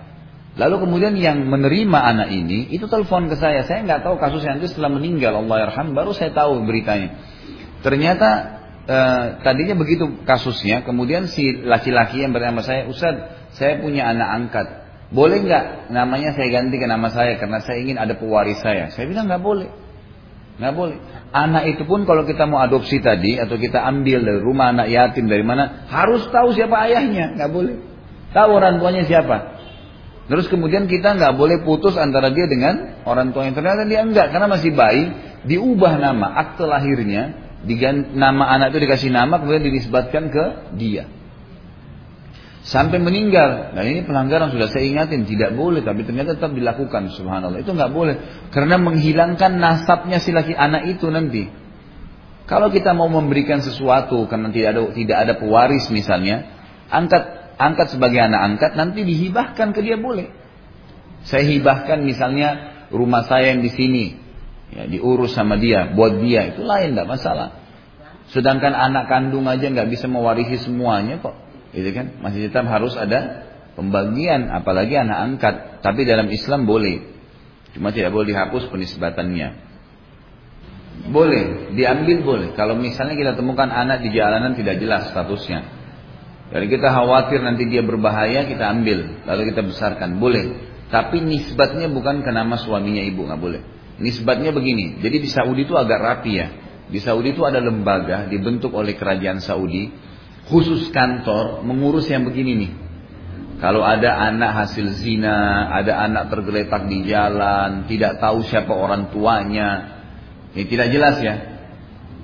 Lalu 0.51 0.83
kemudian 0.83 1.15
yang 1.15 1.47
menerima 1.47 1.95
anak 1.95 2.29
ini 2.35 2.67
itu 2.75 2.83
telepon 2.91 3.31
ke 3.31 3.39
saya. 3.39 3.63
Saya 3.63 3.87
nggak 3.87 4.03
tahu 4.03 4.19
kasusnya 4.19 4.59
nanti 4.59 4.67
setelah 4.67 4.91
meninggal 4.91 5.39
Allah 5.39 5.67
yarham 5.67 5.95
baru 5.95 6.11
saya 6.11 6.35
tahu 6.35 6.67
beritanya. 6.67 7.15
Ternyata 7.79 8.29
eh, 8.83 9.25
tadinya 9.47 9.79
begitu 9.79 10.11
kasusnya. 10.27 10.83
Kemudian 10.83 11.31
si 11.31 11.63
laki-laki 11.63 12.19
yang 12.19 12.35
bernama 12.35 12.59
saya 12.67 12.83
Ustaz 12.91 13.15
saya 13.55 13.79
punya 13.79 14.11
anak 14.11 14.27
angkat. 14.27 14.67
Boleh 15.11 15.39
nggak 15.39 15.91
namanya 15.91 16.35
saya 16.35 16.51
ganti 16.51 16.75
ke 16.79 16.87
nama 16.87 17.07
saya 17.07 17.39
karena 17.39 17.63
saya 17.63 17.79
ingin 17.79 17.95
ada 17.95 18.19
pewaris 18.19 18.59
saya. 18.59 18.91
Saya 18.91 19.07
bilang 19.07 19.31
nggak 19.31 19.43
boleh. 19.43 19.71
Nggak 20.59 20.75
boleh. 20.75 20.97
Anak 21.31 21.63
itu 21.63 21.87
pun 21.87 22.03
kalau 22.03 22.27
kita 22.27 22.43
mau 22.43 22.59
adopsi 22.59 22.99
tadi 22.99 23.39
atau 23.39 23.55
kita 23.55 23.87
ambil 23.87 24.19
dari 24.19 24.39
rumah 24.43 24.75
anak 24.75 24.91
yatim 24.91 25.31
dari 25.31 25.47
mana 25.47 25.87
harus 25.87 26.27
tahu 26.27 26.51
siapa 26.51 26.91
ayahnya. 26.91 27.39
Nggak 27.39 27.51
boleh. 27.55 27.75
Tahu 28.35 28.49
orang 28.51 28.83
tuanya 28.83 29.07
siapa. 29.07 29.60
Terus 30.29 30.45
kemudian 30.47 30.85
kita 30.85 31.17
nggak 31.17 31.33
boleh 31.35 31.65
putus 31.65 31.97
antara 31.97 32.29
dia 32.29 32.45
dengan 32.45 33.03
orang 33.03 33.33
tua 33.33 33.49
yang 33.49 33.57
ternyata 33.57 33.83
dia 33.89 34.05
enggak 34.05 34.29
karena 34.29 34.47
masih 34.47 34.71
bayi 34.71 35.11
diubah 35.49 35.97
nama 35.97 36.37
akte 36.37 36.63
lahirnya 36.63 37.35
diganti, 37.65 38.13
nama 38.13 38.47
anak 38.53 38.73
itu 38.73 38.85
dikasih 38.85 39.09
nama 39.09 39.41
kemudian 39.41 39.65
dinisbatkan 39.65 40.29
ke 40.29 40.43
dia 40.77 41.09
sampai 42.61 43.01
meninggal. 43.01 43.73
Dan 43.73 43.83
ini 43.89 44.01
pelanggaran 44.05 44.53
sudah 44.53 44.69
saya 44.69 44.85
ingatin 44.85 45.25
tidak 45.25 45.57
boleh, 45.57 45.81
tapi 45.81 46.05
ternyata 46.05 46.37
tetap 46.37 46.53
dilakukan. 46.53 47.09
Subhanallah 47.13 47.61
itu 47.61 47.73
nggak 47.73 47.91
boleh 47.91 48.15
karena 48.53 48.77
menghilangkan 48.77 49.57
nasabnya 49.57 50.21
si 50.21 50.29
laki 50.33 50.53
anak 50.53 50.87
itu 50.89 51.09
nanti. 51.09 51.49
Kalau 52.45 52.67
kita 52.67 52.91
mau 52.91 53.07
memberikan 53.07 53.63
sesuatu 53.63 54.27
karena 54.27 54.51
tidak 54.51 54.69
ada 54.75 54.81
tidak 54.91 55.17
ada 55.17 55.33
pewaris 55.39 55.87
misalnya, 55.87 56.51
angkat 56.91 57.40
angkat 57.61 57.93
sebagai 57.93 58.17
anak 58.17 58.41
angkat 58.41 58.71
nanti 58.73 59.05
dihibahkan 59.05 59.71
ke 59.71 59.79
dia 59.85 60.01
boleh. 60.01 60.33
Saya 61.21 61.45
hibahkan 61.45 62.01
misalnya 62.01 62.49
rumah 62.89 63.21
saya 63.29 63.53
yang 63.53 63.61
di 63.61 63.69
sini, 63.69 64.05
ya, 64.73 64.89
diurus 64.89 65.37
sama 65.37 65.61
dia, 65.61 65.93
buat 65.93 66.17
dia 66.17 66.49
itu 66.49 66.65
lain 66.65 66.97
tidak 66.97 67.07
masalah. 67.07 67.61
Sedangkan 68.31 68.71
anak 68.71 69.11
kandung 69.11 69.45
aja 69.45 69.67
nggak 69.67 69.91
bisa 69.91 70.07
mewarisi 70.07 70.57
semuanya 70.57 71.19
kok. 71.19 71.35
Gitu 71.75 71.91
kan? 71.91 72.19
Masih 72.23 72.47
tetap 72.47 72.67
harus 72.67 72.95
ada 72.95 73.47
pembagian 73.75 74.47
apalagi 74.51 74.95
anak 74.95 75.17
angkat. 75.19 75.55
Tapi 75.83 76.07
dalam 76.07 76.31
Islam 76.31 76.63
boleh. 76.63 77.11
Cuma 77.75 77.91
tidak 77.91 78.15
boleh 78.15 78.31
dihapus 78.31 78.71
penisbatannya. 78.71 79.71
Boleh, 81.11 81.75
diambil 81.75 82.17
boleh. 82.23 82.49
Kalau 82.55 82.79
misalnya 82.79 83.15
kita 83.19 83.33
temukan 83.35 83.67
anak 83.67 84.03
di 84.05 84.15
jalanan 84.15 84.55
tidak 84.55 84.79
jelas 84.79 85.11
statusnya. 85.11 85.80
Jadi 86.51 86.65
kita 86.67 86.91
khawatir 86.91 87.39
nanti 87.39 87.63
dia 87.71 87.79
berbahaya, 87.79 88.43
kita 88.43 88.67
ambil. 88.75 89.23
Lalu 89.23 89.41
kita 89.55 89.63
besarkan. 89.63 90.19
Boleh. 90.19 90.69
Tapi 90.91 91.23
nisbatnya 91.23 91.87
bukan 91.87 92.19
ke 92.19 92.31
nama 92.35 92.59
suaminya 92.59 92.99
ibu, 92.99 93.23
nggak 93.23 93.39
boleh. 93.39 93.61
Nisbatnya 94.03 94.51
begini. 94.51 94.99
Jadi 94.99 95.23
di 95.23 95.29
Saudi 95.31 95.63
itu 95.63 95.79
agak 95.79 95.99
rapi 96.03 96.31
ya. 96.35 96.47
Di 96.91 96.99
Saudi 96.99 97.31
itu 97.31 97.47
ada 97.47 97.63
lembaga 97.63 98.27
dibentuk 98.27 98.75
oleh 98.75 98.99
kerajaan 98.99 99.39
Saudi 99.39 99.87
khusus 100.51 100.91
kantor 100.91 101.63
mengurus 101.63 102.11
yang 102.11 102.27
begini 102.27 102.67
nih. 102.67 102.71
Kalau 103.63 103.85
ada 103.85 104.17
anak 104.17 104.65
hasil 104.65 104.89
zina, 104.99 105.69
ada 105.71 106.01
anak 106.03 106.33
tergeletak 106.33 106.89
di 106.89 107.05
jalan, 107.07 107.85
tidak 107.85 108.17
tahu 108.17 108.41
siapa 108.41 108.73
orang 108.73 109.13
tuanya, 109.13 110.01
ini 110.57 110.65
tidak 110.65 110.87
jelas 110.89 111.15
ya. 111.21 111.35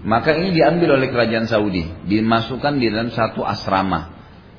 Maka 0.02 0.34
ini 0.34 0.58
diambil 0.58 0.98
oleh 0.98 1.14
kerajaan 1.14 1.46
Saudi, 1.46 1.86
dimasukkan 2.10 2.82
di 2.82 2.90
dalam 2.90 3.14
satu 3.14 3.46
asrama. 3.46 4.17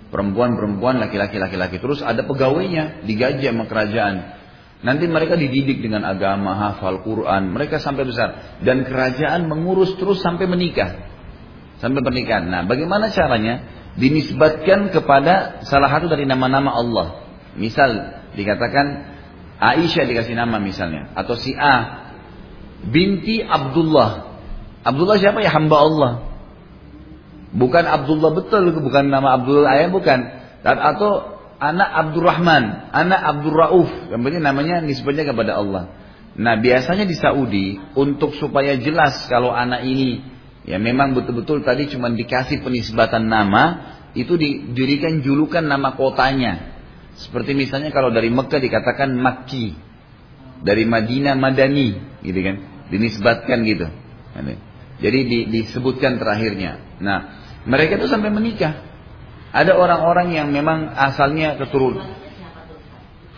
Perempuan-perempuan, 0.08 0.96
laki-laki, 1.00 1.36
laki-laki. 1.36 1.76
Terus 1.78 2.00
ada 2.00 2.24
pegawainya, 2.24 3.04
digaji 3.04 3.44
sama 3.44 3.68
kerajaan. 3.68 4.40
Nanti 4.80 5.04
mereka 5.10 5.36
dididik 5.36 5.84
dengan 5.84 6.06
agama, 6.06 6.54
hafal 6.56 7.04
Quran, 7.04 7.52
mereka 7.52 7.82
sampai 7.82 8.08
besar. 8.08 8.60
Dan 8.64 8.88
kerajaan 8.88 9.44
mengurus 9.50 9.98
terus 10.00 10.24
sampai 10.24 10.48
menikah 10.48 11.08
sampai 11.78 12.00
pernikahan. 12.02 12.46
Nah, 12.46 12.62
bagaimana 12.66 13.10
caranya? 13.10 13.78
Dinisbatkan 13.98 14.94
kepada 14.94 15.66
salah 15.66 15.90
satu 15.90 16.06
dari 16.06 16.22
nama-nama 16.22 16.70
Allah. 16.70 17.26
Misal 17.58 18.22
dikatakan 18.38 18.86
Aisyah 19.58 20.06
dikasih 20.06 20.38
nama 20.38 20.62
misalnya 20.62 21.10
atau 21.18 21.34
si 21.34 21.50
A 21.58 22.06
binti 22.86 23.42
Abdullah. 23.42 24.38
Abdullah 24.86 25.18
siapa 25.18 25.42
ya 25.42 25.50
hamba 25.50 25.76
Allah. 25.82 26.12
Bukan 27.48 27.84
Abdullah 27.88 28.32
betul, 28.36 28.72
bukan 28.76 29.08
nama 29.08 29.40
Abdullah 29.40 29.80
ayah 29.80 29.88
bukan. 29.88 30.20
Dan 30.60 30.76
atau 30.76 31.40
anak 31.58 31.88
Abdurrahman, 32.06 32.92
anak 32.92 33.20
Abdul 33.24 33.56
Rauf, 33.56 33.90
yang 34.12 34.20
penting 34.20 34.44
namanya 34.44 34.84
nisbatnya 34.84 35.24
kepada 35.24 35.56
Allah. 35.56 35.90
Nah 36.38 36.54
biasanya 36.60 37.08
di 37.08 37.16
Saudi 37.18 37.66
untuk 37.98 38.36
supaya 38.36 38.78
jelas 38.78 39.26
kalau 39.26 39.50
anak 39.50 39.82
ini 39.82 40.38
Ya 40.68 40.76
memang 40.76 41.16
betul-betul 41.16 41.64
tadi 41.64 41.88
cuma 41.88 42.12
dikasih 42.12 42.60
penisbatan 42.60 43.24
nama, 43.24 43.96
itu 44.12 44.36
didirikan 44.36 45.24
julukan 45.24 45.64
nama 45.64 45.96
kotanya. 45.96 46.76
Seperti 47.16 47.56
misalnya 47.56 47.88
kalau 47.88 48.12
dari 48.12 48.28
Mekah 48.28 48.60
dikatakan 48.60 49.16
Makki, 49.16 49.72
dari 50.60 50.84
Madinah 50.84 51.40
Madani, 51.40 52.20
gitu 52.20 52.40
kan, 52.44 52.56
dinisbatkan 52.92 53.64
gitu. 53.64 53.88
Jadi 54.98 55.18
di, 55.26 55.38
disebutkan 55.50 56.18
terakhirnya. 56.18 56.98
Nah, 56.98 57.18
mereka 57.66 58.02
itu 58.02 58.10
sampai 58.10 58.34
menikah. 58.34 58.82
Ada 59.54 59.78
orang-orang 59.78 60.34
yang 60.34 60.50
memang 60.50 60.92
asalnya 60.92 61.56
keturunan. 61.56 62.04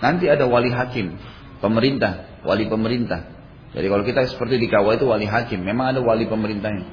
Nanti 0.01 0.27
ada 0.27 0.49
wali 0.49 0.73
hakim, 0.73 1.21
pemerintah, 1.61 2.41
wali 2.43 2.67
pemerintah. 2.67 3.29
Jadi 3.71 3.87
kalau 3.87 4.03
kita 4.03 4.27
seperti 4.27 4.59
di 4.59 4.67
kawah 4.67 4.97
itu 4.97 5.07
wali 5.07 5.29
hakim, 5.29 5.63
memang 5.63 5.95
ada 5.95 6.01
wali 6.03 6.27
pemerintahnya. 6.27 6.89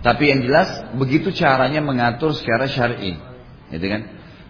Tapi 0.00 0.24
yang 0.30 0.40
jelas 0.46 0.94
begitu 0.94 1.34
caranya 1.34 1.82
mengatur 1.82 2.30
secara 2.32 2.70
syar'i, 2.70 3.18
gitu 3.74 3.86
kan? 3.90 4.02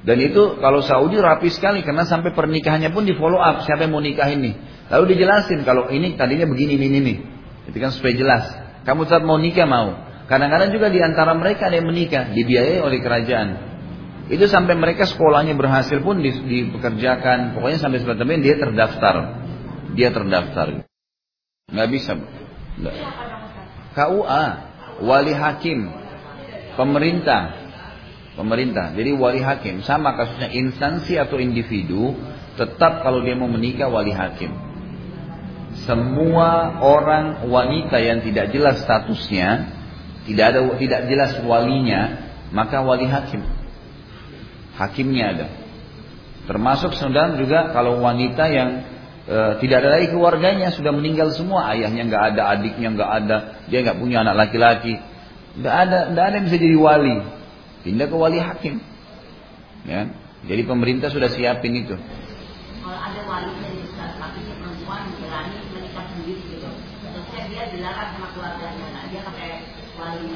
Dan 0.07 0.23
itu 0.23 0.61
kalau 0.63 0.85
Saudi 0.85 1.19
rapi 1.19 1.51
sekali 1.51 1.83
karena 1.83 2.07
sampai 2.07 2.31
pernikahannya 2.31 2.95
pun 2.95 3.03
di 3.03 3.17
follow 3.19 3.43
up 3.43 3.67
siapa 3.67 3.89
yang 3.89 3.97
mau 3.97 4.05
nikah 4.05 4.31
ini. 4.31 4.55
Lalu 4.87 5.19
dijelasin 5.19 5.67
kalau 5.67 5.91
ini 5.91 6.15
tadinya 6.15 6.47
begini 6.47 6.79
ini 6.79 6.87
ini. 7.03 7.15
Itu 7.67 7.75
kan 7.83 7.91
supaya 7.91 8.15
jelas. 8.15 8.45
Kamu 8.87 9.03
saat 9.11 9.27
mau 9.27 9.37
nikah 9.37 9.67
mau. 9.67 9.99
Kadang-kadang 10.31 10.71
juga 10.71 10.87
di 10.91 11.03
antara 11.03 11.35
mereka 11.35 11.67
ada 11.67 11.83
yang 11.83 11.91
menikah 11.91 12.31
dibiayai 12.31 12.79
oleh 12.83 12.99
kerajaan. 13.03 13.49
Itu 14.27 14.47
sampai 14.51 14.75
mereka 14.75 15.07
sekolahnya 15.07 15.55
berhasil 15.55 16.03
pun 16.03 16.23
di, 16.23 16.31
dipekerjakan. 16.31 17.59
Pokoknya 17.59 17.79
sampai 17.83 17.99
seperti 18.03 18.23
dia 18.43 18.57
terdaftar. 18.59 19.15
Dia 19.95 20.09
terdaftar. 20.11 20.87
Nggak 21.71 21.89
bisa. 21.91 22.13
Nggak. 22.79 22.97
KUA 23.95 24.47
wali 25.03 25.33
hakim, 25.33 25.79
pemerintah, 26.75 27.55
pemerintah. 28.35 28.93
Jadi 28.99 29.11
wali 29.15 29.41
hakim 29.41 29.81
sama 29.87 30.19
kasusnya 30.19 30.53
instansi 30.53 31.17
atau 31.17 31.39
individu 31.39 32.13
tetap 32.57 33.05
kalau 33.05 33.23
dia 33.23 33.39
mau 33.39 33.49
menikah 33.49 33.89
wali 33.89 34.11
hakim. 34.11 34.66
Semua 35.85 36.81
orang 36.81 37.45
wanita 37.53 38.01
yang 38.01 38.25
tidak 38.25 38.49
jelas 38.55 38.81
statusnya, 38.81 39.77
tidak 40.25 40.45
ada 40.57 40.61
tidak 40.81 41.01
jelas 41.11 41.37
walinya, 41.45 42.33
maka 42.49 42.81
wali 42.81 43.05
hakim. 43.05 43.45
Hakimnya 44.81 45.25
ada. 45.37 45.47
Termasuk 46.47 46.97
sedang 46.97 47.37
juga 47.37 47.75
kalau 47.75 48.01
wanita 48.01 48.47
yang 48.49 48.87
e, 49.27 49.39
tidak 49.61 49.85
ada 49.85 49.99
lagi 49.99 50.09
keluarganya 50.15 50.71
sudah 50.73 50.95
meninggal 50.95 51.35
semua 51.35 51.75
ayahnya 51.75 52.07
nggak 52.07 52.25
ada 52.35 52.43
adiknya 52.55 52.89
nggak 52.95 53.11
ada 53.11 53.37
dia 53.67 53.83
nggak 53.83 53.99
punya 53.99 54.23
anak 54.25 54.49
laki-laki. 54.49 54.97
Nggak 55.59 55.75
ada 55.75 55.99
nggak 56.15 56.25
ada 56.25 56.35
yang 56.41 56.47
bisa 56.47 56.59
jadi 56.63 56.77
wali. 56.79 57.17
Pindah 57.85 58.07
ke 58.09 58.17
wali 58.17 58.39
hakim. 58.41 58.81
Ya. 59.85 60.09
Jadi 60.47 60.63
pemerintah 60.63 61.11
sudah 61.11 61.31
siapin 61.31 61.75
itu. 61.75 61.95
Kalau 61.95 62.99
ada 62.99 63.21
wali 63.27 63.51
dari 63.59 63.87
tapi 63.97 64.41
perempuan 64.47 65.07
berani 65.19 65.59
menikah 65.75 66.07
sendiri 66.15 66.43
gitu 66.47 66.71
terusnya 67.03 67.43
dia 67.51 67.65
dilarang 67.75 68.11
sama 68.17 68.29
keluarganya 68.35 68.87
nah, 68.93 69.05
dia 69.11 69.21
pakai 69.23 69.51
wali 69.99 70.29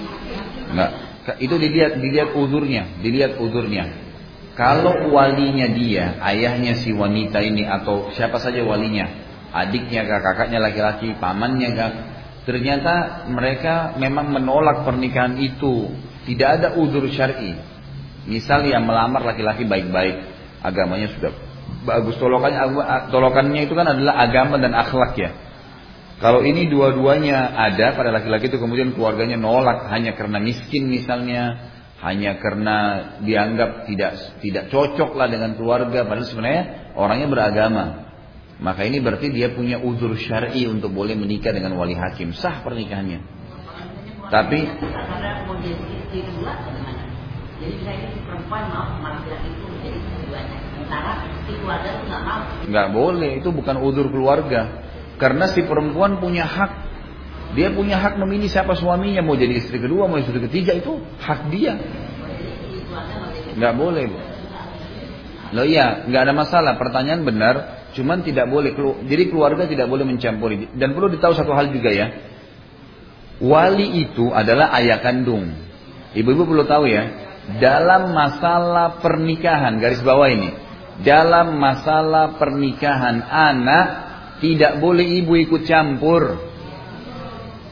Enggak. 0.71 0.91
Itu 1.39 1.61
dilihat 1.61 2.01
dilihat 2.01 2.33
uzurnya, 2.35 3.01
dilihat 3.05 3.39
uzurnya. 3.39 4.11
Kalau 4.59 5.15
walinya 5.15 5.71
dia, 5.71 6.19
ayahnya 6.21 6.77
si 6.83 6.91
wanita 6.93 7.41
ini 7.41 7.65
atau 7.65 8.11
siapa 8.13 8.37
saja 8.43 8.61
walinya, 8.67 9.09
adiknya 9.55 10.05
kah, 10.05 10.21
kakaknya 10.21 10.59
laki-laki, 10.61 11.17
pamannya 11.17 11.71
kah, 11.73 11.91
ternyata 12.45 13.25
mereka 13.31 13.97
memang 13.97 14.29
menolak 14.35 14.85
pernikahan 14.85 15.39
itu, 15.39 15.89
Tidak 16.21 16.49
ada 16.61 16.69
udur 16.77 17.09
syar'i. 17.09 17.57
Misal 18.29 18.69
yang 18.69 18.85
melamar 18.85 19.25
laki-laki 19.25 19.65
baik-baik, 19.65 20.21
agamanya 20.61 21.09
sudah 21.17 21.33
bagus. 21.89 22.21
Tolokannya, 22.21 22.61
tolokannya 23.09 23.65
itu 23.65 23.73
kan 23.73 23.89
adalah 23.89 24.21
agama 24.21 24.61
dan 24.61 24.77
akhlak 24.77 25.17
ya. 25.17 25.31
Kalau 26.21 26.45
ini 26.45 26.69
dua-duanya 26.69 27.57
ada 27.57 27.97
pada 27.97 28.13
laki-laki 28.13 28.53
itu 28.53 28.61
kemudian 28.61 28.93
keluarganya 28.93 29.41
nolak 29.41 29.89
hanya 29.89 30.13
karena 30.13 30.37
miskin 30.37 30.93
misalnya, 30.93 31.73
hanya 32.05 32.37
karena 32.37 32.77
dianggap 33.25 33.89
tidak 33.89 34.13
tidak 34.45 34.69
cocok 34.69 35.17
lah 35.17 35.33
dengan 35.33 35.57
keluarga, 35.57 36.05
padahal 36.05 36.29
sebenarnya 36.29 36.93
orangnya 36.93 37.29
beragama. 37.33 37.85
Maka 38.61 38.85
ini 38.85 39.01
berarti 39.01 39.33
dia 39.33 39.57
punya 39.57 39.81
uzur 39.81 40.13
syar'i 40.21 40.69
untuk 40.69 40.93
boleh 40.93 41.17
menikah 41.17 41.57
dengan 41.57 41.73
wali 41.81 41.97
hakim, 41.97 42.37
sah 42.37 42.61
pernikahannya. 42.61 43.25
Tapi 44.29 44.59
jadi 47.61 47.77
saya 47.85 47.97
ini 48.09 48.21
perempuan 48.25 48.73
mau 48.73 49.01
laki-laki 49.05 49.53
itu 49.53 49.65
menjadi 49.69 49.99
keduanya. 50.01 50.59
Sementara 50.73 51.13
si 51.45 51.53
keluarga 51.57 51.89
itu 51.93 52.05
nggak 52.09 52.23
mau. 52.25 52.41
Nggak 52.69 52.89
boleh, 52.93 53.31
itu 53.41 53.49
bukan 53.53 53.77
udur 53.81 54.07
keluarga. 54.09 54.61
Karena 55.21 55.45
si 55.53 55.61
perempuan 55.63 56.17
punya 56.17 56.49
hak. 56.49 56.89
Dia 57.53 57.69
punya 57.77 58.01
hak 58.01 58.17
memilih 58.17 58.49
siapa 58.49 58.73
suaminya. 58.73 59.21
Mau 59.21 59.37
jadi 59.37 59.53
istri 59.61 59.77
kedua, 59.77 60.09
mau 60.09 60.17
istri 60.17 60.41
ketiga 60.41 60.73
itu 60.73 60.97
hak 61.21 61.53
dia. 61.53 61.77
Nggak 63.61 63.75
boleh. 63.77 64.05
Loh 65.53 65.67
iya, 65.67 66.09
nggak 66.09 66.23
ada 66.25 66.33
masalah. 66.33 66.73
Pertanyaan 66.81 67.21
benar, 67.21 67.55
cuman 67.93 68.25
tidak 68.25 68.49
boleh. 68.49 68.73
Jadi 69.05 69.29
keluarga 69.29 69.69
tidak 69.69 69.93
boleh 69.93 70.09
mencampuri. 70.09 70.73
Dan 70.73 70.97
perlu 70.97 71.13
ditahu 71.13 71.37
satu 71.37 71.53
hal 71.53 71.69
juga 71.69 71.93
ya. 71.93 72.07
Wali 73.45 74.09
itu 74.09 74.33
adalah 74.33 74.73
ayah 74.81 75.05
kandung. 75.05 75.53
Ibu-ibu 76.17 76.49
perlu 76.49 76.65
tahu 76.65 76.89
ya, 76.89 77.03
dalam 77.61 78.13
masalah 78.13 79.01
pernikahan, 79.01 79.81
garis 79.81 80.05
bawah 80.05 80.29
ini, 80.29 80.53
dalam 81.03 81.57
masalah 81.57 82.37
pernikahan 82.37 83.25
anak 83.25 84.10
tidak 84.41 84.81
boleh 84.81 85.05
ibu 85.21 85.37
ikut 85.37 85.69
campur. 85.69 86.41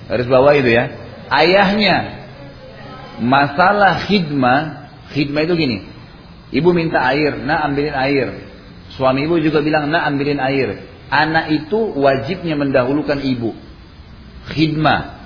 Garis 0.08 0.28
bawah 0.28 0.52
itu 0.56 0.72
ya. 0.72 0.84
Ayahnya 1.28 1.96
masalah 3.20 4.08
khidmah, 4.08 4.88
khidmah 5.12 5.42
itu 5.44 5.54
gini. 5.58 5.78
Ibu 6.48 6.72
minta 6.72 7.04
air, 7.12 7.36
nak 7.44 7.68
ambilin 7.68 7.92
air. 7.92 8.28
Suami 8.96 9.28
ibu 9.28 9.36
juga 9.44 9.60
bilang, 9.60 9.92
nak 9.92 10.08
ambilin 10.08 10.40
air. 10.40 10.80
Anak 11.12 11.52
itu 11.52 11.92
wajibnya 11.92 12.56
mendahulukan 12.56 13.20
ibu. 13.20 13.52
Khidmah. 14.48 15.20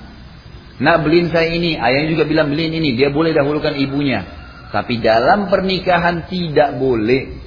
Nak 0.82 0.96
beliin 1.06 1.30
saya 1.30 1.54
ini, 1.54 1.78
ayahnya 1.78 2.10
juga 2.10 2.26
bilang 2.26 2.50
beliin 2.50 2.74
ini, 2.74 2.98
dia 2.98 3.14
boleh 3.14 3.30
dahulukan 3.30 3.78
ibunya. 3.78 4.26
Tapi 4.74 4.98
dalam 4.98 5.46
pernikahan 5.46 6.26
tidak 6.26 6.74
boleh. 6.74 7.38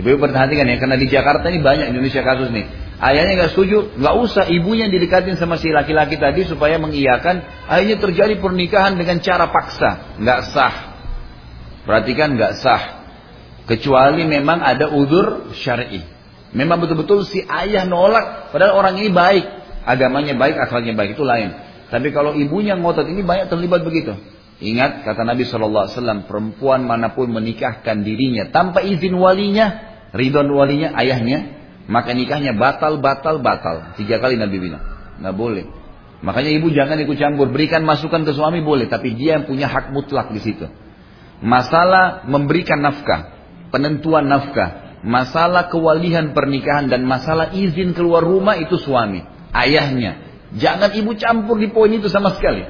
Ibu 0.00 0.16
perhatikan 0.16 0.64
ya, 0.64 0.80
karena 0.80 0.96
di 0.96 1.06
Jakarta 1.12 1.52
ini 1.52 1.60
banyak 1.60 1.92
Indonesia 1.92 2.24
kasus 2.24 2.48
nih. 2.48 2.64
Ayahnya 3.00 3.32
nggak 3.40 3.52
setuju, 3.56 3.96
nggak 3.96 4.14
usah 4.28 4.44
ibunya 4.52 4.84
didekatin 4.92 5.40
sama 5.40 5.56
si 5.56 5.72
laki-laki 5.72 6.20
tadi 6.20 6.44
supaya 6.44 6.76
mengiyakan. 6.76 7.40
Akhirnya 7.64 7.96
terjadi 7.96 8.36
pernikahan 8.36 9.00
dengan 9.00 9.24
cara 9.24 9.48
paksa, 9.48 10.20
nggak 10.20 10.40
sah. 10.52 10.74
Perhatikan 11.88 12.36
nggak 12.36 12.60
sah. 12.60 13.00
Kecuali 13.64 14.28
memang 14.28 14.60
ada 14.60 14.92
udur 14.92 15.56
syar'i. 15.56 16.04
Memang 16.52 16.84
betul-betul 16.84 17.24
si 17.24 17.40
ayah 17.40 17.88
nolak, 17.88 18.52
padahal 18.52 18.76
orang 18.76 19.00
ini 19.00 19.08
baik, 19.08 19.48
agamanya 19.88 20.36
baik, 20.36 20.60
akalnya 20.60 20.92
baik 20.92 21.16
itu 21.16 21.24
lain. 21.24 21.56
Tapi 21.88 22.12
kalau 22.12 22.36
ibunya 22.36 22.76
ngotot 22.76 23.08
ini 23.08 23.24
banyak 23.24 23.48
terlibat 23.48 23.80
begitu. 23.80 24.12
Ingat 24.60 25.08
kata 25.08 25.24
Nabi 25.24 25.48
Shallallahu 25.48 25.88
Alaihi 25.88 25.96
Wasallam, 25.96 26.20
perempuan 26.28 26.84
mana 26.84 27.16
pun 27.16 27.32
menikahkan 27.32 28.04
dirinya 28.04 28.52
tanpa 28.52 28.84
izin 28.84 29.16
walinya, 29.16 29.72
ridon 30.12 30.52
walinya, 30.52 30.92
ayahnya, 31.00 31.59
maka 31.90 32.14
nikahnya 32.14 32.54
batal, 32.54 33.02
batal, 33.02 33.42
batal. 33.42 33.98
Tiga 33.98 34.22
kali 34.22 34.38
Nabi 34.38 34.62
bilang, 34.62 34.82
nggak 35.18 35.34
boleh. 35.34 35.66
Makanya 36.22 36.54
ibu 36.54 36.70
jangan 36.70 36.94
ikut 37.02 37.18
campur, 37.18 37.50
berikan 37.50 37.82
masukan 37.82 38.22
ke 38.22 38.30
suami 38.30 38.62
boleh, 38.62 38.86
tapi 38.86 39.18
dia 39.18 39.42
yang 39.42 39.50
punya 39.50 39.66
hak 39.66 39.90
mutlak 39.90 40.30
di 40.30 40.38
situ. 40.38 40.70
Masalah 41.42 42.30
memberikan 42.30 42.78
nafkah, 42.78 43.34
penentuan 43.74 44.30
nafkah, 44.30 45.02
masalah 45.02 45.66
kewalihan 45.66 46.30
pernikahan 46.30 46.86
dan 46.86 47.02
masalah 47.02 47.50
izin 47.50 47.90
keluar 47.90 48.22
rumah 48.22 48.54
itu 48.54 48.78
suami, 48.78 49.26
ayahnya. 49.50 50.30
Jangan 50.54 50.94
ibu 50.94 51.18
campur 51.18 51.58
di 51.58 51.74
poin 51.74 51.90
itu 51.90 52.06
sama 52.06 52.36
sekali. 52.38 52.62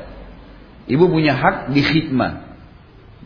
Ibu 0.89 1.05
punya 1.13 1.37
hak 1.37 1.77
di 1.77 1.81
khidmah. 1.85 2.33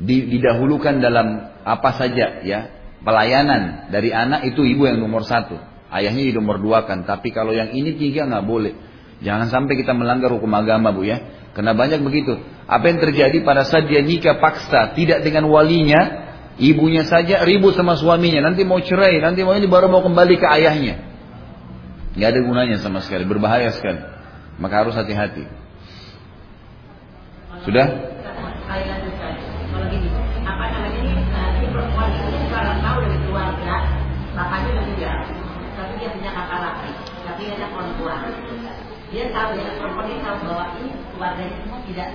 Didahulukan 0.03 0.99
dalam 0.99 1.55
apa 1.63 1.91
saja 1.95 2.43
ya. 2.43 2.61
Pelayanan 3.05 3.93
dari 3.93 4.11
anak 4.15 4.49
itu 4.49 4.65
ibu 4.65 4.89
yang 4.89 4.99
nomor 5.03 5.27
satu. 5.27 5.74
Ayahnya 5.95 6.35
nomor 6.35 6.59
dua 6.59 6.83
kan. 6.91 7.07
Tapi 7.07 7.31
kalau 7.31 7.55
yang 7.55 7.71
ini 7.71 7.95
tiga 7.95 8.27
nggak 8.27 8.43
boleh. 8.43 8.75
Jangan 9.23 9.47
sampai 9.47 9.79
kita 9.79 9.95
melanggar 9.95 10.35
hukum 10.35 10.51
agama 10.53 10.91
bu 10.91 11.07
ya. 11.07 11.23
Karena 11.55 11.71
banyak 11.71 12.03
begitu. 12.03 12.35
Apa 12.67 12.91
yang 12.91 12.99
terjadi 12.99 13.47
pada 13.47 13.63
saat 13.63 13.87
dia 13.87 14.03
nikah 14.03 14.43
paksa 14.43 14.91
tidak 14.99 15.23
dengan 15.23 15.47
walinya, 15.47 16.27
ibunya 16.59 17.07
saja 17.07 17.47
ribut 17.47 17.79
sama 17.79 17.95
suaminya. 17.95 18.43
Nanti 18.43 18.67
mau 18.67 18.83
cerai, 18.83 19.23
nanti 19.23 19.47
mau 19.47 19.55
ini 19.55 19.71
baru 19.71 19.87
mau 19.87 20.03
kembali 20.03 20.35
ke 20.35 20.47
ayahnya. 20.59 20.99
Nggak 22.19 22.29
ada 22.31 22.41
gunanya 22.43 22.77
sama 22.83 22.99
sekali, 23.07 23.23
berbahaya 23.23 23.71
sekali. 23.71 24.03
Maka 24.59 24.75
harus 24.83 24.99
hati-hati. 24.99 25.47
Sudah? 27.63 27.87
Kalau 29.75 29.87
gini, 29.91 30.09
apa 30.43 30.65
namanya 30.71 30.99
ini 31.03 31.23
si 31.59 31.67
perempuan 31.71 32.11
itu 32.15 32.39
kalau 32.51 32.75
tahu 32.83 32.99
dari 33.03 33.19
keluarga, 33.27 33.75
bapaknya 34.35 34.69
udah 34.75 34.85
meninggal, 34.87 35.17
tapi 35.75 35.93
dia 35.99 36.11
punya 36.15 36.31
kakak 36.31 36.59
laki, 36.63 36.91
tapi 37.27 37.41
dia 37.47 37.55
ada 37.59 37.67
perempuan. 37.75 38.21
Dia 39.15 39.31
tahu 39.31 39.55
ya 39.55 39.71
perempuan 39.79 40.11
ini 40.11 40.19
tahu 40.27 40.37
bahwa 40.43 40.65
ini 40.83 40.91
keluarganya 41.15 41.55
semua 41.63 41.79
tidak 41.87 42.09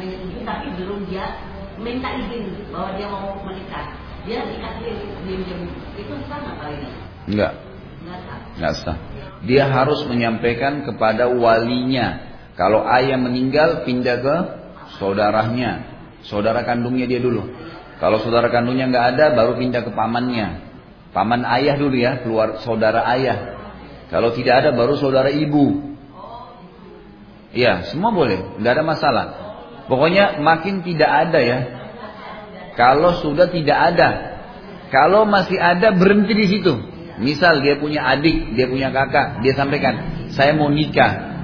menyetujui, 0.00 0.40
tapi 0.48 0.66
belum 0.80 1.00
dia 1.12 1.26
minta 1.76 2.08
izin 2.16 2.44
bahwa 2.72 2.96
dia 2.96 3.06
mau 3.12 3.36
menikah. 3.44 3.92
Dia 4.24 4.40
dikasih 4.42 4.92
diam-diam 5.28 5.60
itu 6.00 6.14
sama 6.26 6.56
kali 6.58 6.80
ini. 6.80 6.90
Enggak. 7.28 7.52
Enggak 8.56 8.74
sah. 8.80 8.96
Dia 9.44 9.68
harus 9.68 10.00
menyampaikan 10.08 10.82
kepada 10.82 11.28
walinya. 11.28 12.24
Kalau 12.56 12.88
ayah 12.88 13.20
meninggal 13.20 13.84
pindah 13.84 14.16
ke 14.24 14.36
saudaranya, 14.96 15.84
saudara 16.24 16.64
kandungnya 16.64 17.04
dia 17.04 17.20
dulu. 17.20 17.44
Kalau 18.00 18.16
saudara 18.24 18.48
kandungnya 18.48 18.88
nggak 18.88 19.06
ada, 19.12 19.24
baru 19.36 19.60
pindah 19.60 19.84
ke 19.84 19.92
pamannya. 19.92 20.64
Paman 21.12 21.44
ayah 21.44 21.76
dulu 21.76 21.96
ya, 21.96 22.24
keluar 22.24 22.64
saudara 22.64 23.04
ayah. 23.12 23.56
Kalau 24.08 24.32
tidak 24.32 24.64
ada, 24.64 24.70
baru 24.72 24.96
saudara 24.96 25.28
ibu. 25.28 25.95
Iya, 27.56 27.88
semua 27.88 28.12
boleh, 28.12 28.60
nggak 28.60 28.72
ada 28.76 28.84
masalah. 28.84 29.26
Pokoknya 29.88 30.44
makin 30.44 30.84
tidak 30.84 31.08
ada 31.08 31.40
ya. 31.40 31.58
Kalau 32.76 33.16
sudah 33.24 33.48
tidak 33.48 33.96
ada, 33.96 34.08
kalau 34.92 35.24
masih 35.24 35.56
ada 35.56 35.96
berhenti 35.96 36.36
di 36.36 36.46
situ. 36.52 36.74
Misal 37.16 37.64
dia 37.64 37.80
punya 37.80 38.04
adik, 38.12 38.52
dia 38.52 38.68
punya 38.68 38.92
kakak, 38.92 39.40
dia 39.40 39.56
sampaikan, 39.56 40.28
saya 40.36 40.52
mau 40.52 40.68
nikah, 40.68 41.36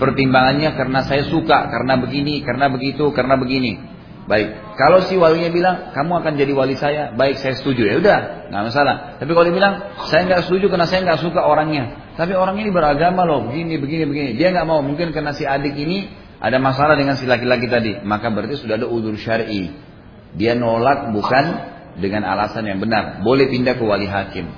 Pertimbangannya 0.00 0.72
karena 0.80 1.04
saya 1.04 1.28
suka, 1.28 1.68
karena 1.68 2.00
begini, 2.00 2.40
karena 2.40 2.72
begitu, 2.72 3.12
karena 3.12 3.36
begini. 3.36 3.76
Baik, 4.24 4.48
kalau 4.80 5.04
si 5.04 5.20
walinya 5.20 5.52
bilang 5.52 5.76
kamu 5.92 6.24
akan 6.24 6.32
jadi 6.40 6.52
wali 6.56 6.72
saya, 6.72 7.12
baik 7.12 7.36
saya 7.36 7.60
setuju 7.60 7.84
ya 7.84 7.94
udah, 8.00 8.18
nggak 8.48 8.62
masalah. 8.72 9.20
Tapi 9.20 9.28
kalau 9.28 9.44
dia 9.44 9.56
bilang 9.60 9.74
saya 10.08 10.24
nggak 10.24 10.48
setuju 10.48 10.72
karena 10.72 10.88
saya 10.88 11.04
nggak 11.04 11.20
suka 11.20 11.44
orangnya, 11.44 12.09
tapi 12.20 12.36
orang 12.36 12.60
ini 12.60 12.68
beragama 12.68 13.24
loh, 13.24 13.48
begini, 13.48 13.80
begini, 13.80 14.04
begini, 14.04 14.30
dia 14.36 14.52
nggak 14.52 14.68
mau. 14.68 14.84
Mungkin 14.84 15.08
karena 15.16 15.32
si 15.32 15.48
adik 15.48 15.72
ini 15.72 16.04
ada 16.36 16.60
masalah 16.60 16.92
dengan 16.92 17.16
si 17.16 17.24
laki-laki 17.24 17.64
tadi, 17.64 17.96
maka 18.04 18.28
berarti 18.28 18.60
sudah 18.60 18.76
ada 18.76 18.84
udur 18.84 19.16
syari. 19.16 19.72
Dia 20.36 20.52
nolak 20.52 21.16
bukan 21.16 21.44
dengan 21.96 22.28
alasan 22.28 22.68
yang 22.68 22.76
benar, 22.76 23.24
boleh 23.24 23.48
pindah 23.48 23.72
ke 23.72 23.80
wali 23.80 24.04
hakim. 24.04 24.52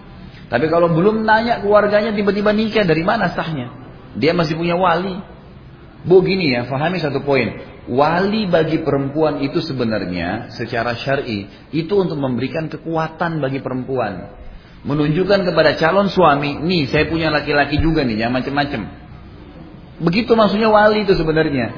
Tapi 0.50 0.66
kalau 0.74 0.90
belum 0.90 1.22
nanya 1.22 1.62
keluarganya 1.62 2.10
tiba-tiba 2.10 2.50
nikah 2.50 2.82
dari 2.82 3.06
mana 3.06 3.30
sahnya? 3.30 3.70
Dia 4.18 4.34
masih 4.34 4.58
punya 4.58 4.74
wali. 4.74 5.22
Bu 6.02 6.18
gini 6.26 6.50
ya, 6.50 6.66
fahami 6.66 6.98
satu 6.98 7.22
poin. 7.22 7.62
Wali 7.86 8.50
bagi 8.50 8.82
perempuan 8.82 9.38
itu 9.38 9.62
sebenarnya 9.62 10.50
secara 10.50 10.98
syar'i 10.98 11.46
itu 11.70 11.94
untuk 11.94 12.18
memberikan 12.18 12.66
kekuatan 12.66 13.38
bagi 13.38 13.62
perempuan. 13.62 14.41
Menunjukkan 14.83 15.47
kepada 15.47 15.78
calon 15.78 16.11
suami, 16.11 16.59
nih 16.59 16.91
saya 16.91 17.07
punya 17.07 17.30
laki-laki 17.30 17.78
juga 17.78 18.03
nih, 18.03 18.18
jangan 18.18 18.43
macam-macam. 18.43 18.80
Begitu 20.03 20.33
maksudnya 20.35 20.68
wali 20.74 21.07
itu 21.07 21.14
sebenarnya. 21.14 21.70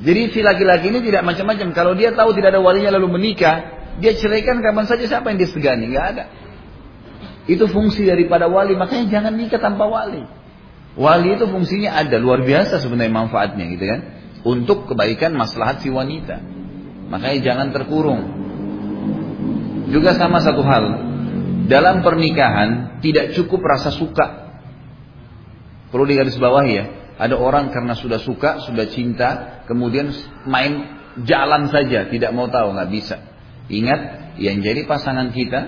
Jadi 0.00 0.20
si 0.32 0.40
laki-laki 0.40 0.88
ini 0.88 1.04
tidak 1.04 1.24
macam-macam. 1.24 1.72
Kalau 1.76 1.92
dia 1.92 2.12
tahu 2.16 2.32
tidak 2.36 2.56
ada 2.56 2.60
walinya 2.64 2.96
lalu 2.96 3.20
menikah, 3.20 3.76
dia 4.00 4.16
ceraikan 4.16 4.60
kapan 4.60 4.84
saja 4.88 5.04
siapa 5.04 5.32
yang 5.32 5.40
disegani, 5.40 5.92
nggak 5.92 6.06
ada. 6.16 6.24
Itu 7.48 7.68
fungsi 7.68 8.08
daripada 8.08 8.48
wali, 8.48 8.76
makanya 8.76 9.20
jangan 9.20 9.32
nikah 9.36 9.60
tanpa 9.60 9.84
wali. 9.88 10.24
Wali 10.96 11.36
itu 11.36 11.44
fungsinya 11.44 11.92
ada 11.92 12.16
luar 12.16 12.40
biasa 12.40 12.80
sebenarnya 12.80 13.12
manfaatnya 13.12 13.64
gitu 13.68 13.84
kan. 13.84 14.00
Untuk 14.48 14.88
kebaikan 14.88 15.36
maslahat 15.36 15.84
si 15.84 15.92
wanita. 15.92 16.40
Makanya 17.12 17.38
jangan 17.44 17.68
terkurung. 17.76 18.22
Juga 19.92 20.16
sama 20.16 20.40
satu 20.40 20.64
hal. 20.64 20.84
Dalam 21.66 22.06
pernikahan 22.06 23.02
tidak 23.02 23.34
cukup 23.34 23.62
rasa 23.66 23.90
suka. 23.90 24.54
Perlu 25.90 26.06
digarisbawahi 26.06 26.72
ya. 26.72 26.84
Ada 27.16 27.34
orang 27.34 27.72
karena 27.72 27.96
sudah 27.96 28.20
suka, 28.20 28.60
sudah 28.68 28.86
cinta, 28.92 29.62
kemudian 29.64 30.12
main 30.44 31.00
jalan 31.24 31.72
saja, 31.72 32.12
tidak 32.12 32.30
mau 32.36 32.46
tahu, 32.52 32.76
nggak 32.76 32.90
bisa. 32.92 33.16
Ingat, 33.72 34.26
yang 34.36 34.60
jadi 34.60 34.84
pasangan 34.84 35.32
kita 35.32 35.60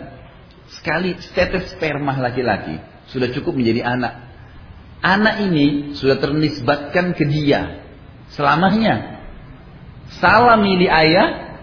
sekali 0.69 1.17
tetes 1.33 1.73
sperma 1.73 2.21
laki-laki 2.21 2.77
sudah 3.09 3.33
cukup 3.33 3.57
menjadi 3.57 3.89
anak. 3.89 4.15
Anak 5.01 5.41
ini 5.49 5.97
sudah 5.97 6.21
ternisbatkan 6.21 7.17
ke 7.17 7.25
dia 7.25 7.87
selamanya. 8.35 9.25
Salah 10.19 10.61
milih 10.61 10.89
ayah, 10.89 11.57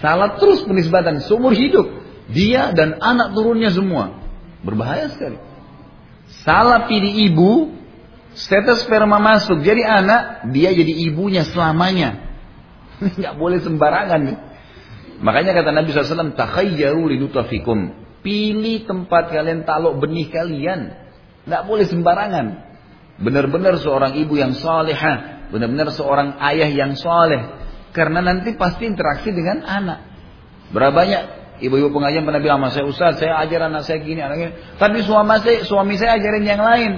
salah 0.00 0.36
terus 0.36 0.64
penisbatan 0.66 1.24
seumur 1.24 1.56
hidup. 1.56 2.01
Dia 2.30 2.70
dan 2.70 3.02
anak 3.02 3.34
turunnya 3.34 3.74
semua. 3.74 4.22
Berbahaya 4.62 5.10
sekali. 5.10 5.38
Salah 6.46 6.86
pilih 6.86 7.12
ibu, 7.30 7.50
status 8.38 8.86
sperma 8.86 9.18
masuk 9.18 9.60
jadi 9.60 9.82
anak, 9.82 10.52
dia 10.54 10.70
jadi 10.70 10.92
ibunya 11.10 11.42
selamanya. 11.42 12.22
Nggak 13.18 13.34
boleh 13.34 13.58
sembarangan 13.58 14.20
nih. 14.22 14.38
Makanya 15.22 15.52
kata 15.54 15.70
Nabi 15.70 15.88
SAW, 15.94 16.34
takhayyaru. 16.34 17.06
Pilih 18.22 18.86
tempat 18.86 19.34
kalian 19.34 19.66
taruh 19.66 19.98
benih 19.98 20.30
kalian. 20.30 20.94
Nggak 21.46 21.62
boleh 21.66 21.86
sembarangan. 21.90 22.46
Benar-benar 23.22 23.78
seorang 23.82 24.18
ibu 24.18 24.34
yang 24.34 24.54
salehah, 24.54 25.50
benar-benar 25.54 25.94
seorang 25.94 26.38
ayah 26.42 26.70
yang 26.70 26.94
saleh. 26.98 27.42
Karena 27.92 28.24
nanti 28.24 28.54
pasti 28.56 28.88
interaksi 28.88 29.30
dengan 29.30 29.62
anak. 29.62 29.98
Berapa 30.72 30.94
banyak 30.96 31.22
ibu-ibu 31.60 31.92
pengajian 31.92 32.24
pernah 32.24 32.40
bilang 32.40 32.62
sama 32.62 32.68
saya, 32.72 32.84
Ustaz, 32.88 33.12
saya 33.20 33.36
ajar 33.42 33.68
anak 33.68 33.84
saya 33.84 34.00
gini, 34.00 34.22
anak 34.22 34.36
gini. 34.38 34.52
Tapi 34.78 35.04
suami 35.04 35.36
saya, 35.42 35.58
suami 35.66 35.94
saya 36.00 36.16
ajarin 36.16 36.44
yang 36.46 36.62
lain. 36.62 36.92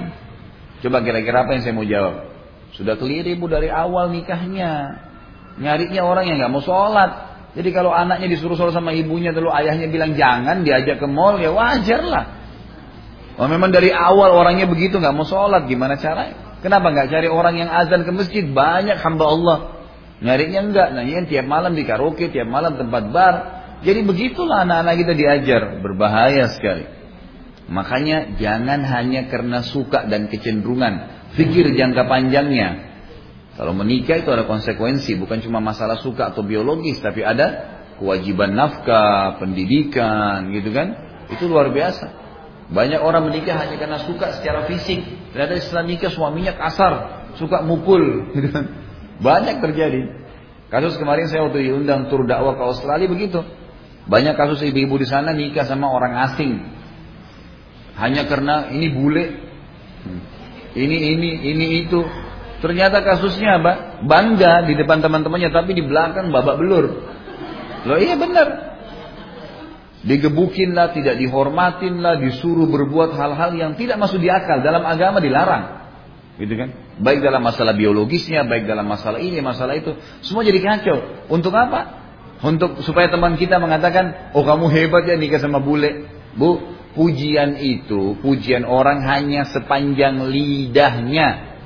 Coba 0.84 1.00
kira-kira 1.00 1.48
apa 1.48 1.56
yang 1.56 1.62
saya 1.64 1.74
mau 1.74 1.88
jawab? 1.88 2.28
Sudah 2.76 2.94
keliru 2.98 3.32
ibu 3.32 3.46
dari 3.48 3.72
awal 3.72 4.12
nikahnya. 4.12 5.00
Nyarinya 5.58 6.02
orang 6.02 6.28
yang 6.28 6.36
nggak 6.42 6.52
mau 6.52 6.62
sholat. 6.62 7.10
Jadi 7.54 7.70
kalau 7.70 7.94
anaknya 7.94 8.26
disuruh 8.26 8.58
sholat 8.58 8.74
sama 8.74 8.90
ibunya, 8.90 9.30
lalu 9.30 9.48
ayahnya 9.54 9.86
bilang 9.86 10.18
jangan, 10.18 10.66
diajak 10.66 10.98
ke 10.98 11.06
mall, 11.06 11.38
ya 11.38 11.54
wajar 11.54 12.02
lah. 12.02 12.24
Oh, 13.38 13.46
memang 13.46 13.70
dari 13.70 13.90
awal 13.94 14.34
orangnya 14.34 14.66
begitu 14.66 14.98
nggak 14.98 15.14
mau 15.14 15.26
sholat, 15.26 15.66
gimana 15.70 15.98
caranya? 15.98 16.58
Kenapa 16.62 16.90
nggak 16.90 17.08
cari 17.12 17.28
orang 17.30 17.54
yang 17.60 17.70
azan 17.70 18.02
ke 18.02 18.10
masjid? 18.10 18.44
Banyak 18.44 18.98
hamba 18.98 19.24
Allah. 19.28 19.58
Nyarinya 20.24 20.60
enggak, 20.64 20.88
nanya 20.96 21.26
tiap 21.28 21.46
malam 21.46 21.76
di 21.76 21.84
karaoke, 21.84 22.32
tiap 22.32 22.48
malam 22.48 22.80
tempat 22.80 23.12
bar. 23.12 23.34
Jadi 23.84 24.00
begitulah 24.00 24.64
anak-anak 24.64 24.94
kita 24.96 25.12
diajar, 25.12 25.62
berbahaya 25.84 26.48
sekali. 26.56 26.88
Makanya 27.68 28.40
jangan 28.40 28.80
hanya 28.80 29.28
karena 29.28 29.60
suka 29.60 30.08
dan 30.08 30.32
kecenderungan, 30.32 31.28
pikir 31.36 31.72
jangka 31.76 32.08
panjangnya. 32.08 32.96
Kalau 33.54 33.76
menikah 33.76 34.24
itu 34.24 34.32
ada 34.32 34.48
konsekuensi, 34.48 35.20
bukan 35.20 35.44
cuma 35.44 35.60
masalah 35.60 36.00
suka 36.00 36.32
atau 36.34 36.42
biologis, 36.42 36.98
tapi 36.98 37.22
ada 37.22 37.76
kewajiban 38.00 38.56
nafkah, 38.56 39.38
pendidikan, 39.38 40.50
gitu 40.50 40.74
kan? 40.74 40.98
Itu 41.30 41.46
luar 41.46 41.70
biasa. 41.70 42.24
Banyak 42.72 43.00
orang 43.04 43.28
menikah 43.28 43.54
hanya 43.60 43.76
karena 43.76 44.00
suka 44.02 44.40
secara 44.40 44.66
fisik. 44.66 45.04
Ternyata 45.30 45.60
setelah 45.60 45.84
nikah 45.86 46.10
suaminya 46.10 46.56
kasar, 46.56 46.92
suka 47.36 47.62
mukul, 47.62 48.32
gitu 48.32 48.48
kan? 48.48 48.64
Banyak 49.20 49.62
terjadi. 49.62 50.24
Kasus 50.72 50.98
kemarin 50.98 51.30
saya 51.30 51.46
waktu 51.46 51.70
diundang 51.70 52.10
tur 52.10 52.26
dakwah 52.26 52.58
ke 52.58 52.64
Australia 52.66 53.06
begitu. 53.06 53.44
Banyak 54.04 54.36
kasus 54.36 54.60
ibu-ibu 54.68 55.00
di 55.00 55.08
sana 55.08 55.32
nikah 55.32 55.64
sama 55.64 55.88
orang 55.88 56.12
asing. 56.28 56.60
Hanya 57.96 58.28
karena 58.28 58.68
ini 58.68 58.92
bule. 58.92 59.24
Ini 60.74 60.96
ini 61.16 61.30
ini 61.54 61.66
itu. 61.86 62.04
Ternyata 62.60 63.00
kasusnya 63.00 63.60
apa? 63.60 63.72
Bangga 64.04 64.64
di 64.68 64.76
depan 64.76 65.00
teman-temannya 65.00 65.50
tapi 65.52 65.72
di 65.72 65.84
belakang 65.84 66.28
babak 66.28 66.60
belur. 66.60 66.84
Loh 67.84 67.98
iya 68.00 68.16
benar. 68.16 68.76
Digebukin 70.04 70.76
lah, 70.76 70.92
tidak 70.92 71.16
dihormatin 71.16 72.04
lah, 72.04 72.20
disuruh 72.20 72.68
berbuat 72.68 73.16
hal-hal 73.16 73.56
yang 73.56 73.72
tidak 73.72 73.96
masuk 73.96 74.20
di 74.20 74.28
akal. 74.28 74.60
Dalam 74.60 74.84
agama 74.84 75.16
dilarang. 75.16 75.80
Gitu 76.36 76.52
kan? 76.60 76.76
Baik 77.00 77.24
dalam 77.24 77.40
masalah 77.40 77.72
biologisnya, 77.72 78.44
baik 78.44 78.68
dalam 78.68 78.84
masalah 78.84 79.16
ini, 79.16 79.40
masalah 79.40 79.80
itu. 79.80 79.96
Semua 80.20 80.44
jadi 80.44 80.60
kacau. 80.60 81.24
Untuk 81.32 81.56
apa? 81.56 82.03
Untuk 82.44 82.84
supaya 82.84 83.08
teman 83.08 83.40
kita 83.40 83.56
mengatakan, 83.56 84.36
oh 84.36 84.44
kamu 84.44 84.68
hebat 84.68 85.08
ya 85.08 85.16
nikah 85.16 85.40
sama 85.40 85.64
bule. 85.64 86.04
Bu, 86.36 86.60
pujian 86.92 87.56
itu, 87.56 88.20
pujian 88.20 88.68
orang 88.68 89.00
hanya 89.08 89.48
sepanjang 89.48 90.28
lidahnya. 90.28 91.56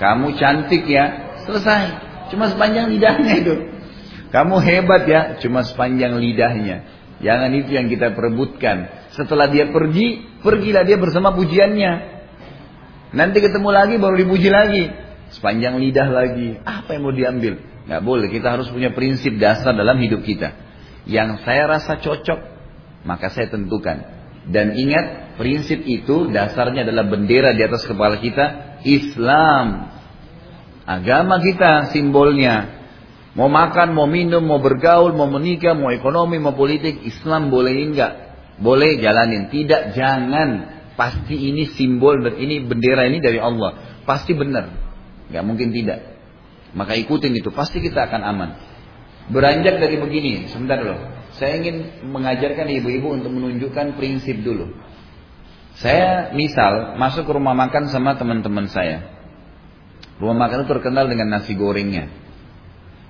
Kamu 0.00 0.32
cantik 0.40 0.88
ya, 0.88 1.36
selesai. 1.44 1.92
Cuma 2.32 2.48
sepanjang 2.48 2.88
lidahnya 2.88 3.32
itu. 3.36 3.54
Kamu 4.32 4.64
hebat 4.64 5.04
ya, 5.04 5.20
cuma 5.44 5.60
sepanjang 5.60 6.16
lidahnya. 6.16 6.88
Jangan 7.20 7.52
itu 7.52 7.76
yang 7.76 7.92
kita 7.92 8.16
perebutkan. 8.16 8.88
Setelah 9.12 9.52
dia 9.52 9.68
pergi, 9.68 10.40
pergilah 10.40 10.88
dia 10.88 10.96
bersama 10.96 11.36
pujiannya. 11.36 11.92
Nanti 13.12 13.44
ketemu 13.44 13.68
lagi 13.68 14.00
baru 14.00 14.16
dipuji 14.16 14.48
lagi. 14.48 14.88
Sepanjang 15.36 15.76
lidah 15.76 16.08
lagi. 16.08 16.56
Apa 16.64 16.96
yang 16.96 17.02
mau 17.04 17.12
diambil? 17.12 17.69
Gak 17.88 18.02
boleh. 18.04 18.28
Kita 18.28 18.58
harus 18.58 18.68
punya 18.68 18.92
prinsip 18.92 19.40
dasar 19.40 19.72
dalam 19.72 19.96
hidup 20.02 20.20
kita. 20.24 20.52
Yang 21.08 21.44
saya 21.46 21.64
rasa 21.64 21.96
cocok, 22.00 22.40
maka 23.08 23.32
saya 23.32 23.48
tentukan. 23.48 24.04
Dan 24.48 24.76
ingat, 24.76 25.36
prinsip 25.36 25.84
itu 25.84 26.28
dasarnya 26.32 26.84
adalah 26.84 27.08
bendera 27.08 27.52
di 27.52 27.62
atas 27.64 27.84
kepala 27.84 28.20
kita. 28.20 28.78
Islam. 28.84 29.92
Agama 30.88 31.38
kita 31.40 31.92
simbolnya. 31.92 32.80
Mau 33.38 33.46
makan, 33.46 33.94
mau 33.94 34.10
minum, 34.10 34.42
mau 34.42 34.58
bergaul, 34.58 35.14
mau 35.14 35.30
menikah, 35.30 35.76
mau 35.76 35.94
ekonomi, 35.94 36.42
mau 36.42 36.56
politik. 36.56 37.06
Islam 37.06 37.48
boleh 37.48 37.72
enggak? 37.78 38.12
Boleh 38.58 38.98
jalanin. 38.98 39.48
Tidak, 39.48 39.94
jangan. 39.94 40.82
Pasti 40.98 41.32
ini 41.32 41.70
simbol 41.78 42.20
dan 42.20 42.36
ini 42.36 42.60
bendera 42.60 43.06
ini 43.08 43.22
dari 43.22 43.38
Allah. 43.40 44.02
Pasti 44.04 44.34
benar. 44.34 44.68
Gak 45.30 45.44
mungkin 45.46 45.70
tidak. 45.70 46.09
Maka 46.74 46.94
ikutin 46.94 47.34
itu. 47.34 47.50
Pasti 47.50 47.82
kita 47.82 48.06
akan 48.06 48.22
aman. 48.22 48.50
Beranjak 49.30 49.78
dari 49.78 49.96
begini. 49.98 50.50
Sebentar 50.50 50.82
loh. 50.82 50.98
Saya 51.38 51.62
ingin 51.62 52.06
mengajarkan 52.10 52.66
ibu-ibu 52.66 53.14
untuk 53.14 53.30
menunjukkan 53.30 53.94
prinsip 53.94 54.42
dulu. 54.42 54.70
Saya 55.78 56.34
misal 56.36 56.98
masuk 56.98 57.24
ke 57.24 57.32
rumah 57.32 57.54
makan 57.56 57.88
sama 57.88 58.18
teman-teman 58.18 58.68
saya. 58.68 59.06
Rumah 60.20 60.36
makan 60.36 60.66
itu 60.66 60.68
terkenal 60.68 61.08
dengan 61.08 61.32
nasi 61.32 61.56
gorengnya. 61.56 62.12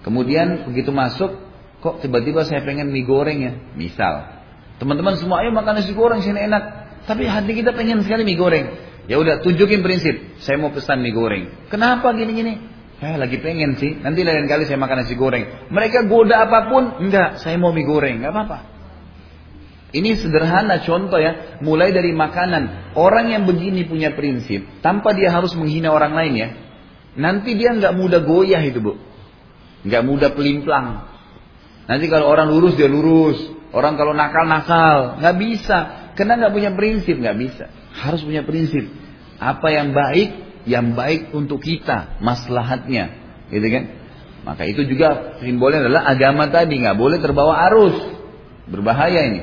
Kemudian 0.06 0.70
begitu 0.70 0.94
masuk, 0.94 1.34
kok 1.82 1.98
tiba-tiba 2.00 2.46
saya 2.46 2.62
pengen 2.62 2.94
mie 2.94 3.02
goreng 3.02 3.38
ya. 3.42 3.52
Misal, 3.74 4.44
teman-teman 4.78 5.18
semua 5.18 5.42
ayo 5.42 5.50
makan 5.50 5.82
nasi 5.82 5.90
goreng 5.90 6.22
sini 6.22 6.46
enak. 6.46 6.62
Tapi 7.10 7.26
hati 7.26 7.52
kita 7.58 7.74
pengen 7.74 8.06
sekali 8.06 8.22
mie 8.22 8.38
goreng. 8.38 8.66
Ya 9.10 9.18
udah 9.18 9.42
tunjukin 9.42 9.82
prinsip. 9.82 10.38
Saya 10.38 10.62
mau 10.62 10.70
pesan 10.70 11.02
mie 11.02 11.10
goreng. 11.10 11.66
Kenapa 11.66 12.14
gini-gini? 12.14 12.62
Saya 13.00 13.16
lagi 13.16 13.40
pengen 13.40 13.80
sih. 13.80 13.96
Nanti 13.96 14.20
lain 14.20 14.44
kali 14.44 14.68
saya 14.68 14.76
makan 14.76 15.02
nasi 15.02 15.16
goreng. 15.16 15.72
Mereka 15.72 16.04
goda 16.04 16.44
apa 16.44 16.68
pun, 16.68 17.00
enggak. 17.00 17.40
Saya 17.40 17.56
mau 17.56 17.72
mie 17.72 17.88
goreng, 17.88 18.20
enggak 18.20 18.32
apa-apa. 18.36 18.58
Ini 19.90 20.22
sederhana 20.22 20.86
contoh 20.86 21.18
ya, 21.18 21.58
mulai 21.66 21.90
dari 21.90 22.14
makanan. 22.14 22.94
Orang 22.94 23.26
yang 23.34 23.42
begini 23.42 23.88
punya 23.90 24.14
prinsip, 24.14 24.62
tanpa 24.86 25.10
dia 25.18 25.34
harus 25.34 25.50
menghina 25.58 25.90
orang 25.90 26.14
lain 26.14 26.34
ya. 26.38 26.48
Nanti 27.18 27.58
dia 27.58 27.74
nggak 27.74 27.98
mudah 27.98 28.22
goyah 28.22 28.62
itu 28.62 28.78
bu, 28.78 28.94
nggak 29.82 30.02
mudah 30.06 30.30
pelimplang. 30.30 31.10
Nanti 31.90 32.06
kalau 32.06 32.30
orang 32.30 32.54
lurus 32.54 32.78
dia 32.78 32.86
lurus, 32.86 33.50
orang 33.74 33.98
kalau 33.98 34.14
nakal 34.14 34.46
nakal, 34.46 35.18
nggak 35.18 35.36
bisa, 35.42 35.78
karena 36.14 36.38
nggak 36.38 36.54
punya 36.54 36.70
prinsip, 36.70 37.18
nggak 37.18 37.38
bisa. 37.42 37.64
Harus 37.98 38.22
punya 38.22 38.46
prinsip. 38.46 38.86
Apa 39.42 39.74
yang 39.74 39.90
baik, 39.90 40.49
yang 40.68 40.92
baik 40.92 41.32
untuk 41.32 41.62
kita, 41.64 42.20
maslahatnya, 42.20 43.14
gitu 43.48 43.66
kan? 43.70 43.84
Maka 44.40 44.64
itu 44.64 44.88
juga 44.88 45.36
simbolnya 45.40 45.84
adalah 45.84 46.08
agama 46.08 46.48
tadi, 46.48 46.80
nggak 46.80 46.96
boleh 46.96 47.20
terbawa 47.20 47.60
arus, 47.70 47.96
berbahaya 48.68 49.20
ini. 49.28 49.42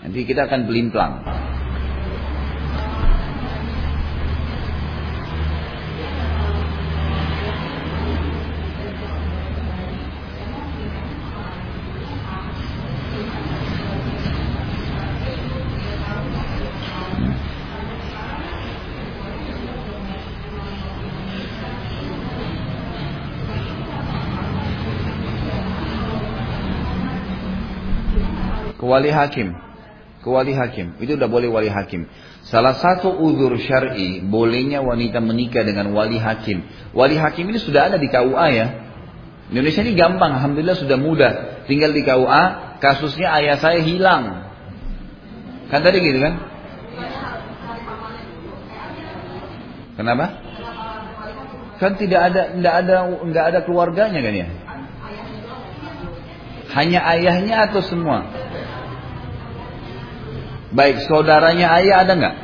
Nanti 0.00 0.24
kita 0.24 0.48
akan 0.48 0.64
pelimplang. 0.64 1.12
Wali 28.90 29.14
hakim. 29.14 29.54
Ke 30.20 30.28
wali 30.28 30.52
hakim. 30.52 30.98
Itu 30.98 31.14
udah 31.14 31.30
boleh 31.30 31.46
wali 31.46 31.70
hakim. 31.70 32.10
Salah 32.50 32.74
satu 32.74 33.14
uzur 33.14 33.54
syar'i 33.62 34.20
bolehnya 34.26 34.82
wanita 34.82 35.22
menikah 35.22 35.62
dengan 35.62 35.94
wali 35.94 36.18
hakim. 36.18 36.66
Wali 36.90 37.14
hakim 37.14 37.46
ini 37.46 37.62
sudah 37.62 37.94
ada 37.94 37.96
di 37.96 38.10
KUA 38.10 38.46
ya. 38.50 38.66
Indonesia 39.50 39.82
ini 39.82 39.94
gampang, 39.94 40.34
alhamdulillah 40.38 40.78
sudah 40.78 40.98
mudah. 40.98 41.32
Tinggal 41.70 41.94
di 41.94 42.02
KUA, 42.02 42.42
kasusnya 42.82 43.30
ayah 43.38 43.56
saya 43.62 43.78
hilang. 43.82 44.50
Kan 45.70 45.86
tadi 45.86 46.02
gitu 46.02 46.18
kan? 46.18 46.34
Kenapa? 49.94 50.26
Kan 51.76 51.92
tidak 52.00 52.20
ada 52.32 52.42
tidak 52.56 52.74
ada 52.84 52.94
nggak 53.24 53.44
ada 53.52 53.60
keluarganya 53.68 54.20
kan 54.20 54.34
ya? 54.34 54.48
Hanya 56.72 57.00
ayahnya 57.14 57.56
atau 57.68 57.82
semua? 57.84 58.39
Baik, 60.70 61.02
saudaranya 61.10 61.66
ayah 61.82 62.06
ada 62.06 62.12
nggak? 62.14 62.36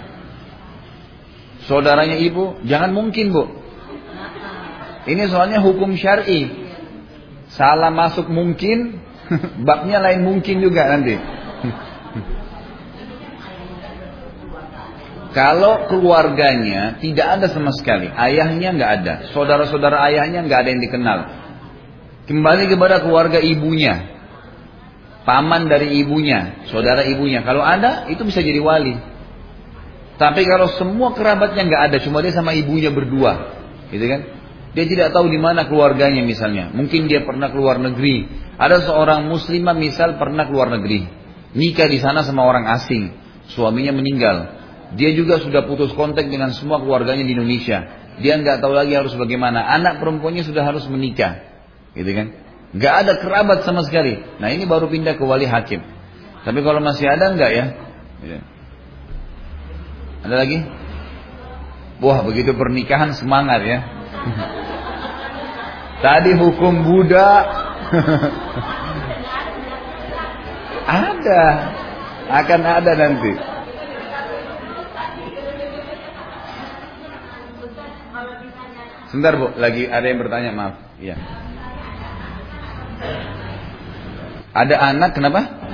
Saudaranya 1.71 2.19
ibu? 2.19 2.59
Jangan 2.67 2.91
mungkin 2.95 3.31
bu. 3.31 3.45
Ini 5.07 5.31
soalnya 5.31 5.63
hukum 5.63 5.95
syari. 5.95 6.51
Salah 7.55 7.95
masuk 7.95 8.27
mungkin, 8.27 8.99
babnya 9.67 10.03
lain 10.03 10.27
mungkin 10.27 10.59
juga 10.59 10.91
nanti. 10.91 11.15
Kalau 15.37 15.85
keluarganya 15.93 16.97
tidak 16.97 17.27
ada 17.39 17.47
sama 17.53 17.69
sekali, 17.77 18.09
ayahnya 18.09 18.73
nggak 18.73 18.93
ada, 19.03 19.15
saudara-saudara 19.37 20.01
ayahnya 20.09 20.49
nggak 20.49 20.65
ada 20.65 20.71
yang 20.73 20.81
dikenal. 20.81 21.19
Kembali 22.25 22.73
kepada 22.73 23.05
keluarga 23.05 23.37
ibunya, 23.39 24.16
paman 25.27 25.67
dari 25.67 25.99
ibunya, 26.01 26.65
saudara 26.71 27.03
ibunya. 27.03 27.43
Kalau 27.43 27.61
ada, 27.61 28.07
itu 28.07 28.23
bisa 28.23 28.41
jadi 28.41 28.63
wali. 28.63 28.95
Tapi 30.17 30.47
kalau 30.49 30.71
semua 30.81 31.13
kerabatnya 31.13 31.67
nggak 31.67 31.83
ada, 31.93 31.97
cuma 32.01 32.25
dia 32.25 32.33
sama 32.33 32.57
ibunya 32.57 32.89
berdua, 32.89 33.53
gitu 33.93 34.07
kan? 34.07 34.21
Dia 34.73 34.85
tidak 34.89 35.13
tahu 35.13 35.29
di 35.29 35.37
mana 35.37 35.69
keluarganya 35.69 36.25
misalnya. 36.25 36.73
Mungkin 36.73 37.11
dia 37.11 37.25
pernah 37.27 37.49
keluar 37.53 37.77
negeri. 37.77 38.29
Ada 38.57 38.89
seorang 38.89 39.29
muslimah 39.29 39.77
misal 39.77 40.17
pernah 40.17 40.49
keluar 40.49 40.73
negeri, 40.73 41.05
nikah 41.53 41.91
di 41.91 42.01
sana 42.01 42.25
sama 42.25 42.49
orang 42.49 42.65
asing, 42.73 43.13
suaminya 43.53 43.93
meninggal. 43.93 44.57
Dia 44.97 45.13
juga 45.13 45.43
sudah 45.43 45.67
putus 45.69 45.93
kontak 45.93 46.31
dengan 46.31 46.55
semua 46.55 46.81
keluarganya 46.81 47.27
di 47.27 47.37
Indonesia. 47.37 47.85
Dia 48.17 48.41
nggak 48.41 48.65
tahu 48.65 48.73
lagi 48.73 48.97
harus 48.97 49.13
bagaimana. 49.13 49.61
Anak 49.61 50.01
perempuannya 50.01 50.47
sudah 50.47 50.65
harus 50.65 50.89
menikah, 50.89 51.45
gitu 51.93 52.09
kan? 52.15 52.46
Gak 52.75 53.07
ada 53.07 53.23
kerabat 53.23 53.63
sama 53.63 53.87
sekali. 53.87 54.19
Nah 54.43 54.51
ini 54.51 54.67
baru 54.67 54.91
pindah 54.91 55.15
ke 55.15 55.23
wali 55.23 55.47
hakim. 55.47 55.87
Tapi 56.43 56.59
kalau 56.67 56.83
masih 56.83 57.07
ada 57.07 57.31
enggak 57.31 57.51
ya? 57.55 57.67
ya. 58.27 58.43
Ada 60.27 60.35
lagi? 60.35 60.59
Wah 62.03 62.27
begitu 62.27 62.51
pernikahan 62.59 63.15
semangat 63.15 63.63
ya. 63.63 63.87
Tadi 66.05 66.35
hukum 66.35 66.83
Buddha. 66.83 67.31
ada. 70.87 71.45
Akan 72.27 72.61
ada 72.67 72.93
nanti. 72.99 73.33
Sebentar 79.07 79.39
Bu, 79.39 79.55
lagi 79.55 79.87
ada 79.87 80.03
yang 80.03 80.19
bertanya, 80.19 80.51
maaf. 80.51 80.75
Iya. 80.99 81.15
Ada 84.57 84.75
anak 84.81 85.13
kenapa? 85.13 85.67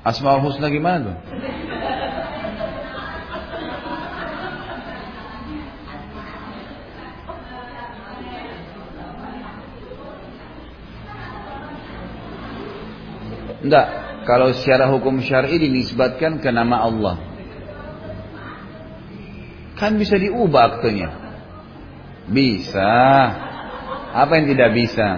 Asmaul 0.00 0.42
Husna 0.42 0.66
gimana 0.72 1.12
tuh? 1.12 1.16
Enggak, 13.60 13.86
kalau 14.24 14.52
secara 14.56 14.88
hukum 14.88 15.20
syar'i 15.20 15.60
dinisbatkan 15.60 16.40
ke 16.40 16.48
nama 16.48 16.84
Allah. 16.84 17.16
Kan 19.76 19.96
bisa 19.96 20.20
diubah 20.20 20.76
aktenya. 20.76 21.08
Bisa. 22.28 22.92
Apa 24.12 24.32
yang 24.40 24.46
tidak 24.52 24.70
bisa? 24.76 25.08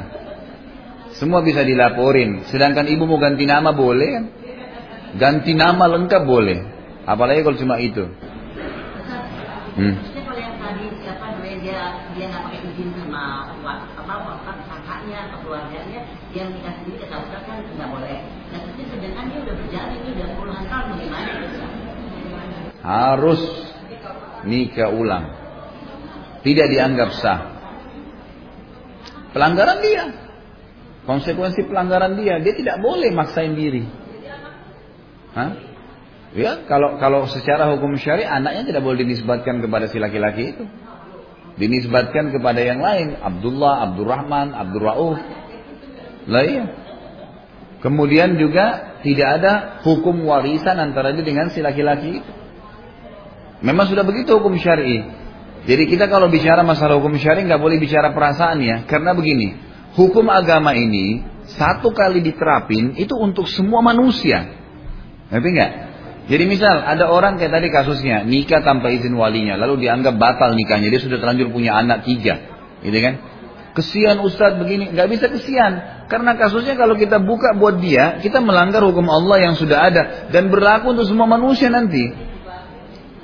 Semua 1.18 1.43
bisa 1.43 1.66
dilaporin. 1.66 2.47
Sedangkan 2.47 2.86
ibu 2.86 3.05
mau 3.07 3.18
ganti 3.18 3.43
nama 3.47 3.74
boleh 3.74 4.09
kan? 4.11 4.24
Ganti 5.18 5.53
nama 5.53 5.90
lengkap 5.90 6.22
boleh. 6.24 6.59
Apalagi 7.05 7.43
kalau 7.43 7.59
cuma 7.59 7.76
itu. 7.82 8.07
Hmm. 9.72 9.97
kalau 10.12 10.36
yang 10.36 10.61
tadi 10.61 10.84
siapa 11.01 11.32
dia 11.40 11.97
dia 12.12 12.24
nggak 12.28 12.45
pakai 12.45 12.61
izin 12.61 12.93
sama 12.93 13.49
apa 13.49 14.05
apa 14.05 14.53
kakaknya 14.68 15.32
atau 15.32 15.49
keluarganya 15.49 16.05
ketahuan 16.81 17.43
kan. 17.43 18.23
Nah 19.12 19.25
dia 19.29 19.39
udah 19.43 19.55
berjalan 19.57 19.91
itu 20.01 20.09
udah 20.16 20.29
puluhan 20.37 20.64
tahun 20.68 20.85
bagaimana? 20.97 21.31
Harus 22.83 23.41
nikah 24.43 24.91
ulang. 24.91 25.25
Tidak 26.43 26.66
dianggap 26.66 27.11
sah. 27.14 27.41
Pelanggaran 29.31 29.79
dia. 29.81 30.05
Konsekuensi 31.03 31.66
pelanggaran 31.66 32.14
dia, 32.14 32.39
dia 32.39 32.55
tidak 32.55 32.79
boleh 32.79 33.11
maksain 33.11 33.59
diri. 33.59 33.83
Hah? 35.35 35.51
Ya, 36.33 36.64
kalau 36.64 36.97
kalau 36.97 37.29
secara 37.29 37.68
hukum 37.77 37.99
syari 37.99 38.25
anaknya 38.25 38.73
tidak 38.73 38.83
boleh 38.87 39.05
dinisbatkan 39.05 39.61
kepada 39.61 39.91
si 39.91 39.99
laki-laki 39.99 40.57
itu. 40.57 40.64
Dinisbatkan 41.53 42.33
kepada 42.33 42.64
yang 42.64 42.81
lain, 42.81 43.20
Abdullah, 43.20 43.85
Abdurrahman, 43.91 44.57
Abdurrauf. 44.57 45.20
Lah 46.27 46.43
iya. 46.47 46.64
Kemudian 47.83 48.39
juga 48.39 48.99
tidak 49.03 49.29
ada 49.43 49.53
hukum 49.83 50.23
warisan 50.23 50.79
antara 50.79 51.11
dia 51.11 51.27
dengan 51.27 51.51
si 51.51 51.59
laki-laki 51.59 52.23
itu. 52.23 52.33
Memang 53.62 53.91
sudah 53.91 54.07
begitu 54.07 54.39
hukum 54.39 54.55
syari. 54.59 55.03
Jadi 55.62 55.87
kita 55.87 56.11
kalau 56.11 56.27
bicara 56.27 56.66
masalah 56.66 56.99
hukum 56.99 57.14
syari 57.18 57.47
nggak 57.47 57.62
boleh 57.62 57.79
bicara 57.79 58.11
perasaan 58.11 58.59
ya, 58.62 58.83
karena 58.91 59.14
begini, 59.14 59.55
hukum 59.95 60.27
agama 60.27 60.75
ini 60.75 61.23
satu 61.47 61.95
kali 61.95 62.23
diterapin 62.23 62.99
itu 62.99 63.14
untuk 63.14 63.47
semua 63.47 63.79
manusia. 63.83 64.51
Ngerti 65.31 65.49
nggak? 65.55 65.73
Jadi 66.23 66.45
misal 66.47 66.87
ada 66.87 67.11
orang 67.11 67.35
kayak 67.39 67.51
tadi 67.51 67.68
kasusnya 67.70 68.23
nikah 68.23 68.62
tanpa 68.62 68.95
izin 68.95 69.14
walinya, 69.14 69.59
lalu 69.59 69.87
dianggap 69.87 70.18
batal 70.18 70.55
nikahnya, 70.55 70.91
dia 70.91 71.03
sudah 71.03 71.18
terlanjur 71.18 71.51
punya 71.51 71.75
anak 71.75 72.07
tiga, 72.07 72.39
gitu 72.83 72.99
kan? 72.99 73.14
Kesian 73.73 74.20
Ustadz 74.20 74.61
begini, 74.61 74.93
nggak 74.93 75.09
bisa 75.09 75.27
kesian, 75.33 76.05
karena 76.05 76.37
kasusnya 76.37 76.77
kalau 76.77 76.93
kita 76.93 77.16
buka 77.25 77.57
buat 77.57 77.81
dia, 77.81 78.20
kita 78.20 78.45
melanggar 78.45 78.85
hukum 78.85 79.09
Allah 79.09 79.49
yang 79.49 79.55
sudah 79.57 79.89
ada 79.89 80.03
dan 80.29 80.53
berlaku 80.53 80.93
untuk 80.93 81.09
semua 81.09 81.25
manusia 81.25 81.73
nanti. 81.73 82.12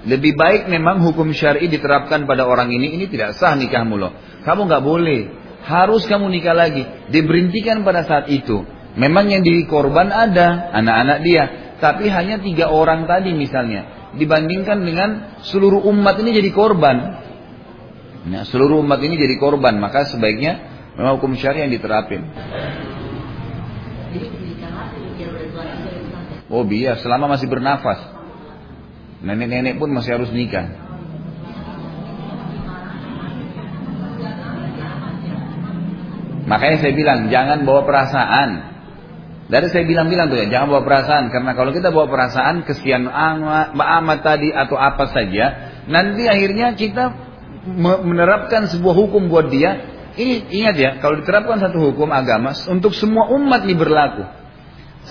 Lebih 0.08 0.32
baik 0.40 0.72
memang 0.72 1.04
hukum 1.04 1.36
syari 1.36 1.68
diterapkan 1.68 2.24
pada 2.24 2.48
orang 2.48 2.72
ini, 2.72 2.96
ini 2.96 3.12
tidak 3.12 3.36
sah 3.36 3.52
nikahmu 3.60 4.00
loh. 4.00 4.16
Kamu 4.48 4.64
nggak 4.64 4.84
boleh, 4.88 5.20
harus 5.68 6.08
kamu 6.08 6.32
nikah 6.32 6.56
lagi, 6.56 6.80
diberhentikan 7.12 7.84
pada 7.84 8.08
saat 8.08 8.32
itu. 8.32 8.64
Memang 8.96 9.28
yang 9.28 9.44
dikorban 9.44 10.08
ada 10.08 10.72
anak-anak 10.72 11.18
dia, 11.28 11.44
tapi 11.76 12.08
hanya 12.08 12.40
tiga 12.40 12.72
orang 12.72 13.04
tadi 13.04 13.36
misalnya 13.36 13.98
dibandingkan 14.16 14.80
dengan 14.80 15.10
seluruh 15.44 15.84
umat 15.92 16.16
ini 16.24 16.40
jadi 16.40 16.50
korban. 16.56 17.27
Nah, 18.28 18.44
seluruh 18.44 18.84
umat 18.84 19.00
ini 19.00 19.16
jadi 19.16 19.40
korban, 19.40 19.80
maka 19.80 20.04
sebaiknya 20.04 20.60
memang 21.00 21.16
hukum 21.16 21.32
syariah 21.32 21.64
yang 21.64 21.72
diterapin. 21.72 22.28
Oh 26.48 26.64
biar 26.64 27.00
selama 27.00 27.36
masih 27.36 27.48
bernafas. 27.48 28.00
Nenek-nenek 29.20 29.76
pun 29.76 29.92
masih 29.92 30.16
harus 30.16 30.30
nikah. 30.32 30.68
Makanya 36.48 36.76
saya 36.80 36.92
bilang 36.96 37.28
jangan 37.28 37.68
bawa 37.68 37.84
perasaan. 37.84 38.50
Dari 39.48 39.68
saya 39.72 39.84
bilang-bilang 39.88 40.28
tuh 40.28 40.44
ya, 40.44 40.46
jangan 40.48 40.68
bawa 40.76 40.82
perasaan. 40.84 41.32
Karena 41.32 41.56
kalau 41.56 41.72
kita 41.72 41.88
bawa 41.88 42.08
perasaan, 42.08 42.68
kesian 42.68 43.08
amat, 43.08 43.72
amat 43.76 44.18
tadi 44.20 44.52
atau 44.52 44.76
apa 44.76 45.08
saja, 45.08 45.44
nanti 45.88 46.28
akhirnya 46.28 46.76
kita 46.76 47.27
menerapkan 47.76 48.66
sebuah 48.70 48.94
hukum 48.96 49.28
buat 49.28 49.52
dia. 49.52 49.96
Ini 50.18 50.50
ingat 50.50 50.76
ya, 50.76 50.90
kalau 50.98 51.22
diterapkan 51.22 51.62
satu 51.62 51.78
hukum 51.92 52.10
agama, 52.10 52.50
untuk 52.66 52.90
semua 52.96 53.30
umat 53.30 53.62
ini 53.62 53.78
berlaku. 53.78 54.26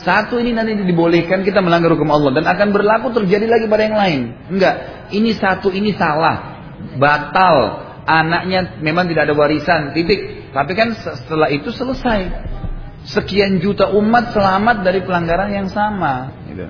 Satu 0.03 0.37
ini 0.37 0.53
nanti 0.53 0.77
dibolehkan 0.77 1.41
kita 1.41 1.63
melanggar 1.63 1.95
hukum 1.95 2.11
Allah 2.11 2.37
dan 2.37 2.45
akan 2.45 2.69
berlaku 2.69 3.15
terjadi 3.17 3.49
lagi 3.49 3.65
pada 3.65 3.83
yang 3.87 3.97
lain. 3.97 4.21
Enggak, 4.51 4.75
ini 5.15 5.31
satu 5.33 5.73
ini 5.73 5.95
salah, 5.95 6.59
batal. 6.99 7.87
Anaknya 8.07 8.79
memang 8.79 9.11
tidak 9.11 9.27
ada 9.27 9.35
warisan, 9.35 9.91
titik. 9.91 10.51
Tapi 10.55 10.71
kan 10.79 10.95
setelah 10.95 11.51
itu 11.51 11.75
selesai. 11.75 12.19
Sekian 13.07 13.59
juta 13.59 13.91
umat 13.95 14.31
selamat 14.31 14.83
dari 14.83 15.03
pelanggaran 15.03 15.51
yang 15.51 15.67
sama. 15.67 16.31
Gitu. 16.47 16.67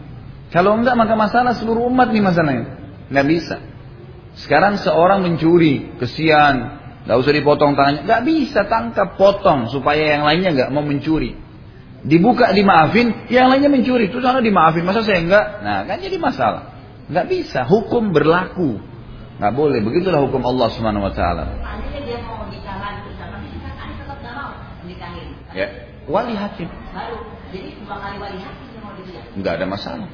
Kalau 0.50 0.78
enggak 0.78 0.98
maka 0.98 1.14
masalah 1.14 1.54
seluruh 1.54 1.86
umat 1.94 2.10
nih 2.10 2.24
masalahnya. 2.26 2.66
Enggak 3.14 3.26
bisa. 3.30 3.58
Sekarang 4.38 4.78
seorang 4.78 5.26
mencuri, 5.26 5.98
kesian, 5.98 6.56
nggak 7.10 7.18
usah 7.18 7.34
dipotong 7.34 7.74
tangannya, 7.74 8.06
nggak 8.06 8.22
bisa 8.22 8.70
tangkap, 8.70 9.18
potong 9.18 9.66
supaya 9.74 10.14
yang 10.14 10.30
lainnya 10.30 10.54
nggak 10.54 10.70
mau 10.70 10.86
mencuri. 10.86 11.34
Dibuka 12.06 12.54
dimaafin, 12.54 13.26
yang 13.34 13.50
lainnya 13.50 13.74
mencuri, 13.74 14.14
itu 14.14 14.22
sana 14.22 14.38
dimaafin, 14.38 14.86
masa 14.86 15.02
saya 15.02 15.26
enggak? 15.26 15.46
Nah 15.66 15.90
kan 15.90 15.98
jadi 15.98 16.22
masalah. 16.22 16.70
Nggak 17.10 17.26
bisa, 17.34 17.66
hukum 17.66 18.14
berlaku. 18.14 18.78
Nggak 19.42 19.54
boleh, 19.58 19.82
begitulah 19.82 20.22
hukum 20.22 20.46
Allah 20.46 20.70
Subhanahu 20.70 21.10
Wa 21.10 21.14
Taala. 21.18 21.46
Ya, 25.58 25.74
wali 26.06 26.38
hakim. 26.38 26.70
Baru, 26.94 27.18
jadi 27.50 27.74
dua 27.82 27.98
kali 27.98 28.22
wali 28.22 28.38
hakim 28.38 29.42
Nggak 29.42 29.54
ada 29.58 29.66
masalah. 29.66 30.10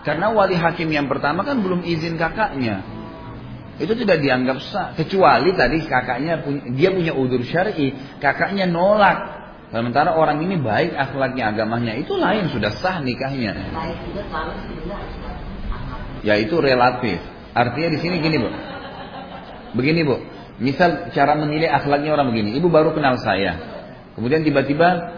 Karena 0.00 0.32
wali 0.32 0.56
hakim 0.56 0.88
yang 0.88 1.12
pertama 1.12 1.44
kan 1.44 1.60
belum 1.60 1.84
izin 1.84 2.16
kakaknya 2.16 2.99
itu 3.80 3.92
tidak 3.96 4.20
dianggap 4.20 4.60
sah. 4.60 4.92
Kecuali 4.92 5.56
tadi 5.56 5.80
kakaknya 5.88 6.44
punya, 6.44 6.62
dia 6.68 6.92
punya 6.92 7.12
udur 7.16 7.40
syar'i 7.40 7.96
kakaknya 8.20 8.68
nolak. 8.68 9.40
Sementara 9.72 10.18
orang 10.18 10.44
ini 10.44 10.60
baik 10.60 10.92
akhlaknya 10.92 11.54
agamanya 11.54 11.96
itu 11.96 12.12
lain 12.18 12.52
sudah 12.52 12.76
sah 12.76 13.00
nikahnya. 13.00 13.56
Ya 16.20 16.36
itu 16.36 16.60
relatif. 16.60 17.18
Artinya 17.56 17.88
di 17.88 17.98
sini 18.04 18.20
gini 18.20 18.36
bu. 18.36 18.50
Begini 19.80 20.04
bu. 20.04 20.20
Misal 20.60 21.08
cara 21.16 21.32
menilai 21.40 21.72
akhlaknya 21.72 22.12
orang 22.12 22.36
begini. 22.36 22.60
Ibu 22.60 22.68
baru 22.68 22.92
kenal 22.92 23.16
saya. 23.16 23.56
Kemudian 24.12 24.44
tiba-tiba 24.44 25.16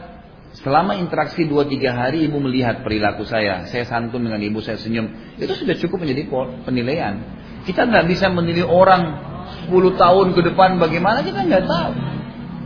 Selama 0.53 1.01
interaksi 1.01 1.49
2-3 1.49 1.81
hari 1.97 2.29
ibu 2.29 2.37
melihat 2.37 2.85
perilaku 2.85 3.25
saya, 3.25 3.65
saya 3.73 3.89
santun 3.89 4.29
dengan 4.29 4.37
ibu, 4.37 4.61
saya 4.61 4.77
senyum, 4.77 5.09
itu 5.41 5.49
sudah 5.57 5.77
cukup 5.81 6.05
menjadi 6.05 6.29
penilaian. 6.69 7.25
Kita 7.65 7.89
nggak 7.89 8.05
bisa 8.13 8.29
menilai 8.29 8.69
orang 8.69 9.03
10 9.65 9.97
tahun 9.97 10.27
ke 10.37 10.41
depan 10.53 10.77
bagaimana 10.77 11.25
kita 11.25 11.41
nggak 11.49 11.65
tahu. 11.65 11.93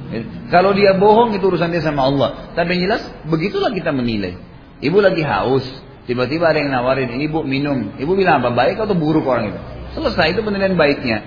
Ya, 0.07 0.23
kalau 0.51 0.75
dia 0.75 0.99
bohong 0.99 1.35
itu 1.39 1.47
urusan 1.47 1.71
dia 1.71 1.83
sama 1.83 2.11
Allah. 2.11 2.51
Tapi 2.59 2.75
yang 2.75 2.91
jelas 2.91 3.03
begitulah 3.27 3.71
kita 3.71 3.95
menilai. 3.95 4.35
Ibu 4.83 4.99
lagi 4.99 5.23
haus, 5.23 5.67
tiba-tiba 6.11 6.51
ada 6.51 6.59
yang 6.59 6.75
nawarin, 6.75 7.11
ini 7.15 7.31
bu 7.31 7.47
minum. 7.47 7.95
Ibu 8.03 8.13
bilang 8.19 8.43
apa 8.43 8.51
baik 8.51 8.83
atau 8.83 8.99
buruk 8.99 9.27
orang 9.31 9.55
itu? 9.55 9.61
Selesai 9.95 10.35
itu 10.35 10.43
penilaian 10.43 10.75
baiknya. 10.75 11.23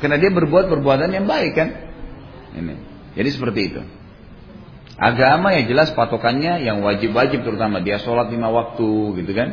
Karena 0.00 0.16
dia 0.16 0.32
berbuat 0.32 0.72
perbuatan 0.72 1.12
yang 1.12 1.28
baik 1.28 1.52
kan. 1.52 1.68
Ini. 2.56 2.74
Jadi 3.20 3.28
seperti 3.28 3.60
itu. 3.68 3.80
Agama 5.00 5.56
yang 5.56 5.64
jelas 5.64 5.96
patokannya 5.96 6.60
yang 6.60 6.84
wajib-wajib 6.84 7.40
terutama 7.40 7.80
dia 7.80 7.96
sholat 7.96 8.28
lima 8.28 8.52
waktu 8.52 9.16
gitu 9.24 9.32
kan. 9.32 9.48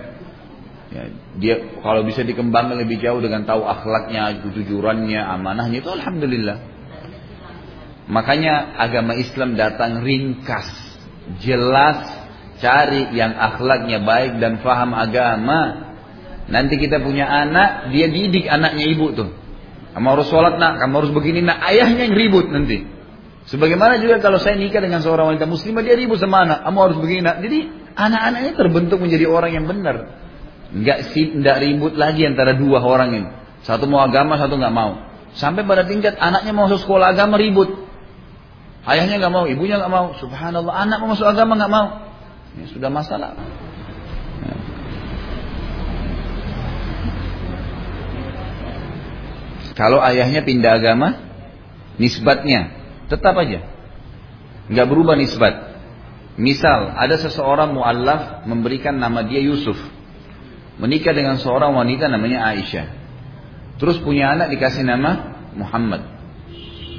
Ya, 0.91 1.03
dia 1.39 1.55
kalau 1.79 2.03
bisa 2.03 2.27
dikembangkan 2.27 2.75
lebih 2.75 2.99
jauh 2.99 3.23
dengan 3.23 3.47
tahu 3.47 3.63
akhlaknya, 3.63 4.43
kejujurannya, 4.43 5.23
amanahnya 5.23 5.79
itu 5.79 5.87
alhamdulillah. 5.87 6.59
Makanya 8.11 8.75
agama 8.75 9.15
Islam 9.15 9.55
datang 9.55 10.03
ringkas, 10.03 10.67
jelas, 11.39 12.03
cari 12.59 13.15
yang 13.15 13.31
akhlaknya 13.31 14.03
baik 14.03 14.43
dan 14.43 14.59
faham 14.59 14.91
agama. 14.95 15.91
Nanti 16.51 16.75
kita 16.75 16.99
punya 16.99 17.27
anak, 17.27 17.91
dia 17.95 18.11
didik 18.11 18.47
anaknya 18.51 18.83
ibu 18.87 19.15
tuh. 19.15 19.31
Kamu 19.95 20.07
harus 20.11 20.27
sholat 20.27 20.59
nak, 20.59 20.79
kamu 20.79 20.93
harus 21.03 21.11
begini 21.15 21.39
nak. 21.43 21.63
Ayahnya 21.63 22.11
yang 22.11 22.15
ribut 22.15 22.51
nanti. 22.51 22.96
Sebagaimana 23.47 24.03
juga 24.03 24.19
kalau 24.19 24.43
saya 24.43 24.59
nikah 24.59 24.83
dengan 24.83 24.99
seorang 24.99 25.31
wanita 25.31 25.47
muslimah, 25.47 25.79
dia 25.79 25.95
ribut 25.95 26.19
sama 26.19 26.43
anak. 26.43 26.67
Kamu 26.67 26.77
harus 26.83 26.97
begini. 26.99 27.23
Jadi 27.23 27.59
anak-anaknya 27.95 28.53
terbentuk 28.59 28.99
menjadi 28.99 29.23
orang 29.23 29.51
yang 29.55 29.65
benar. 29.71 30.11
Nggak 30.75 31.15
sih, 31.15 31.31
nggak 31.31 31.57
ribut 31.63 31.93
lagi 31.95 32.27
antara 32.27 32.59
dua 32.59 32.83
orang 32.83 33.09
ini. 33.15 33.29
Satu 33.63 33.87
mau 33.87 34.03
agama, 34.03 34.35
satu 34.35 34.59
nggak 34.59 34.75
mau. 34.75 34.99
Sampai 35.31 35.63
pada 35.63 35.87
tingkat 35.87 36.19
anaknya 36.19 36.51
mau 36.51 36.67
masuk 36.67 36.83
sekolah 36.83 37.15
agama 37.15 37.39
ribut. 37.39 37.87
Ayahnya 38.83 39.15
nggak 39.15 39.31
mau, 39.31 39.47
ibunya 39.47 39.79
nggak 39.79 39.93
mau. 39.95 40.11
Subhanallah, 40.19 40.75
anak 40.83 40.97
mau 40.99 41.15
masuk 41.15 41.27
agama 41.27 41.55
nggak 41.55 41.71
mau. 41.71 41.87
Ya, 42.59 42.67
sudah 42.67 42.91
masalah. 42.91 43.31
Kalau 49.71 50.03
ayahnya 50.03 50.43
pindah 50.43 50.81
agama, 50.83 51.21
nisbatnya 51.95 52.76
tetap 53.07 53.35
aja. 53.39 53.63
Nggak 54.67 54.87
berubah 54.87 55.15
nisbat. 55.15 55.79
Misal 56.37 56.93
ada 56.93 57.17
seseorang 57.17 57.73
muallaf 57.73 58.45
memberikan 58.45 58.99
nama 58.99 59.25
dia 59.25 59.41
Yusuf 59.41 59.79
menikah 60.77 61.13
dengan 61.13 61.41
seorang 61.41 61.73
wanita 61.73 62.05
namanya 62.07 62.53
Aisyah. 62.53 62.87
Terus 63.77 63.97
punya 64.01 64.33
anak 64.33 64.53
dikasih 64.53 64.85
nama 64.85 65.37
Muhammad. 65.53 66.01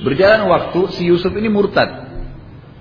Berjalan 0.03 0.47
waktu 0.47 0.95
si 0.95 1.11
Yusuf 1.11 1.35
ini 1.35 1.51
murtad. 1.51 2.07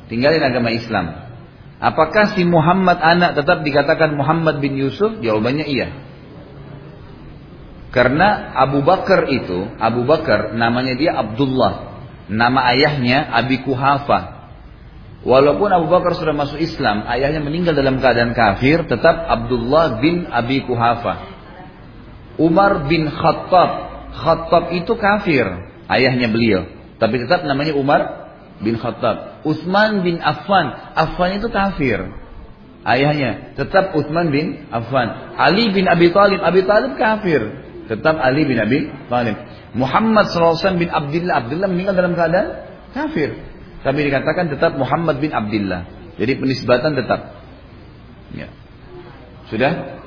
Tinggalin 0.10 0.42
agama 0.42 0.70
Islam. 0.70 1.30
Apakah 1.78 2.34
si 2.34 2.46
Muhammad 2.46 2.98
anak 3.02 3.38
tetap 3.38 3.62
dikatakan 3.62 4.18
Muhammad 4.18 4.62
bin 4.62 4.78
Yusuf? 4.78 5.22
Jawabannya 5.22 5.66
iya. 5.66 5.94
Karena 7.94 8.54
Abu 8.54 8.86
Bakar 8.86 9.30
itu, 9.30 9.66
Abu 9.82 10.06
Bakar 10.06 10.54
namanya 10.54 10.94
dia 10.98 11.18
Abdullah. 11.18 11.97
Nama 12.28 12.60
ayahnya 12.76 13.32
Abi 13.32 13.64
Kuhafa. 13.64 14.38
Walaupun 15.28 15.68
Abu 15.72 15.92
Bakar 15.92 16.16
sudah 16.16 16.32
masuk 16.32 16.60
Islam, 16.62 17.04
ayahnya 17.08 17.44
meninggal 17.44 17.76
dalam 17.76 18.00
keadaan 18.00 18.32
kafir, 18.32 18.88
tetap 18.88 19.28
Abdullah 19.28 20.00
bin 20.00 20.28
Abi 20.30 20.64
Kuhafa. 20.64 21.36
Umar 22.38 22.86
bin 22.86 23.10
Khattab, 23.10 23.70
Khattab 24.14 24.64
itu 24.78 24.94
kafir, 24.96 25.46
ayahnya 25.90 26.30
beliau. 26.30 26.70
Tapi 27.02 27.26
tetap 27.26 27.44
namanya 27.44 27.74
Umar 27.74 28.30
bin 28.62 28.78
Khattab. 28.78 29.42
Utsman 29.46 30.06
bin 30.06 30.22
Affan, 30.22 30.94
Affan 30.94 31.42
itu 31.42 31.50
kafir. 31.50 32.08
Ayahnya 32.88 33.58
tetap 33.58 33.92
Utsman 33.98 34.32
bin 34.32 34.70
Affan. 34.72 35.36
Ali 35.36 35.74
bin 35.76 35.92
Abi 35.92 36.14
Talib, 36.14 36.40
Abi 36.40 36.64
Talib 36.64 36.96
kafir. 36.96 37.42
Tetap 37.92 38.16
Ali 38.20 38.48
bin 38.48 38.58
Abi 38.60 38.88
Talib. 39.12 39.36
Muhammad 39.76 40.32
SAW 40.32 40.80
bin 40.80 40.88
Abdullah, 40.88 41.44
Abdullah 41.44 41.68
meninggal 41.68 41.96
dalam 41.96 42.14
keadaan 42.16 42.48
kafir. 42.96 43.36
Tapi 43.84 44.00
dikatakan 44.08 44.52
tetap 44.52 44.76
Muhammad 44.80 45.20
bin 45.20 45.32
Abdullah. 45.36 45.88
Jadi 46.18 46.34
penisbatan 46.40 46.96
tetap. 46.96 47.36
Ya. 48.34 48.48
Sudah? 49.48 50.02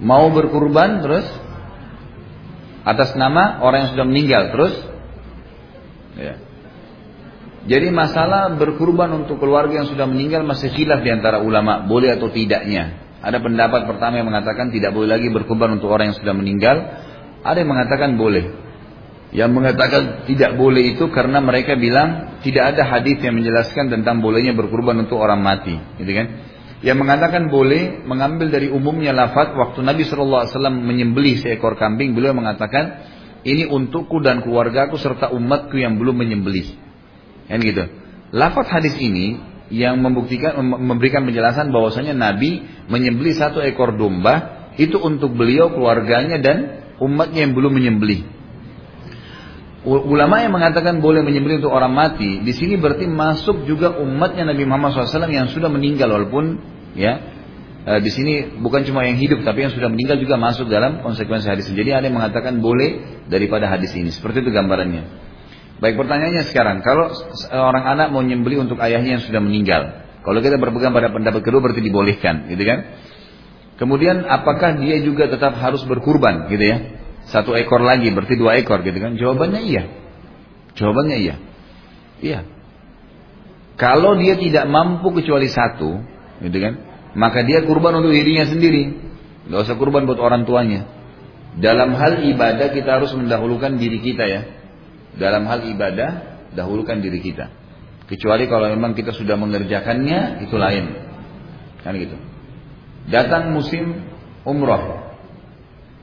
Mau 0.00 0.28
berkurban 0.28 1.00
terus 1.00 1.24
atas 2.86 3.16
nama 3.16 3.58
orang 3.64 3.88
yang 3.88 3.90
sudah 3.96 4.06
meninggal 4.06 4.42
terus 4.52 4.74
ya. 6.14 6.34
Jadi 7.66 7.90
masalah 7.90 8.54
berkurban 8.54 9.10
untuk 9.10 9.42
keluarga 9.42 9.82
yang 9.82 9.90
sudah 9.90 10.06
meninggal 10.06 10.46
masih 10.46 10.70
khilaf 10.70 11.02
di 11.02 11.10
antara 11.10 11.42
ulama, 11.42 11.82
boleh 11.82 12.14
atau 12.14 12.30
tidaknya. 12.30 13.02
Ada 13.26 13.42
pendapat 13.42 13.90
pertama 13.90 14.22
yang 14.22 14.30
mengatakan 14.30 14.70
tidak 14.70 14.94
boleh 14.94 15.18
lagi 15.18 15.26
berkurban 15.34 15.74
untuk 15.74 15.90
orang 15.90 16.14
yang 16.14 16.18
sudah 16.22 16.30
meninggal. 16.30 16.76
Ada 17.46 17.62
yang 17.62 17.70
mengatakan 17.70 18.10
boleh. 18.18 18.44
Yang 19.34 19.50
mengatakan 19.52 20.02
tidak 20.30 20.54
boleh 20.54 20.96
itu 20.96 21.10
karena 21.10 21.42
mereka 21.42 21.74
bilang 21.74 22.40
tidak 22.46 22.74
ada 22.74 22.86
hadis 22.86 23.18
yang 23.20 23.34
menjelaskan 23.34 23.90
tentang 23.90 24.22
bolehnya 24.22 24.54
berkurban 24.54 25.02
untuk 25.02 25.18
orang 25.18 25.42
mati, 25.42 25.74
gitu 25.98 26.12
kan? 26.14 26.26
Yang 26.84 26.98
mengatakan 27.02 27.50
boleh 27.50 28.06
mengambil 28.06 28.52
dari 28.52 28.70
umumnya 28.70 29.10
lafaz 29.10 29.50
waktu 29.56 29.82
Nabi 29.82 30.06
SAW 30.06 30.46
menyembelih 30.70 31.42
seekor 31.42 31.74
kambing, 31.74 32.14
beliau 32.14 32.36
mengatakan 32.36 33.02
ini 33.42 33.66
untukku 33.66 34.22
dan 34.22 34.46
keluargaku 34.46 34.94
serta 34.94 35.34
umatku 35.34 35.74
yang 35.74 35.98
belum 35.98 36.14
menyembelih. 36.22 36.78
Kan 37.50 37.58
gitu. 37.62 37.82
Lafaz 38.30 38.70
hadis 38.70 38.94
ini 38.98 39.38
yang 39.74 39.98
membuktikan 39.98 40.62
memberikan 40.62 41.26
penjelasan 41.26 41.74
bahwasanya 41.74 42.14
Nabi 42.14 42.62
menyembelih 42.86 43.34
satu 43.34 43.58
ekor 43.62 43.98
domba 43.98 44.70
itu 44.78 45.00
untuk 45.00 45.34
beliau, 45.34 45.72
keluarganya 45.72 46.38
dan 46.38 46.85
umatnya 47.02 47.48
yang 47.48 47.52
belum 47.52 47.72
menyembelih. 47.74 48.36
Ulama 49.86 50.42
yang 50.42 50.50
mengatakan 50.50 50.98
boleh 50.98 51.22
menyembelih 51.22 51.62
untuk 51.62 51.70
orang 51.70 51.94
mati, 51.94 52.42
di 52.42 52.50
sini 52.50 52.74
berarti 52.74 53.06
masuk 53.06 53.70
juga 53.70 53.94
umatnya 54.02 54.50
Nabi 54.50 54.66
Muhammad 54.66 54.98
SAW 54.98 55.30
yang 55.30 55.46
sudah 55.46 55.70
meninggal 55.70 56.10
walaupun 56.10 56.58
ya 56.98 57.22
e, 57.86 57.92
di 58.02 58.10
sini 58.10 58.58
bukan 58.58 58.82
cuma 58.82 59.06
yang 59.06 59.14
hidup 59.14 59.46
tapi 59.46 59.62
yang 59.62 59.70
sudah 59.70 59.86
meninggal 59.86 60.18
juga 60.18 60.34
masuk 60.34 60.66
dalam 60.66 61.06
konsekuensi 61.06 61.46
hadis. 61.46 61.70
Jadi 61.70 61.94
ada 61.94 62.02
yang 62.02 62.18
mengatakan 62.18 62.58
boleh 62.58 63.22
daripada 63.30 63.70
hadis 63.70 63.94
ini. 63.94 64.10
Seperti 64.10 64.42
itu 64.42 64.50
gambarannya. 64.50 65.26
Baik 65.78 65.94
pertanyaannya 66.00 66.44
sekarang, 66.50 66.80
kalau 66.80 67.12
orang 67.52 67.84
anak 67.84 68.08
mau 68.08 68.24
menyembelih 68.24 68.64
untuk 68.64 68.80
ayahnya 68.80 69.20
yang 69.20 69.24
sudah 69.24 69.44
meninggal, 69.44 70.06
Kalau 70.26 70.42
kita 70.42 70.58
berpegang 70.58 70.90
pada 70.90 71.14
pendapat 71.14 71.38
kedua 71.46 71.62
berarti 71.62 71.86
dibolehkan, 71.86 72.50
gitu 72.50 72.66
kan? 72.66 72.78
Kemudian 73.76 74.24
apakah 74.24 74.80
dia 74.80 75.00
juga 75.04 75.28
tetap 75.28 75.56
harus 75.60 75.84
berkurban, 75.84 76.48
gitu 76.48 76.64
ya? 76.64 76.78
Satu 77.28 77.52
ekor 77.52 77.84
lagi 77.84 78.08
berarti 78.08 78.34
dua 78.40 78.56
ekor, 78.56 78.80
gitu 78.80 78.96
kan? 78.96 79.20
Jawabannya 79.20 79.60
iya. 79.60 79.84
Jawabannya 80.76 81.16
iya. 81.20 81.34
Iya. 82.24 82.40
Kalau 83.76 84.16
dia 84.16 84.40
tidak 84.40 84.64
mampu 84.64 85.12
kecuali 85.12 85.52
satu, 85.52 86.00
gitu 86.40 86.58
kan? 86.60 86.74
Maka 87.16 87.44
dia 87.44 87.64
kurban 87.64 88.00
untuk 88.00 88.12
dirinya 88.12 88.48
sendiri. 88.48 88.96
Gak 89.48 89.60
usah 89.68 89.76
kurban 89.76 90.08
buat 90.08 90.20
orang 90.20 90.48
tuanya. 90.48 90.88
Dalam 91.56 91.96
hal 91.96 92.24
ibadah 92.28 92.72
kita 92.72 93.00
harus 93.00 93.12
mendahulukan 93.16 93.80
diri 93.80 94.00
kita 94.04 94.24
ya. 94.28 94.42
Dalam 95.16 95.48
hal 95.48 95.64
ibadah 95.64 96.10
dahulukan 96.52 97.00
diri 97.00 97.24
kita. 97.24 97.48
Kecuali 98.04 98.44
kalau 98.48 98.68
memang 98.68 98.92
kita 98.92 99.16
sudah 99.16 99.36
mengerjakannya 99.40 100.44
itu 100.44 100.56
lain. 100.60 100.84
Kan 101.80 101.96
gitu. 101.96 102.16
Datang 103.06 103.54
musim 103.54 104.02
umroh. 104.42 105.14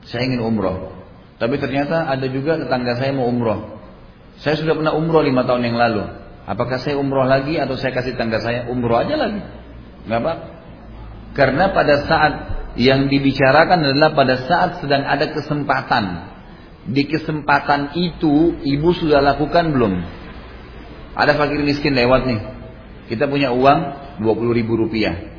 Saya 0.08 0.28
ingin 0.28 0.40
umroh. 0.40 0.92
Tapi 1.36 1.60
ternyata 1.60 2.08
ada 2.08 2.24
juga 2.28 2.56
tetangga 2.56 2.96
saya 2.96 3.12
mau 3.12 3.28
umroh. 3.28 3.80
Saya 4.40 4.56
sudah 4.56 4.74
pernah 4.76 4.92
umroh 4.96 5.20
lima 5.20 5.44
tahun 5.44 5.68
yang 5.68 5.76
lalu. 5.76 6.04
Apakah 6.44 6.76
saya 6.80 7.00
umroh 7.00 7.24
lagi 7.24 7.56
atau 7.56 7.76
saya 7.76 7.96
kasih 7.96 8.16
tangga 8.20 8.40
saya 8.40 8.68
umroh 8.68 9.00
aja 9.00 9.16
lagi? 9.16 9.40
Gak 10.04 10.20
apa? 10.20 10.32
Karena 11.32 11.72
pada 11.72 12.04
saat 12.04 12.32
yang 12.76 13.08
dibicarakan 13.08 13.90
adalah 13.90 14.12
pada 14.12 14.44
saat 14.44 14.70
sedang 14.84 15.08
ada 15.08 15.32
kesempatan. 15.32 16.04
Di 16.84 17.08
kesempatan 17.08 17.96
itu 17.96 18.60
ibu 18.60 18.92
sudah 18.92 19.24
lakukan 19.24 19.72
belum? 19.72 19.94
Ada 21.16 21.32
fakir 21.38 21.64
miskin 21.64 21.96
lewat 21.96 22.28
nih. 22.28 22.40
Kita 23.08 23.24
punya 23.24 23.56
uang 23.56 23.80
20 24.20 24.58
ribu 24.58 24.76
rupiah. 24.76 25.33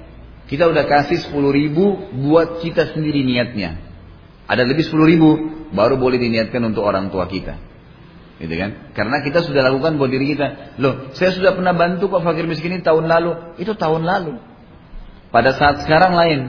Kita 0.45 0.69
udah 0.69 0.85
kasih 0.85 1.25
10 1.25 1.33
ribu 1.49 1.97
buat 2.29 2.61
kita 2.61 2.93
sendiri 2.93 3.25
niatnya. 3.25 3.81
Ada 4.45 4.61
lebih 4.61 4.85
10 4.85 4.93
ribu 5.09 5.29
baru 5.73 5.97
boleh 5.97 6.21
diniatkan 6.21 6.61
untuk 6.61 6.85
orang 6.85 7.09
tua 7.09 7.25
kita. 7.25 7.57
Gitu 8.37 8.53
kan? 8.53 8.93
Karena 8.93 9.25
kita 9.25 9.41
sudah 9.41 9.65
lakukan 9.65 9.97
buat 9.97 10.11
diri 10.11 10.37
kita. 10.37 10.77
Loh, 10.77 11.09
saya 11.17 11.33
sudah 11.33 11.57
pernah 11.57 11.73
bantu 11.73 12.13
kok 12.13 12.21
fakir 12.21 12.45
miskin 12.45 12.77
ini 12.77 12.83
tahun 12.85 13.09
lalu. 13.09 13.57
Itu 13.57 13.73
tahun 13.73 14.05
lalu. 14.05 14.37
Pada 15.33 15.55
saat 15.57 15.81
sekarang 15.87 16.13
lain. 16.13 16.39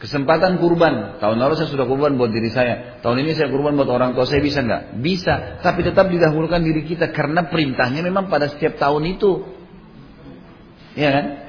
Kesempatan 0.00 0.56
kurban. 0.56 1.20
Tahun 1.20 1.36
lalu 1.36 1.60
saya 1.60 1.68
sudah 1.68 1.84
kurban 1.84 2.16
buat 2.16 2.32
diri 2.32 2.48
saya. 2.48 2.96
Tahun 3.04 3.16
ini 3.20 3.36
saya 3.36 3.52
kurban 3.52 3.76
buat 3.76 3.92
orang 3.92 4.16
tua 4.16 4.24
saya 4.24 4.40
bisa 4.40 4.64
nggak? 4.64 5.04
Bisa. 5.04 5.60
Tapi 5.60 5.84
tetap 5.84 6.08
didahulukan 6.08 6.64
diri 6.64 6.86
kita 6.86 7.12
karena 7.12 7.44
perintahnya 7.50 8.00
memang 8.00 8.32
pada 8.32 8.48
setiap 8.48 8.80
tahun 8.80 9.20
itu. 9.20 9.44
Ya 10.94 11.10
kan? 11.12 11.43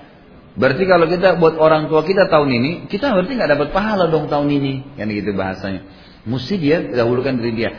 Berarti 0.56 0.88
kalau 0.88 1.12
kita 1.12 1.36
buat 1.36 1.60
orang 1.60 1.92
tua 1.92 2.08
kita 2.08 2.32
tahun 2.32 2.48
ini, 2.48 2.72
kita 2.88 3.12
berarti 3.12 3.36
nggak 3.36 3.52
dapat 3.60 3.70
pahala 3.76 4.08
dong 4.08 4.32
tahun 4.32 4.48
ini, 4.48 4.96
kan 4.96 5.12
gitu 5.12 5.36
bahasanya. 5.36 5.84
Mesti 6.24 6.56
dia 6.56 6.80
dahulukan 6.80 7.36
diri 7.44 7.52
dia. 7.60 7.72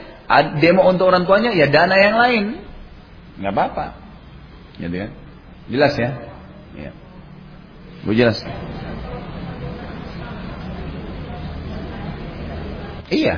Demo 0.60 0.84
untuk 0.84 1.08
orang 1.08 1.24
tuanya 1.24 1.56
ya 1.56 1.72
dana 1.72 1.96
yang 1.96 2.20
lain, 2.20 2.44
nggak 3.40 3.52
apa-apa, 3.56 3.86
gitu 4.76 4.92
kan? 4.92 5.10
Jelas 5.72 5.92
ya? 5.96 6.10
Ya. 6.76 6.90
Bu 8.04 8.12
jelas. 8.12 8.44
Iya, 13.06 13.34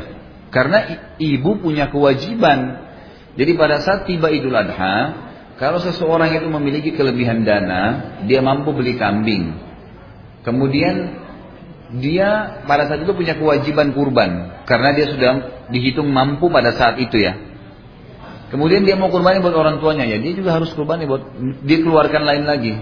karena 0.50 0.78
ibu 1.20 1.60
punya 1.60 1.92
kewajiban. 1.92 2.88
Jadi 3.38 3.52
pada 3.54 3.84
saat 3.84 4.08
tiba 4.08 4.32
Idul 4.32 4.56
Adha, 4.56 5.27
kalau 5.58 5.82
seseorang 5.82 6.30
itu 6.32 6.46
memiliki 6.46 6.94
kelebihan 6.94 7.42
dana, 7.42 8.14
dia 8.30 8.38
mampu 8.38 8.70
beli 8.70 8.94
kambing. 8.94 9.58
Kemudian 10.46 11.18
dia 11.98 12.62
pada 12.64 12.86
saat 12.86 13.02
itu 13.02 13.12
punya 13.12 13.34
kewajiban 13.34 13.90
kurban 13.96 14.62
karena 14.68 14.94
dia 14.94 15.06
sudah 15.10 15.30
dihitung 15.74 16.08
mampu 16.08 16.46
pada 16.48 16.72
saat 16.78 16.96
itu 17.02 17.18
ya. 17.18 17.34
Kemudian 18.48 18.86
dia 18.86 18.96
mau 18.96 19.12
kurban 19.12 19.42
buat 19.44 19.52
orang 19.52 19.82
tuanya 19.82 20.08
ya, 20.08 20.16
dia 20.22 20.32
juga 20.32 20.56
harus 20.56 20.72
kurban 20.72 21.02
buat 21.04 21.26
dia 21.66 21.78
keluarkan 21.82 22.22
lain 22.24 22.48
lagi. 22.48 22.78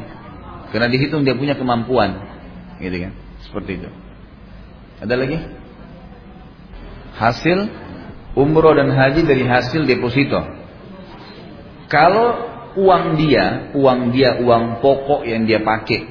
Karena 0.71 0.87
dihitung 0.93 1.25
dia 1.25 1.35
punya 1.35 1.57
kemampuan. 1.57 2.23
Gitu 2.79 3.09
kan? 3.09 3.13
Seperti 3.41 3.81
itu. 3.81 3.89
Ada 5.01 5.15
lagi? 5.17 5.39
hasil 7.17 7.59
umroh 8.37 8.77
dan 8.77 8.93
haji 8.93 9.25
dari 9.25 9.45
hasil 9.49 9.89
deposito. 9.89 10.45
Kalau 11.89 12.56
uang 12.77 13.19
dia, 13.19 13.73
uang 13.73 14.13
dia, 14.13 14.39
uang 14.39 14.85
pokok 14.85 15.25
yang 15.25 15.49
dia 15.49 15.65
pakai, 15.65 16.07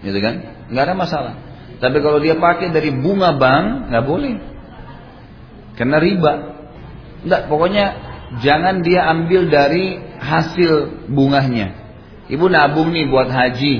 gitu 0.00 0.18
kan, 0.22 0.34
nggak 0.70 0.84
ada 0.86 0.94
masalah. 0.94 1.34
Tapi 1.76 2.00
kalau 2.00 2.22
dia 2.22 2.38
pakai 2.40 2.72
dari 2.72 2.94
bunga 2.94 3.36
bank, 3.36 3.92
nggak 3.92 4.06
boleh, 4.06 4.34
karena 5.76 5.96
riba. 6.00 6.34
Nggak, 7.26 7.42
pokoknya 7.50 7.84
jangan 8.40 8.80
dia 8.86 9.10
ambil 9.12 9.50
dari 9.50 9.98
hasil 10.22 11.06
bunganya. 11.10 11.74
Ibu 12.30 12.46
nabung 12.48 12.94
nih 12.94 13.10
buat 13.10 13.28
haji, 13.28 13.74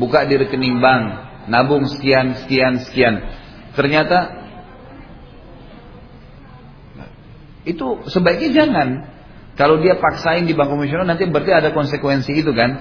buka 0.00 0.26
di 0.26 0.34
rekening 0.40 0.80
bank, 0.80 1.04
nabung 1.46 1.86
sekian, 1.86 2.40
sekian, 2.44 2.82
sekian. 2.82 3.20
Ternyata 3.76 4.40
Itu 7.64 8.08
sebaiknya 8.08 8.50
jangan. 8.64 8.88
Kalau 9.60 9.76
dia 9.76 10.00
paksain 10.00 10.48
di 10.48 10.56
bank 10.56 10.72
konvensional 10.72 11.04
nanti 11.04 11.28
berarti 11.28 11.52
ada 11.52 11.76
konsekuensi 11.76 12.32
itu 12.32 12.48
kan. 12.56 12.80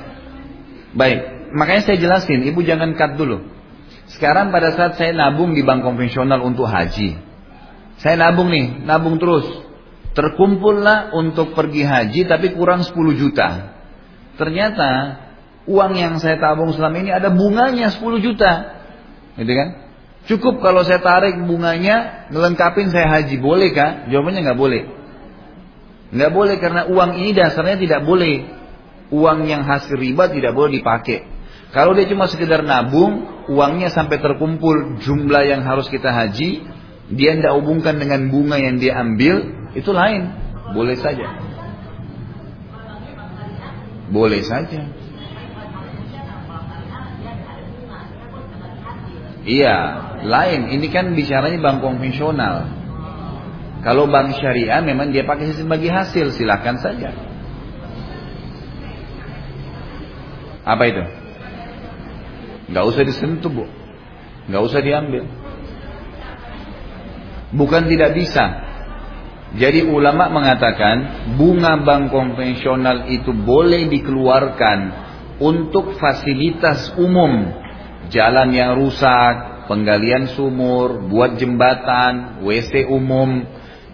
Baik, 0.95 1.51
makanya 1.51 1.91
saya 1.91 1.99
jelasin, 1.99 2.39
ibu 2.47 2.63
jangan 2.63 2.95
cut 2.95 3.19
dulu. 3.19 3.43
Sekarang 4.15 4.55
pada 4.55 4.71
saat 4.71 4.95
saya 4.95 5.11
nabung 5.11 5.51
di 5.51 5.59
bank 5.59 5.83
konvensional 5.83 6.39
untuk 6.39 6.71
haji. 6.71 7.19
Saya 7.99 8.15
nabung 8.15 8.47
nih, 8.47 8.87
nabung 8.87 9.19
terus. 9.19 9.43
Terkumpullah 10.15 11.11
untuk 11.19 11.51
pergi 11.51 11.83
haji 11.83 12.31
tapi 12.31 12.55
kurang 12.55 12.87
10 12.87 12.95
juta. 13.11 13.75
Ternyata 14.39 15.19
uang 15.67 15.93
yang 15.99 16.15
saya 16.23 16.39
tabung 16.39 16.71
selama 16.71 16.95
ini 16.95 17.11
ada 17.11 17.27
bunganya 17.27 17.91
10 17.91 18.23
juta. 18.23 18.51
Gitu 19.35 19.51
kan? 19.51 19.69
Cukup 20.31 20.63
kalau 20.63 20.87
saya 20.87 21.03
tarik 21.03 21.35
bunganya, 21.43 22.31
melengkapin 22.31 22.87
saya 22.87 23.19
haji. 23.19 23.35
Boleh 23.35 23.75
kah? 23.75 24.07
Jawabannya 24.07 24.47
nggak 24.47 24.59
boleh. 24.59 24.98
Nggak 26.09 26.31
boleh 26.33 26.55
karena 26.57 26.81
uang 26.89 27.21
ini 27.21 27.31
dasarnya 27.37 27.77
tidak 27.77 28.01
boleh. 28.05 28.57
Uang 29.09 29.45
yang 29.49 29.65
hasil 29.65 29.97
riba 29.97 30.29
tidak 30.29 30.53
boleh 30.53 30.81
dipakai. 30.81 31.25
Kalau 31.69 31.93
dia 31.93 32.09
cuma 32.09 32.25
sekedar 32.25 32.65
nabung, 32.65 33.45
uangnya 33.45 33.93
sampai 33.93 34.17
terkumpul 34.17 35.01
jumlah 35.05 35.45
yang 35.45 35.61
harus 35.61 35.85
kita 35.85 36.09
haji, 36.09 36.65
dia 37.13 37.31
tidak 37.37 37.53
hubungkan 37.61 38.01
dengan 38.01 38.29
bunga 38.33 38.57
yang 38.57 38.81
dia 38.81 38.97
ambil, 38.97 39.69
itu 39.77 39.89
lain. 39.93 40.33
Boleh 40.73 40.97
saja. 40.97 41.29
Boleh 44.09 44.41
saja. 44.41 44.81
Iya, 49.45 49.77
lain. 50.25 50.61
Ini 50.73 50.87
kan 50.93 51.13
bicaranya 51.13 51.57
bank 51.61 51.81
konvensional. 51.81 52.78
Kalau 53.79 54.11
bank 54.11 54.35
syariah 54.35 54.83
memang 54.83 55.15
dia 55.15 55.23
pakai 55.23 55.55
sebagai 55.55 55.87
hasil, 55.87 56.35
silahkan 56.35 56.75
saja. 56.83 57.15
Apa 60.67 60.83
itu? 60.85 61.03
Gak 62.69 62.85
usah 62.85 63.03
disentuh, 63.07 63.49
bu. 63.49 63.65
Gak 64.51 64.61
usah 64.61 64.83
diambil. 64.83 65.25
Bukan 67.55 67.89
tidak 67.89 68.13
bisa. 68.13 68.67
Jadi 69.57 69.81
ulama 69.81 70.29
mengatakan 70.29 71.25
bunga 71.33 71.81
bank 71.81 72.13
konvensional 72.13 73.09
itu 73.09 73.33
boleh 73.33 73.89
dikeluarkan 73.89 74.79
untuk 75.41 75.97
fasilitas 75.97 76.93
umum 77.01 77.49
jalan 78.13 78.53
yang 78.53 78.77
rusak, 78.77 79.65
penggalian 79.65 80.29
sumur, 80.33 81.09
buat 81.09 81.37
jembatan, 81.37 82.45
WC 82.45 82.89
umum, 82.89 83.45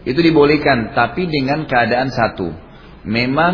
itu 0.06 0.20
dibolehkan, 0.22 0.94
tapi 0.94 1.26
dengan 1.26 1.66
keadaan 1.66 2.14
satu. 2.14 2.54
Memang 3.06 3.54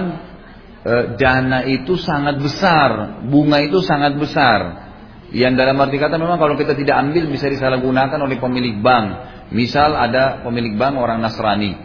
e, 0.84 0.94
dana 1.16 1.64
itu 1.64 1.96
sangat 1.96 2.44
besar, 2.44 3.24
bunga 3.28 3.64
itu 3.64 3.80
sangat 3.80 4.20
besar. 4.20 4.92
Yang 5.32 5.64
dalam 5.64 5.80
arti 5.80 5.96
kata 5.96 6.20
memang 6.20 6.36
kalau 6.36 6.60
kita 6.60 6.76
tidak 6.76 7.00
ambil 7.08 7.32
bisa 7.32 7.48
disalahgunakan 7.48 8.20
oleh 8.20 8.36
pemilik 8.36 8.84
bank. 8.84 9.08
Misal 9.56 9.96
ada 9.96 10.44
pemilik 10.44 10.76
bank 10.76 10.96
orang 11.00 11.24
Nasrani, 11.24 11.76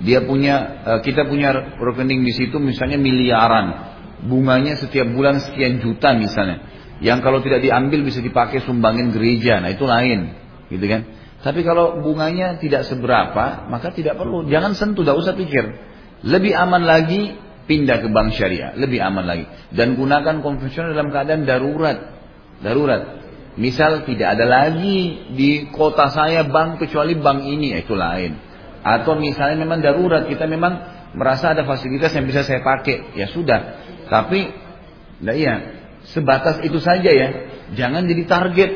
dia 0.00 0.24
punya 0.24 0.84
e, 0.84 0.92
kita 1.04 1.28
punya 1.28 1.76
rekening 1.76 2.24
di 2.24 2.32
situ 2.32 2.56
misalnya 2.56 2.96
miliaran, 2.96 3.66
bunganya 4.24 4.80
setiap 4.80 5.08
bulan 5.12 5.40
sekian 5.40 5.80
juta 5.84 6.16
misalnya 6.16 6.74
yang 7.02 7.20
kalau 7.24 7.42
tidak 7.42 7.64
diambil 7.64 8.06
bisa 8.06 8.22
dipakai 8.22 8.62
sumbangin 8.62 9.10
gereja, 9.10 9.58
nah 9.58 9.72
itu 9.72 9.82
lain, 9.82 10.32
gitu 10.70 10.84
kan? 10.86 11.02
Tapi 11.44 11.60
kalau 11.60 12.00
bunganya 12.00 12.56
tidak 12.56 12.88
seberapa, 12.88 13.68
maka 13.68 13.92
tidak 13.92 14.16
perlu. 14.16 14.48
Jangan 14.48 14.72
sentuh, 14.72 15.04
tidak 15.04 15.20
usah 15.20 15.36
pikir. 15.36 15.64
Lebih 16.24 16.56
aman 16.56 16.88
lagi 16.88 17.36
pindah 17.68 18.00
ke 18.00 18.08
bank 18.08 18.32
syariah, 18.32 18.72
lebih 18.80 19.04
aman 19.04 19.28
lagi. 19.28 19.44
Dan 19.68 19.92
gunakan 20.00 20.40
konvensional 20.40 20.96
dalam 20.96 21.12
keadaan 21.12 21.44
darurat. 21.44 22.00
Darurat. 22.64 23.20
Misal 23.60 24.08
tidak 24.08 24.40
ada 24.40 24.48
lagi 24.48 25.30
di 25.36 25.68
kota 25.68 26.08
saya 26.08 26.48
bank 26.48 26.80
kecuali 26.80 27.12
bank 27.12 27.44
ini, 27.44 27.76
itu 27.76 27.92
lain. 27.92 28.40
Atau 28.80 29.20
misalnya 29.20 29.68
memang 29.68 29.84
darurat, 29.84 30.24
kita 30.24 30.48
memang 30.48 30.80
merasa 31.12 31.52
ada 31.52 31.68
fasilitas 31.68 32.08
yang 32.16 32.24
bisa 32.24 32.40
saya 32.40 32.64
pakai, 32.64 33.20
ya 33.20 33.28
sudah. 33.28 33.60
Tapi, 34.08 34.48
nah 35.20 35.36
iya, 35.36 35.60
sebatas 36.08 36.64
itu 36.64 36.80
saja 36.80 37.12
ya. 37.12 37.28
Jangan 37.76 38.08
jadi 38.08 38.22
target, 38.24 38.70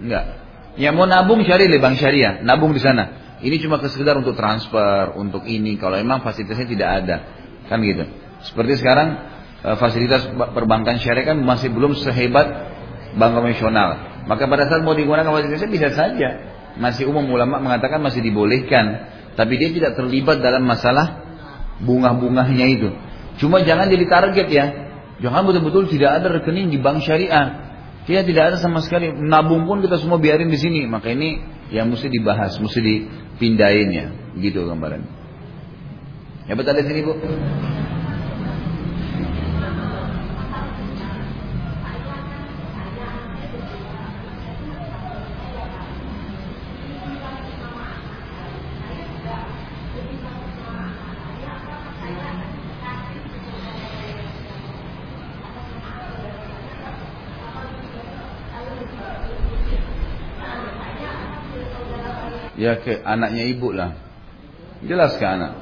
enggak. 0.00 0.43
Yang 0.74 0.94
mau 0.98 1.06
nabung 1.06 1.46
cari 1.46 1.70
di 1.70 1.78
bank 1.78 1.94
syariah, 2.02 2.42
nabung 2.42 2.74
di 2.74 2.82
sana. 2.82 3.36
Ini 3.38 3.62
cuma 3.62 3.78
sekedar 3.78 4.18
untuk 4.18 4.34
transfer, 4.34 5.14
untuk 5.14 5.46
ini. 5.46 5.78
Kalau 5.78 5.94
emang 5.94 6.24
fasilitasnya 6.24 6.66
tidak 6.66 6.88
ada, 7.02 7.16
kan 7.70 7.78
gitu. 7.84 8.04
Seperti 8.42 8.82
sekarang 8.82 9.08
e, 9.62 9.68
fasilitas 9.78 10.26
perbankan 10.34 10.98
syariah 10.98 11.34
kan 11.34 11.38
masih 11.44 11.70
belum 11.70 11.94
sehebat 11.94 12.46
bank 13.14 13.32
konvensional. 13.38 13.88
Maka 14.26 14.50
pada 14.50 14.66
saat 14.66 14.82
mau 14.82 14.98
digunakan 14.98 15.28
fasilitasnya 15.30 15.70
bisa 15.70 15.88
saja. 15.94 16.28
Masih 16.74 17.06
umum 17.06 17.22
ulama 17.30 17.62
mengatakan 17.62 18.02
masih 18.02 18.24
dibolehkan. 18.24 19.14
Tapi 19.38 19.54
dia 19.58 19.70
tidak 19.70 19.94
terlibat 19.94 20.42
dalam 20.42 20.66
masalah 20.66 21.22
bunga-bunganya 21.82 22.66
itu. 22.66 22.90
Cuma 23.38 23.62
jangan 23.62 23.86
jadi 23.90 24.06
target 24.10 24.48
ya. 24.50 24.66
Jangan 25.22 25.46
betul-betul 25.46 25.86
tidak 25.86 26.22
ada 26.22 26.38
rekening 26.38 26.74
di 26.74 26.78
bank 26.82 27.02
syariah. 27.06 27.63
Dia 28.04 28.20
tidak 28.20 28.52
ada 28.52 28.56
sama 28.60 28.84
sekali. 28.84 29.08
Nabung 29.12 29.64
pun 29.64 29.80
kita 29.80 29.96
semua 29.96 30.20
biarin 30.20 30.52
di 30.52 30.60
sini. 30.60 30.84
Maka 30.84 31.12
ini 31.12 31.40
yang 31.72 31.88
mesti 31.88 32.12
dibahas, 32.12 32.60
mesti 32.60 32.80
dipindahin 32.80 33.88
ya. 33.92 34.06
Gitu 34.36 34.60
gambaran. 34.60 35.02
Ya 36.44 36.52
betul 36.52 36.76
di 36.76 36.84
sini 36.84 37.00
bu. 37.00 37.12
Ya 62.64 62.80
ke 62.80 63.04
anaknya 63.04 63.44
ibu 63.44 63.76
lah. 63.76 63.92
Jelas 64.88 65.20
ke 65.20 65.24
anak. 65.28 65.60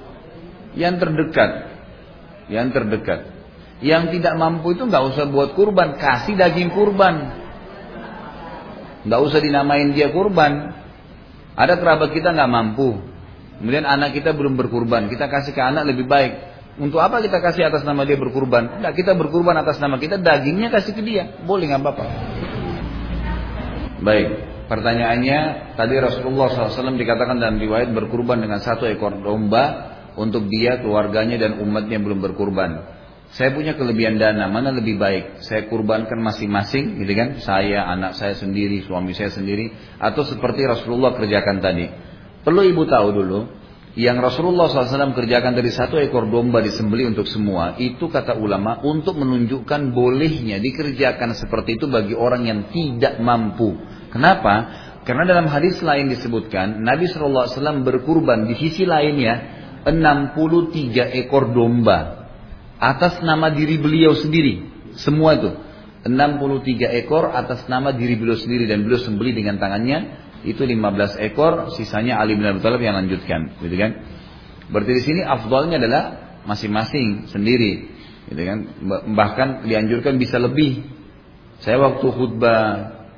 Yang 0.78 1.02
terdekat. 1.02 1.50
Yang 2.46 2.68
terdekat. 2.78 3.20
Yang 3.82 4.14
tidak 4.14 4.38
mampu 4.38 4.78
itu 4.78 4.86
nggak 4.86 5.04
usah 5.10 5.26
buat 5.26 5.58
kurban. 5.58 5.98
Kasih 5.98 6.38
daging 6.38 6.70
kurban. 6.70 7.42
Nggak 9.02 9.20
usah 9.26 9.42
dinamain 9.42 9.90
dia 9.90 10.14
kurban. 10.14 10.78
Ada 11.58 11.82
kerabat 11.82 12.14
kita 12.14 12.30
nggak 12.30 12.50
mampu. 12.54 13.02
Kemudian 13.58 13.82
anak 13.82 14.14
kita 14.14 14.30
belum 14.30 14.54
berkurban. 14.54 15.10
Kita 15.10 15.26
kasih 15.26 15.50
ke 15.50 15.58
anak 15.58 15.90
lebih 15.90 16.06
baik. 16.06 16.54
Untuk 16.78 17.02
apa 17.02 17.18
kita 17.18 17.42
kasih 17.42 17.66
atas 17.66 17.82
nama 17.82 18.06
dia 18.06 18.16
berkurban? 18.16 18.78
Enggak, 18.78 18.94
kita 18.96 19.12
berkurban 19.12 19.58
atas 19.60 19.76
nama 19.76 20.00
kita, 20.00 20.16
dagingnya 20.16 20.72
kasih 20.72 20.94
ke 20.96 21.02
dia. 21.04 21.36
Boleh 21.44 21.68
nggak 21.68 21.82
apa-apa. 21.82 22.04
Baik. 24.00 24.51
Pertanyaannya, 24.72 25.40
tadi 25.76 26.00
Rasulullah 26.00 26.48
SAW 26.48 26.96
dikatakan 26.96 27.36
dalam 27.36 27.60
riwayat 27.60 27.92
berkurban 27.92 28.40
dengan 28.40 28.56
satu 28.56 28.88
ekor 28.88 29.20
domba 29.20 29.92
untuk 30.16 30.48
dia, 30.48 30.80
keluarganya 30.80 31.36
dan 31.36 31.60
umatnya 31.60 32.00
belum 32.00 32.24
berkurban. 32.24 32.80
Saya 33.36 33.52
punya 33.52 33.76
kelebihan 33.76 34.16
dana, 34.16 34.48
mana 34.48 34.72
lebih 34.72 34.96
baik? 34.96 35.44
Saya 35.44 35.68
kurbankan 35.68 36.16
masing-masing, 36.24 37.04
gitu 37.04 37.12
kan? 37.12 37.36
Saya, 37.44 37.84
anak 37.84 38.16
saya 38.16 38.32
sendiri, 38.32 38.80
suami 38.88 39.12
saya 39.12 39.28
sendiri, 39.28 39.76
atau 40.00 40.24
seperti 40.24 40.64
Rasulullah 40.64 41.20
kerjakan 41.20 41.60
tadi. 41.60 41.92
Perlu 42.40 42.64
ibu 42.64 42.88
tahu 42.88 43.08
dulu, 43.12 43.40
yang 43.92 44.24
Rasulullah 44.24 44.72
SAW 44.72 45.12
kerjakan 45.12 45.52
dari 45.52 45.68
satu 45.68 46.00
ekor 46.00 46.32
domba 46.32 46.64
disembeli 46.64 47.12
untuk 47.12 47.28
semua, 47.28 47.76
itu 47.76 48.08
kata 48.08 48.40
ulama 48.40 48.80
untuk 48.88 49.20
menunjukkan 49.20 49.92
bolehnya 49.92 50.56
dikerjakan 50.64 51.36
seperti 51.36 51.76
itu 51.76 51.92
bagi 51.92 52.16
orang 52.16 52.48
yang 52.48 52.72
tidak 52.72 53.20
mampu. 53.20 54.00
Kenapa? 54.12 54.54
Karena 55.02 55.26
dalam 55.26 55.50
hadis 55.50 55.82
lain 55.82 56.12
disebutkan 56.12 56.84
Nabi 56.84 57.10
SAW 57.10 57.82
berkurban 57.82 58.46
di 58.46 58.54
sisi 58.54 58.86
lainnya 58.86 59.34
63 59.82 61.18
ekor 61.26 61.50
domba 61.50 62.28
atas 62.78 63.18
nama 63.24 63.50
diri 63.50 63.82
beliau 63.82 64.14
sendiri. 64.14 64.70
Semua 64.94 65.34
itu 65.34 65.50
63 66.06 67.02
ekor 67.02 67.34
atas 67.34 67.66
nama 67.66 67.90
diri 67.90 68.14
beliau 68.14 68.38
sendiri 68.38 68.70
dan 68.70 68.86
beliau 68.86 69.02
sembeli 69.02 69.34
dengan 69.34 69.58
tangannya 69.58 70.22
itu 70.42 70.62
15 70.66 71.22
ekor, 71.22 71.70
sisanya 71.78 72.18
Ali 72.18 72.34
bin 72.34 72.42
Abi 72.42 72.58
Thalib 72.58 72.82
yang 72.82 72.98
lanjutkan, 72.98 73.62
gitu 73.62 73.76
kan? 73.78 73.90
Berarti 74.74 74.92
di 74.98 75.02
sini 75.02 75.20
afdalnya 75.22 75.78
adalah 75.78 76.02
masing-masing 76.50 77.30
sendiri, 77.30 77.86
gitu 78.26 78.42
kan? 78.42 78.58
Bahkan 79.14 79.70
dianjurkan 79.70 80.18
bisa 80.18 80.42
lebih. 80.42 80.82
Saya 81.62 81.78
waktu 81.78 82.06
khutbah 82.10 82.62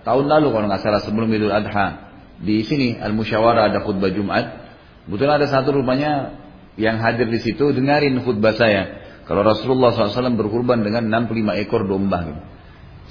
tahun 0.05 0.25
lalu 0.29 0.53
kalau 0.53 0.67
nggak 0.69 0.83
salah 0.85 1.01
sebelum 1.03 1.33
Idul 1.33 1.51
Adha 1.51 2.13
di 2.39 2.61
sini 2.63 3.01
Al 3.01 3.17
Musyawarah 3.17 3.73
ada 3.73 3.81
khutbah 3.83 4.13
Jumat. 4.13 4.63
Kebetulan 5.09 5.35
ada 5.43 5.49
satu 5.49 5.81
rupanya 5.81 6.41
yang 6.81 7.01
hadir 7.01 7.29
di 7.29 7.41
situ 7.41 7.73
dengarin 7.73 8.21
khutbah 8.25 8.57
saya. 8.57 9.05
Kalau 9.25 9.41
Rasulullah 9.41 9.93
SAW 9.93 10.37
berkurban 10.37 10.85
dengan 10.85 11.09
65 11.09 11.61
ekor 11.65 11.89
domba. 11.89 12.29
Gitu. 12.29 12.43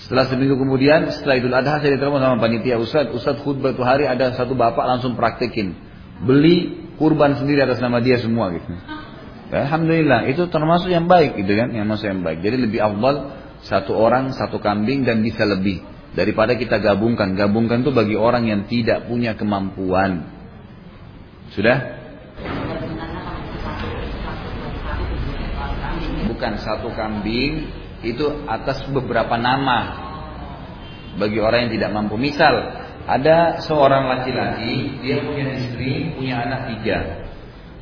Setelah 0.05 0.25
seminggu 0.29 0.57
kemudian, 0.57 1.09
setelah 1.09 1.37
Idul 1.37 1.53
Adha 1.53 1.81
saya 1.81 1.97
ditelepon 1.97 2.21
sama 2.21 2.37
panitia 2.41 2.77
Ustaz, 2.81 3.09
Ustaz 3.13 3.41
khutbah 3.41 3.73
itu 3.73 3.81
hari 3.85 4.09
ada 4.09 4.33
satu 4.33 4.53
bapak 4.57 4.85
langsung 4.85 5.13
praktekin. 5.17 5.73
Beli 6.21 6.85
kurban 6.97 7.37
sendiri 7.37 7.65
atas 7.65 7.81
nama 7.81 8.01
dia 8.01 8.21
semua 8.21 8.53
gitu. 8.53 8.69
Alhamdulillah, 9.53 10.25
itu 10.33 10.49
termasuk 10.49 10.89
yang 10.89 11.05
baik 11.05 11.37
gitu 11.37 11.53
kan, 11.53 11.69
yang 11.77 11.85
masuk 11.85 12.09
yang 12.09 12.25
baik. 12.25 12.41
Jadi 12.41 12.57
lebih 12.57 12.81
awal 12.81 13.37
satu 13.61 13.93
orang, 13.93 14.33
satu 14.33 14.57
kambing 14.57 15.05
dan 15.05 15.21
bisa 15.21 15.45
lebih 15.45 15.92
daripada 16.13 16.53
kita 16.57 16.79
gabungkan. 16.79 17.33
Gabungkan 17.33 17.81
itu 17.85 17.91
bagi 17.93 18.15
orang 18.17 18.49
yang 18.49 18.61
tidak 18.69 19.09
punya 19.09 19.33
kemampuan. 19.33 20.29
Sudah? 21.53 22.01
Bukan 26.29 26.53
satu 26.61 26.89
kambing 26.97 27.69
itu 28.01 28.25
atas 28.49 28.83
beberapa 28.89 29.37
nama 29.37 30.01
bagi 31.17 31.37
orang 31.37 31.69
yang 31.69 31.71
tidak 31.77 31.89
mampu. 31.93 32.17
Misal 32.17 32.53
ada 33.05 33.61
seorang 33.61 34.09
laki-laki 34.09 35.03
dia 35.03 35.21
punya 35.21 35.53
istri, 35.59 36.13
punya 36.17 36.41
anak 36.41 36.61
tiga. 36.73 36.99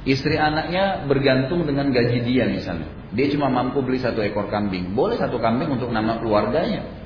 Istri 0.02 0.34
anaknya 0.34 1.06
bergantung 1.06 1.64
dengan 1.64 1.94
gaji 1.94 2.26
dia 2.26 2.50
misalnya. 2.50 2.90
Dia 3.14 3.30
cuma 3.30 3.54
mampu 3.54 3.86
beli 3.86 4.02
satu 4.02 4.20
ekor 4.26 4.50
kambing. 4.50 4.98
Boleh 4.98 5.16
satu 5.16 5.38
kambing 5.38 5.78
untuk 5.78 5.94
nama 5.94 6.18
keluarganya 6.18 7.01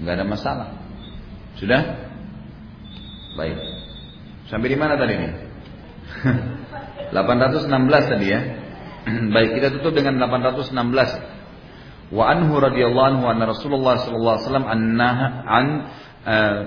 nggak 0.00 0.14
ada 0.16 0.26
masalah. 0.26 0.68
Sudah? 1.56 1.82
Baik. 3.36 3.56
Sampai 4.48 4.68
di 4.72 4.78
mana 4.78 4.96
tadi 5.00 5.14
nih? 5.16 5.32
816 7.14 8.12
tadi 8.12 8.26
ya. 8.26 8.40
Baik, 9.34 9.50
kita 9.60 9.68
tutup 9.78 9.94
dengan 9.94 10.18
816. 10.18 10.74
Wa 12.14 12.24
anhu 12.30 12.54
radhiyallahu 12.62 13.06
anhu 13.18 13.24
anna 13.26 13.50
Rasulullah 13.50 13.98
sallallahu 13.98 14.34
alaihi 14.38 14.46
wasallam 14.46 14.68
an 14.70 15.66
uh, 16.22 16.58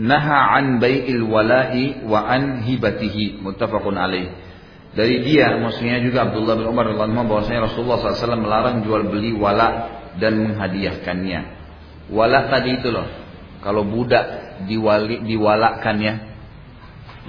naha 0.00 0.56
an 0.56 0.80
bai'il 0.80 1.20
wala'i 1.24 2.00
wa 2.04 2.24
an 2.24 2.64
hibatihi 2.64 3.44
muttafaqun 3.44 3.96
alaih. 4.00 4.32
Dari 4.90 5.22
dia 5.22 5.54
maksudnya 5.60 6.02
juga 6.02 6.32
Abdullah 6.32 6.56
bin 6.58 6.66
Umar 6.66 6.88
radhiyallahu 6.88 7.12
anhu 7.12 7.28
bahwasanya 7.28 7.70
Rasulullah 7.70 8.00
SAW 8.02 8.42
melarang 8.42 8.82
jual 8.82 9.06
beli 9.06 9.36
wala 9.36 10.00
dan 10.18 10.40
menghadiahkannya. 10.48 11.59
Walak 12.10 12.50
tadi 12.50 12.82
itu 12.82 12.90
loh. 12.90 13.06
Kalau 13.62 13.86
budak 13.86 14.58
diwali, 14.66 15.22
diwalakkan 15.22 15.96
ya. 16.02 16.14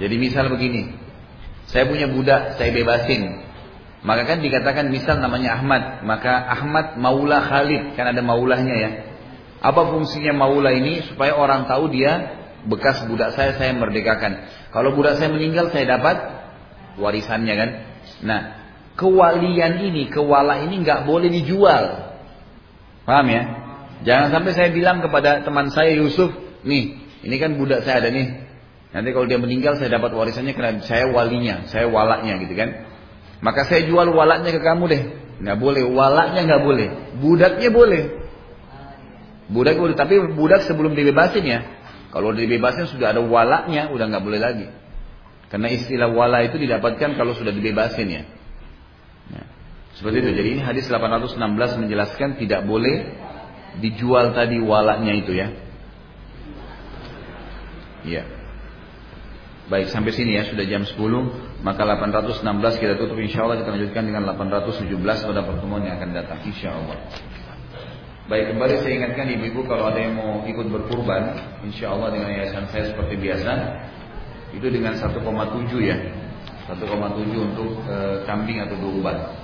Jadi 0.02 0.14
misal 0.18 0.50
begini. 0.50 0.90
Saya 1.70 1.86
punya 1.86 2.10
budak, 2.10 2.58
saya 2.58 2.74
bebasin. 2.74 3.46
Maka 4.02 4.26
kan 4.26 4.42
dikatakan 4.42 4.90
misal 4.90 5.22
namanya 5.22 5.54
Ahmad. 5.62 6.02
Maka 6.02 6.50
Ahmad 6.50 6.98
Maula 6.98 7.38
Khalid. 7.46 7.94
Kan 7.94 8.10
ada 8.10 8.18
maulahnya 8.18 8.74
ya. 8.74 8.90
Apa 9.62 9.86
fungsinya 9.94 10.34
maula 10.34 10.74
ini? 10.74 11.06
Supaya 11.06 11.38
orang 11.38 11.70
tahu 11.70 11.86
dia 11.94 12.42
bekas 12.66 13.06
budak 13.06 13.38
saya, 13.38 13.54
saya 13.54 13.70
merdekakan. 13.78 14.42
Kalau 14.74 14.98
budak 14.98 15.22
saya 15.22 15.30
meninggal, 15.30 15.70
saya 15.70 15.86
dapat 15.86 16.18
warisannya 16.98 17.54
kan. 17.54 17.70
Nah, 18.26 18.40
kewalian 18.98 19.86
ini, 19.86 20.10
kewala 20.10 20.66
ini 20.66 20.82
nggak 20.82 21.06
boleh 21.06 21.30
dijual. 21.30 22.10
Paham 23.06 23.26
ya? 23.30 23.61
Jangan 24.02 24.28
sampai 24.34 24.52
saya 24.54 24.68
bilang 24.74 24.98
kepada 24.98 25.46
teman 25.46 25.70
saya 25.70 25.94
Yusuf, 25.94 26.34
nih, 26.66 26.98
ini 27.22 27.36
kan 27.38 27.54
budak 27.54 27.86
saya 27.86 28.02
ada 28.02 28.10
nih. 28.10 28.42
Nanti 28.92 29.08
kalau 29.14 29.24
dia 29.24 29.40
meninggal 29.40 29.80
saya 29.80 29.88
dapat 29.88 30.12
warisannya 30.12 30.52
karena 30.52 30.82
saya 30.84 31.08
walinya, 31.08 31.64
saya 31.70 31.88
walaknya 31.88 32.36
gitu 32.44 32.54
kan. 32.58 32.92
Maka 33.40 33.66
saya 33.66 33.88
jual 33.88 34.10
walaknya 34.12 34.52
ke 34.52 34.60
kamu 34.62 34.84
deh. 34.90 35.02
nggak 35.42 35.58
boleh. 35.58 35.82
Walaknya 35.90 36.40
nggak 36.46 36.62
boleh. 36.62 36.88
Budaknya 37.18 37.70
boleh. 37.72 38.02
Budak 39.50 39.76
boleh, 39.76 39.94
tapi 39.98 40.14
budak 40.38 40.64
sebelum 40.64 40.94
dibebasin 40.94 41.44
ya. 41.44 41.60
Kalau 42.14 42.32
dibebasin 42.32 42.88
sudah 42.88 43.16
ada 43.16 43.20
walaknya, 43.24 43.90
udah 43.90 44.04
nggak 44.08 44.24
boleh 44.24 44.40
lagi. 44.40 44.66
Karena 45.52 45.68
istilah 45.68 46.08
wala 46.08 46.44
itu 46.48 46.56
didapatkan 46.56 47.16
kalau 47.16 47.36
sudah 47.36 47.52
dibebasin 47.52 48.08
ya. 48.08 48.22
ya. 49.28 49.44
Seperti 50.00 50.24
itu. 50.24 50.30
Jadi 50.32 50.48
ini 50.56 50.62
hadis 50.64 50.88
816 50.88 51.36
menjelaskan 51.84 52.40
tidak 52.40 52.64
boleh 52.64 53.04
dijual 53.80 54.36
tadi 54.36 54.60
walaknya 54.60 55.12
itu 55.16 55.32
ya. 55.32 55.48
Iya. 58.02 58.22
Baik 59.70 59.88
sampai 59.88 60.12
sini 60.12 60.36
ya 60.36 60.44
sudah 60.44 60.66
jam 60.66 60.82
10 60.84 60.98
maka 61.62 61.86
816 61.86 62.44
kita 62.82 62.98
tutup 62.98 63.16
insya 63.22 63.46
Allah 63.46 63.62
kita 63.62 63.70
lanjutkan 63.72 64.02
dengan 64.04 64.22
817 64.34 64.90
pada 65.00 65.40
pertemuan 65.46 65.86
yang 65.86 65.96
akan 66.02 66.10
datang 66.12 66.42
insya 66.44 66.74
Allah. 66.74 66.98
Baik 68.26 68.54
kembali 68.54 68.74
saya 68.82 68.92
ingatkan 69.02 69.26
ibu-ibu 69.38 69.66
kalau 69.66 69.90
ada 69.90 69.98
yang 70.02 70.18
mau 70.18 70.42
ikut 70.44 70.66
berkurban 70.66 71.38
insya 71.62 71.94
Allah 71.94 72.10
dengan 72.10 72.30
yayasan 72.34 72.70
saya 72.74 72.90
seperti 72.90 73.18
biasa 73.18 73.52
itu 74.52 74.66
dengan 74.68 74.94
1,7 74.98 75.16
ya 75.80 75.96
1,7 76.68 76.86
untuk 77.34 77.70
e, 77.86 77.96
kambing 78.22 78.62
atau 78.62 78.76
domba. 78.78 79.34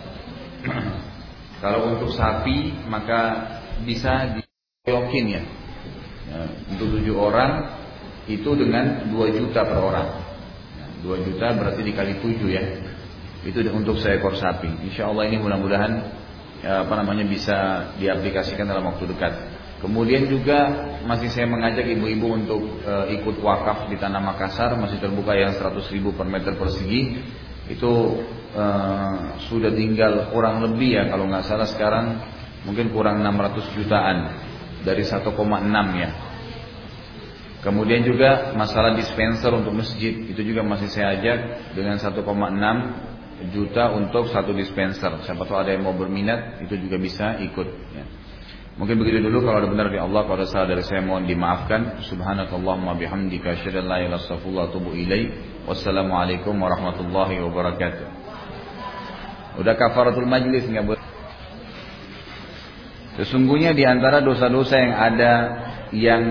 kalau 1.63 1.95
untuk 1.95 2.11
sapi 2.15 2.75
maka 2.87 3.58
bisa 3.85 4.41
diyokin 4.87 5.27
ya. 5.29 5.43
ya 6.33 6.41
untuk 6.75 6.99
tujuh 6.99 7.17
orang 7.19 7.79
itu 8.29 8.51
dengan 8.55 9.09
2 9.09 9.39
juta 9.39 9.61
per 9.65 9.79
orang. 9.81 10.09
2 11.03 11.09
ya, 11.09 11.19
juta 11.31 11.47
berarti 11.57 11.81
dikali 11.83 12.15
7 12.21 12.49
ya. 12.49 12.65
Itu 13.47 13.63
untuk 13.71 14.03
seekor 14.03 14.35
sapi. 14.35 14.69
Insya 14.91 15.09
Allah 15.09 15.31
ini 15.31 15.39
mudah-mudahan 15.41 15.93
ya, 16.63 16.85
apa 16.85 16.95
namanya 16.99 17.25
bisa 17.25 17.91
diaplikasikan 17.97 18.67
dalam 18.67 18.89
waktu 18.91 19.09
dekat. 19.09 19.35
Kemudian 19.79 20.27
juga 20.27 20.91
masih 21.07 21.31
saya 21.31 21.47
mengajak 21.47 21.87
ibu-ibu 21.87 22.35
untuk 22.35 22.83
e, 22.83 23.15
ikut 23.15 23.39
wakaf 23.39 23.87
di 23.87 23.95
Tanah 23.95 24.19
Makassar 24.19 24.75
masih 24.75 24.99
terbuka 24.99 25.39
yang 25.39 25.55
100 25.55 25.95
ribu 25.95 26.11
per 26.19 26.27
meter 26.27 26.59
persegi 26.59 27.23
itu 27.71 27.93
e, 28.59 28.65
sudah 29.47 29.71
tinggal 29.71 30.35
kurang 30.35 30.67
lebih 30.67 30.99
ya 30.99 31.07
kalau 31.07 31.31
nggak 31.31 31.47
salah 31.47 31.71
sekarang 31.71 32.19
mungkin 32.69 32.93
kurang 32.93 33.25
600 33.25 33.77
jutaan 33.81 34.19
dari 34.85 35.03
1,6 35.03 35.25
ya 35.97 36.11
Kemudian 37.59 38.07
juga 38.07 38.55
masalah 38.55 38.95
dispenser 38.95 39.51
untuk 39.51 39.75
masjid 39.75 40.15
itu 40.15 40.41
juga 40.47 40.63
masih 40.63 40.87
saya 40.95 41.19
ajak 41.19 41.39
dengan 41.75 41.99
1,6 41.99 42.23
juta 43.51 43.85
untuk 43.99 44.31
satu 44.31 44.55
dispenser. 44.55 45.11
Siapa 45.27 45.43
tahu 45.43 45.59
ada 45.67 45.75
yang 45.75 45.83
mau 45.83 45.95
berminat 45.95 46.63
itu 46.63 46.79
juga 46.79 47.03
bisa 47.03 47.35
ikut. 47.43 47.69
Ya. 47.99 48.05
Mungkin 48.79 48.95
begitu 49.03 49.27
dulu 49.27 49.43
kalau 49.43 49.59
ada 49.59 49.69
benar 49.75 49.91
dari 49.91 49.99
Allah 49.99 50.23
kalau 50.23 50.39
ada 50.39 50.47
salah 50.47 50.71
dari 50.71 50.87
saya 50.87 51.03
mohon 51.03 51.27
dimaafkan. 51.27 51.99
Subhanakallahumma 52.07 52.95
bihamdika 52.95 53.59
asyhadu 53.59 53.83
an 53.83 53.91
la. 53.91 54.07
Wassalamualaikum 55.67 56.55
warahmatullahi 56.55 57.43
wabarakatuh. 57.43 58.07
Udah 59.59 59.75
kafaratul 59.75 60.31
majlis 60.31 60.63
nggak. 60.71 60.98
Sesungguhnya 63.19 63.75
di 63.75 63.83
antara 63.83 64.23
dosa-dosa 64.23 64.79
yang 64.79 64.95
ada 64.95 65.33
yang 65.91 66.23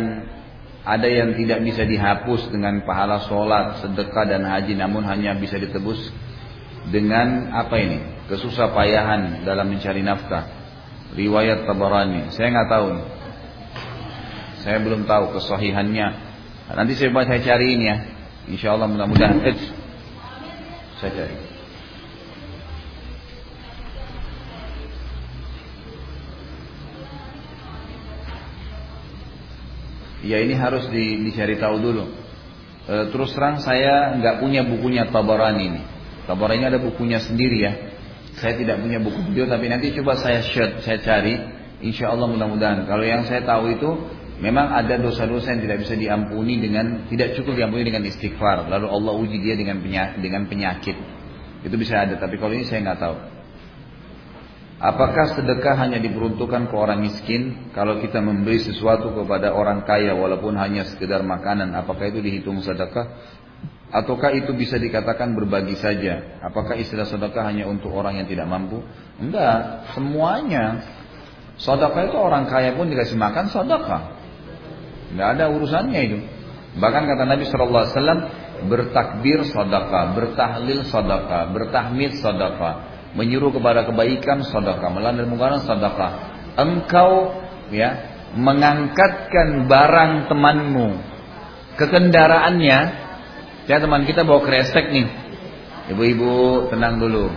ada 0.88 1.04
yang 1.04 1.36
tidak 1.36 1.60
bisa 1.68 1.84
dihapus 1.84 2.48
dengan 2.48 2.80
pahala 2.88 3.28
sholat, 3.28 3.84
sedekah 3.84 4.24
dan 4.24 4.48
haji 4.48 4.72
namun 4.80 5.04
hanya 5.04 5.36
bisa 5.36 5.60
ditebus 5.60 6.00
dengan 6.88 7.52
apa 7.52 7.76
ini? 7.76 8.00
Kesusah 8.32 8.72
payahan 8.72 9.44
dalam 9.44 9.68
mencari 9.68 10.00
nafkah. 10.00 10.48
Riwayat 11.12 11.68
Tabarani. 11.68 12.32
Saya 12.32 12.56
nggak 12.56 12.70
tahu. 12.72 12.90
Saya 14.64 14.78
belum 14.80 15.04
tahu 15.04 15.36
kesahihannya. 15.36 16.08
Nanti 16.72 16.94
saya 16.96 17.12
saya 17.12 17.40
cari 17.44 17.68
ini 17.76 17.86
ya. 17.88 17.98
Insya 18.48 18.80
Allah 18.80 18.88
mudah-mudahan. 18.88 19.44
Saya 21.04 21.12
cari. 21.12 21.47
Ya 30.26 30.42
ini 30.42 30.58
harus 30.58 30.90
di, 30.90 31.22
dicari 31.30 31.62
tahu 31.62 31.78
dulu. 31.78 32.04
E, 32.88 32.96
terus 33.14 33.36
terang 33.38 33.62
saya 33.62 34.18
nggak 34.18 34.42
punya 34.42 34.66
bukunya 34.66 35.10
Tabarani 35.14 35.64
ini. 35.64 35.82
Tabarani 36.26 36.64
ada 36.66 36.80
bukunya 36.82 37.22
sendiri 37.22 37.58
ya. 37.62 37.74
Saya 38.38 38.58
tidak 38.58 38.82
punya 38.82 39.02
buku 39.02 39.18
beliau 39.30 39.50
tapi 39.50 39.70
nanti 39.70 39.94
coba 39.98 40.18
saya 40.18 40.42
share, 40.42 40.82
saya 40.82 41.02
cari. 41.02 41.36
Insya 41.78 42.10
Allah 42.10 42.26
mudah-mudahan. 42.26 42.90
Kalau 42.90 43.06
yang 43.06 43.30
saya 43.30 43.46
tahu 43.46 43.78
itu 43.78 43.90
memang 44.42 44.74
ada 44.74 44.98
dosa-dosa 44.98 45.54
yang 45.54 45.62
tidak 45.62 45.86
bisa 45.86 45.94
diampuni 45.94 46.58
dengan 46.58 47.06
tidak 47.06 47.38
cukup 47.38 47.54
diampuni 47.54 47.86
dengan 47.86 48.02
istighfar. 48.10 48.66
Lalu 48.66 48.88
Allah 48.90 49.14
uji 49.14 49.38
dia 49.38 49.54
dengan 49.54 49.78
penyakit, 49.86 50.18
dengan 50.18 50.50
penyakit. 50.50 50.98
Itu 51.62 51.76
bisa 51.78 52.02
ada. 52.02 52.18
Tapi 52.18 52.42
kalau 52.42 52.58
ini 52.58 52.66
saya 52.66 52.82
nggak 52.82 53.00
tahu. 53.02 53.37
Apakah 54.78 55.34
sedekah 55.34 55.74
hanya 55.74 55.98
diperuntukkan 55.98 56.70
ke 56.70 56.76
orang 56.78 57.02
miskin? 57.02 57.74
Kalau 57.74 57.98
kita 57.98 58.22
memberi 58.22 58.62
sesuatu 58.62 59.10
kepada 59.10 59.50
orang 59.50 59.82
kaya 59.82 60.14
walaupun 60.14 60.54
hanya 60.54 60.86
sekedar 60.86 61.26
makanan, 61.26 61.74
apakah 61.74 62.14
itu 62.14 62.22
dihitung 62.22 62.62
sedekah? 62.62 63.10
Ataukah 63.90 64.38
itu 64.38 64.54
bisa 64.54 64.78
dikatakan 64.78 65.34
berbagi 65.34 65.74
saja? 65.82 66.38
Apakah 66.46 66.78
istilah 66.78 67.10
sedekah 67.10 67.42
hanya 67.50 67.66
untuk 67.66 67.90
orang 67.90 68.22
yang 68.22 68.30
tidak 68.30 68.46
mampu? 68.46 68.86
Enggak, 69.18 69.90
semuanya. 69.98 70.86
Sedekah 71.58 72.14
itu 72.14 72.18
orang 72.22 72.46
kaya 72.46 72.78
pun 72.78 72.86
dikasih 72.86 73.18
makan 73.18 73.50
sedekah. 73.50 74.14
Enggak 75.10 75.30
ada 75.42 75.46
urusannya 75.58 76.02
itu. 76.06 76.20
Bahkan 76.78 77.04
kata 77.10 77.24
Nabi 77.26 77.50
Shallallahu 77.50 77.82
Alaihi 77.82 77.96
Wasallam 77.98 78.22
bertakbir 78.70 79.40
sedekah, 79.42 80.04
bertahlil 80.14 80.86
sedekah, 80.86 81.50
bertahmid 81.50 82.14
sedekah 82.22 82.97
menyuruh 83.18 83.50
kepada 83.50 83.90
kebaikan 83.90 84.46
sedekah, 84.46 84.94
melarang 84.94 85.18
dari 85.18 85.28
mungkaran 85.28 85.66
sedekah. 85.66 86.12
Engkau 86.54 87.34
ya 87.74 88.14
mengangkatkan 88.38 89.66
barang 89.66 90.30
temanmu 90.30 90.88
ke 91.82 91.86
kendaraannya. 91.90 92.80
Ya 93.68 93.84
teman 93.84 94.06
kita 94.06 94.24
bawa 94.24 94.46
kresek 94.46 94.94
nih. 94.94 95.10
Ibu-ibu 95.92 96.70
tenang 96.72 97.02
dulu. 97.02 97.28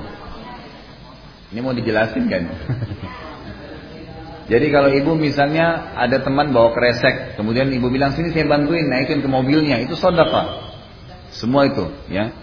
Ini 1.50 1.58
mau 1.64 1.74
dijelasin 1.74 2.30
kan? 2.30 2.44
Jadi 4.50 4.66
kalau 4.74 4.90
ibu 4.90 5.14
misalnya 5.14 5.94
ada 5.94 6.26
teman 6.26 6.50
bawa 6.50 6.74
kresek, 6.74 7.38
kemudian 7.38 7.70
ibu 7.70 7.86
bilang 7.86 8.18
sini 8.18 8.34
saya 8.34 8.50
bantuin 8.50 8.90
naikin 8.90 9.22
ke 9.22 9.30
mobilnya, 9.30 9.78
itu 9.78 9.94
sedekah. 9.94 10.74
Semua 11.30 11.70
itu, 11.70 11.86
ya. 12.10 12.34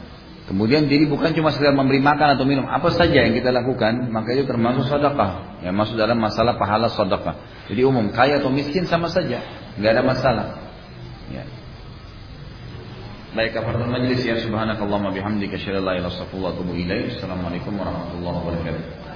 Kemudian 0.48 0.88
jadi 0.88 1.12
bukan 1.12 1.36
cuma 1.36 1.52
sekedar 1.52 1.76
memberi 1.76 2.00
makan 2.00 2.40
atau 2.40 2.48
minum, 2.48 2.64
apa 2.72 2.88
saja 2.96 3.20
yang 3.20 3.36
kita 3.36 3.52
lakukan, 3.52 4.08
maka 4.08 4.32
itu 4.32 4.48
termasuk 4.48 4.88
sedekah. 4.88 5.60
Yang 5.60 5.76
masuk 5.76 5.96
dalam 6.00 6.16
masalah 6.16 6.56
pahala 6.56 6.88
sedekah. 6.88 7.36
Jadi 7.68 7.84
umum, 7.84 8.08
kaya 8.16 8.40
atau 8.40 8.48
miskin 8.48 8.88
sama 8.88 9.12
saja, 9.12 9.44
nggak 9.76 9.92
ada 9.92 10.04
masalah. 10.08 10.48
Ya. 11.28 11.44
Baik, 13.36 13.60
kafaratul 13.60 13.92
majlis 13.92 14.24
ya 14.24 14.40
subhanakallahumma 14.40 15.12
bihamdika 15.12 15.60
asyhadu 15.60 15.84
an 15.84 15.92
la 15.92 15.94
ilaha 16.00 16.00
illa 16.00 16.08
anta 16.08 16.16
astaghfiruka 16.16 16.48
wa 16.48 16.52
atubu 16.56 16.72
ilaik. 16.80 17.20
Assalamualaikum 17.20 17.74
warahmatullahi 17.76 18.36
wabarakatuh. 18.40 19.07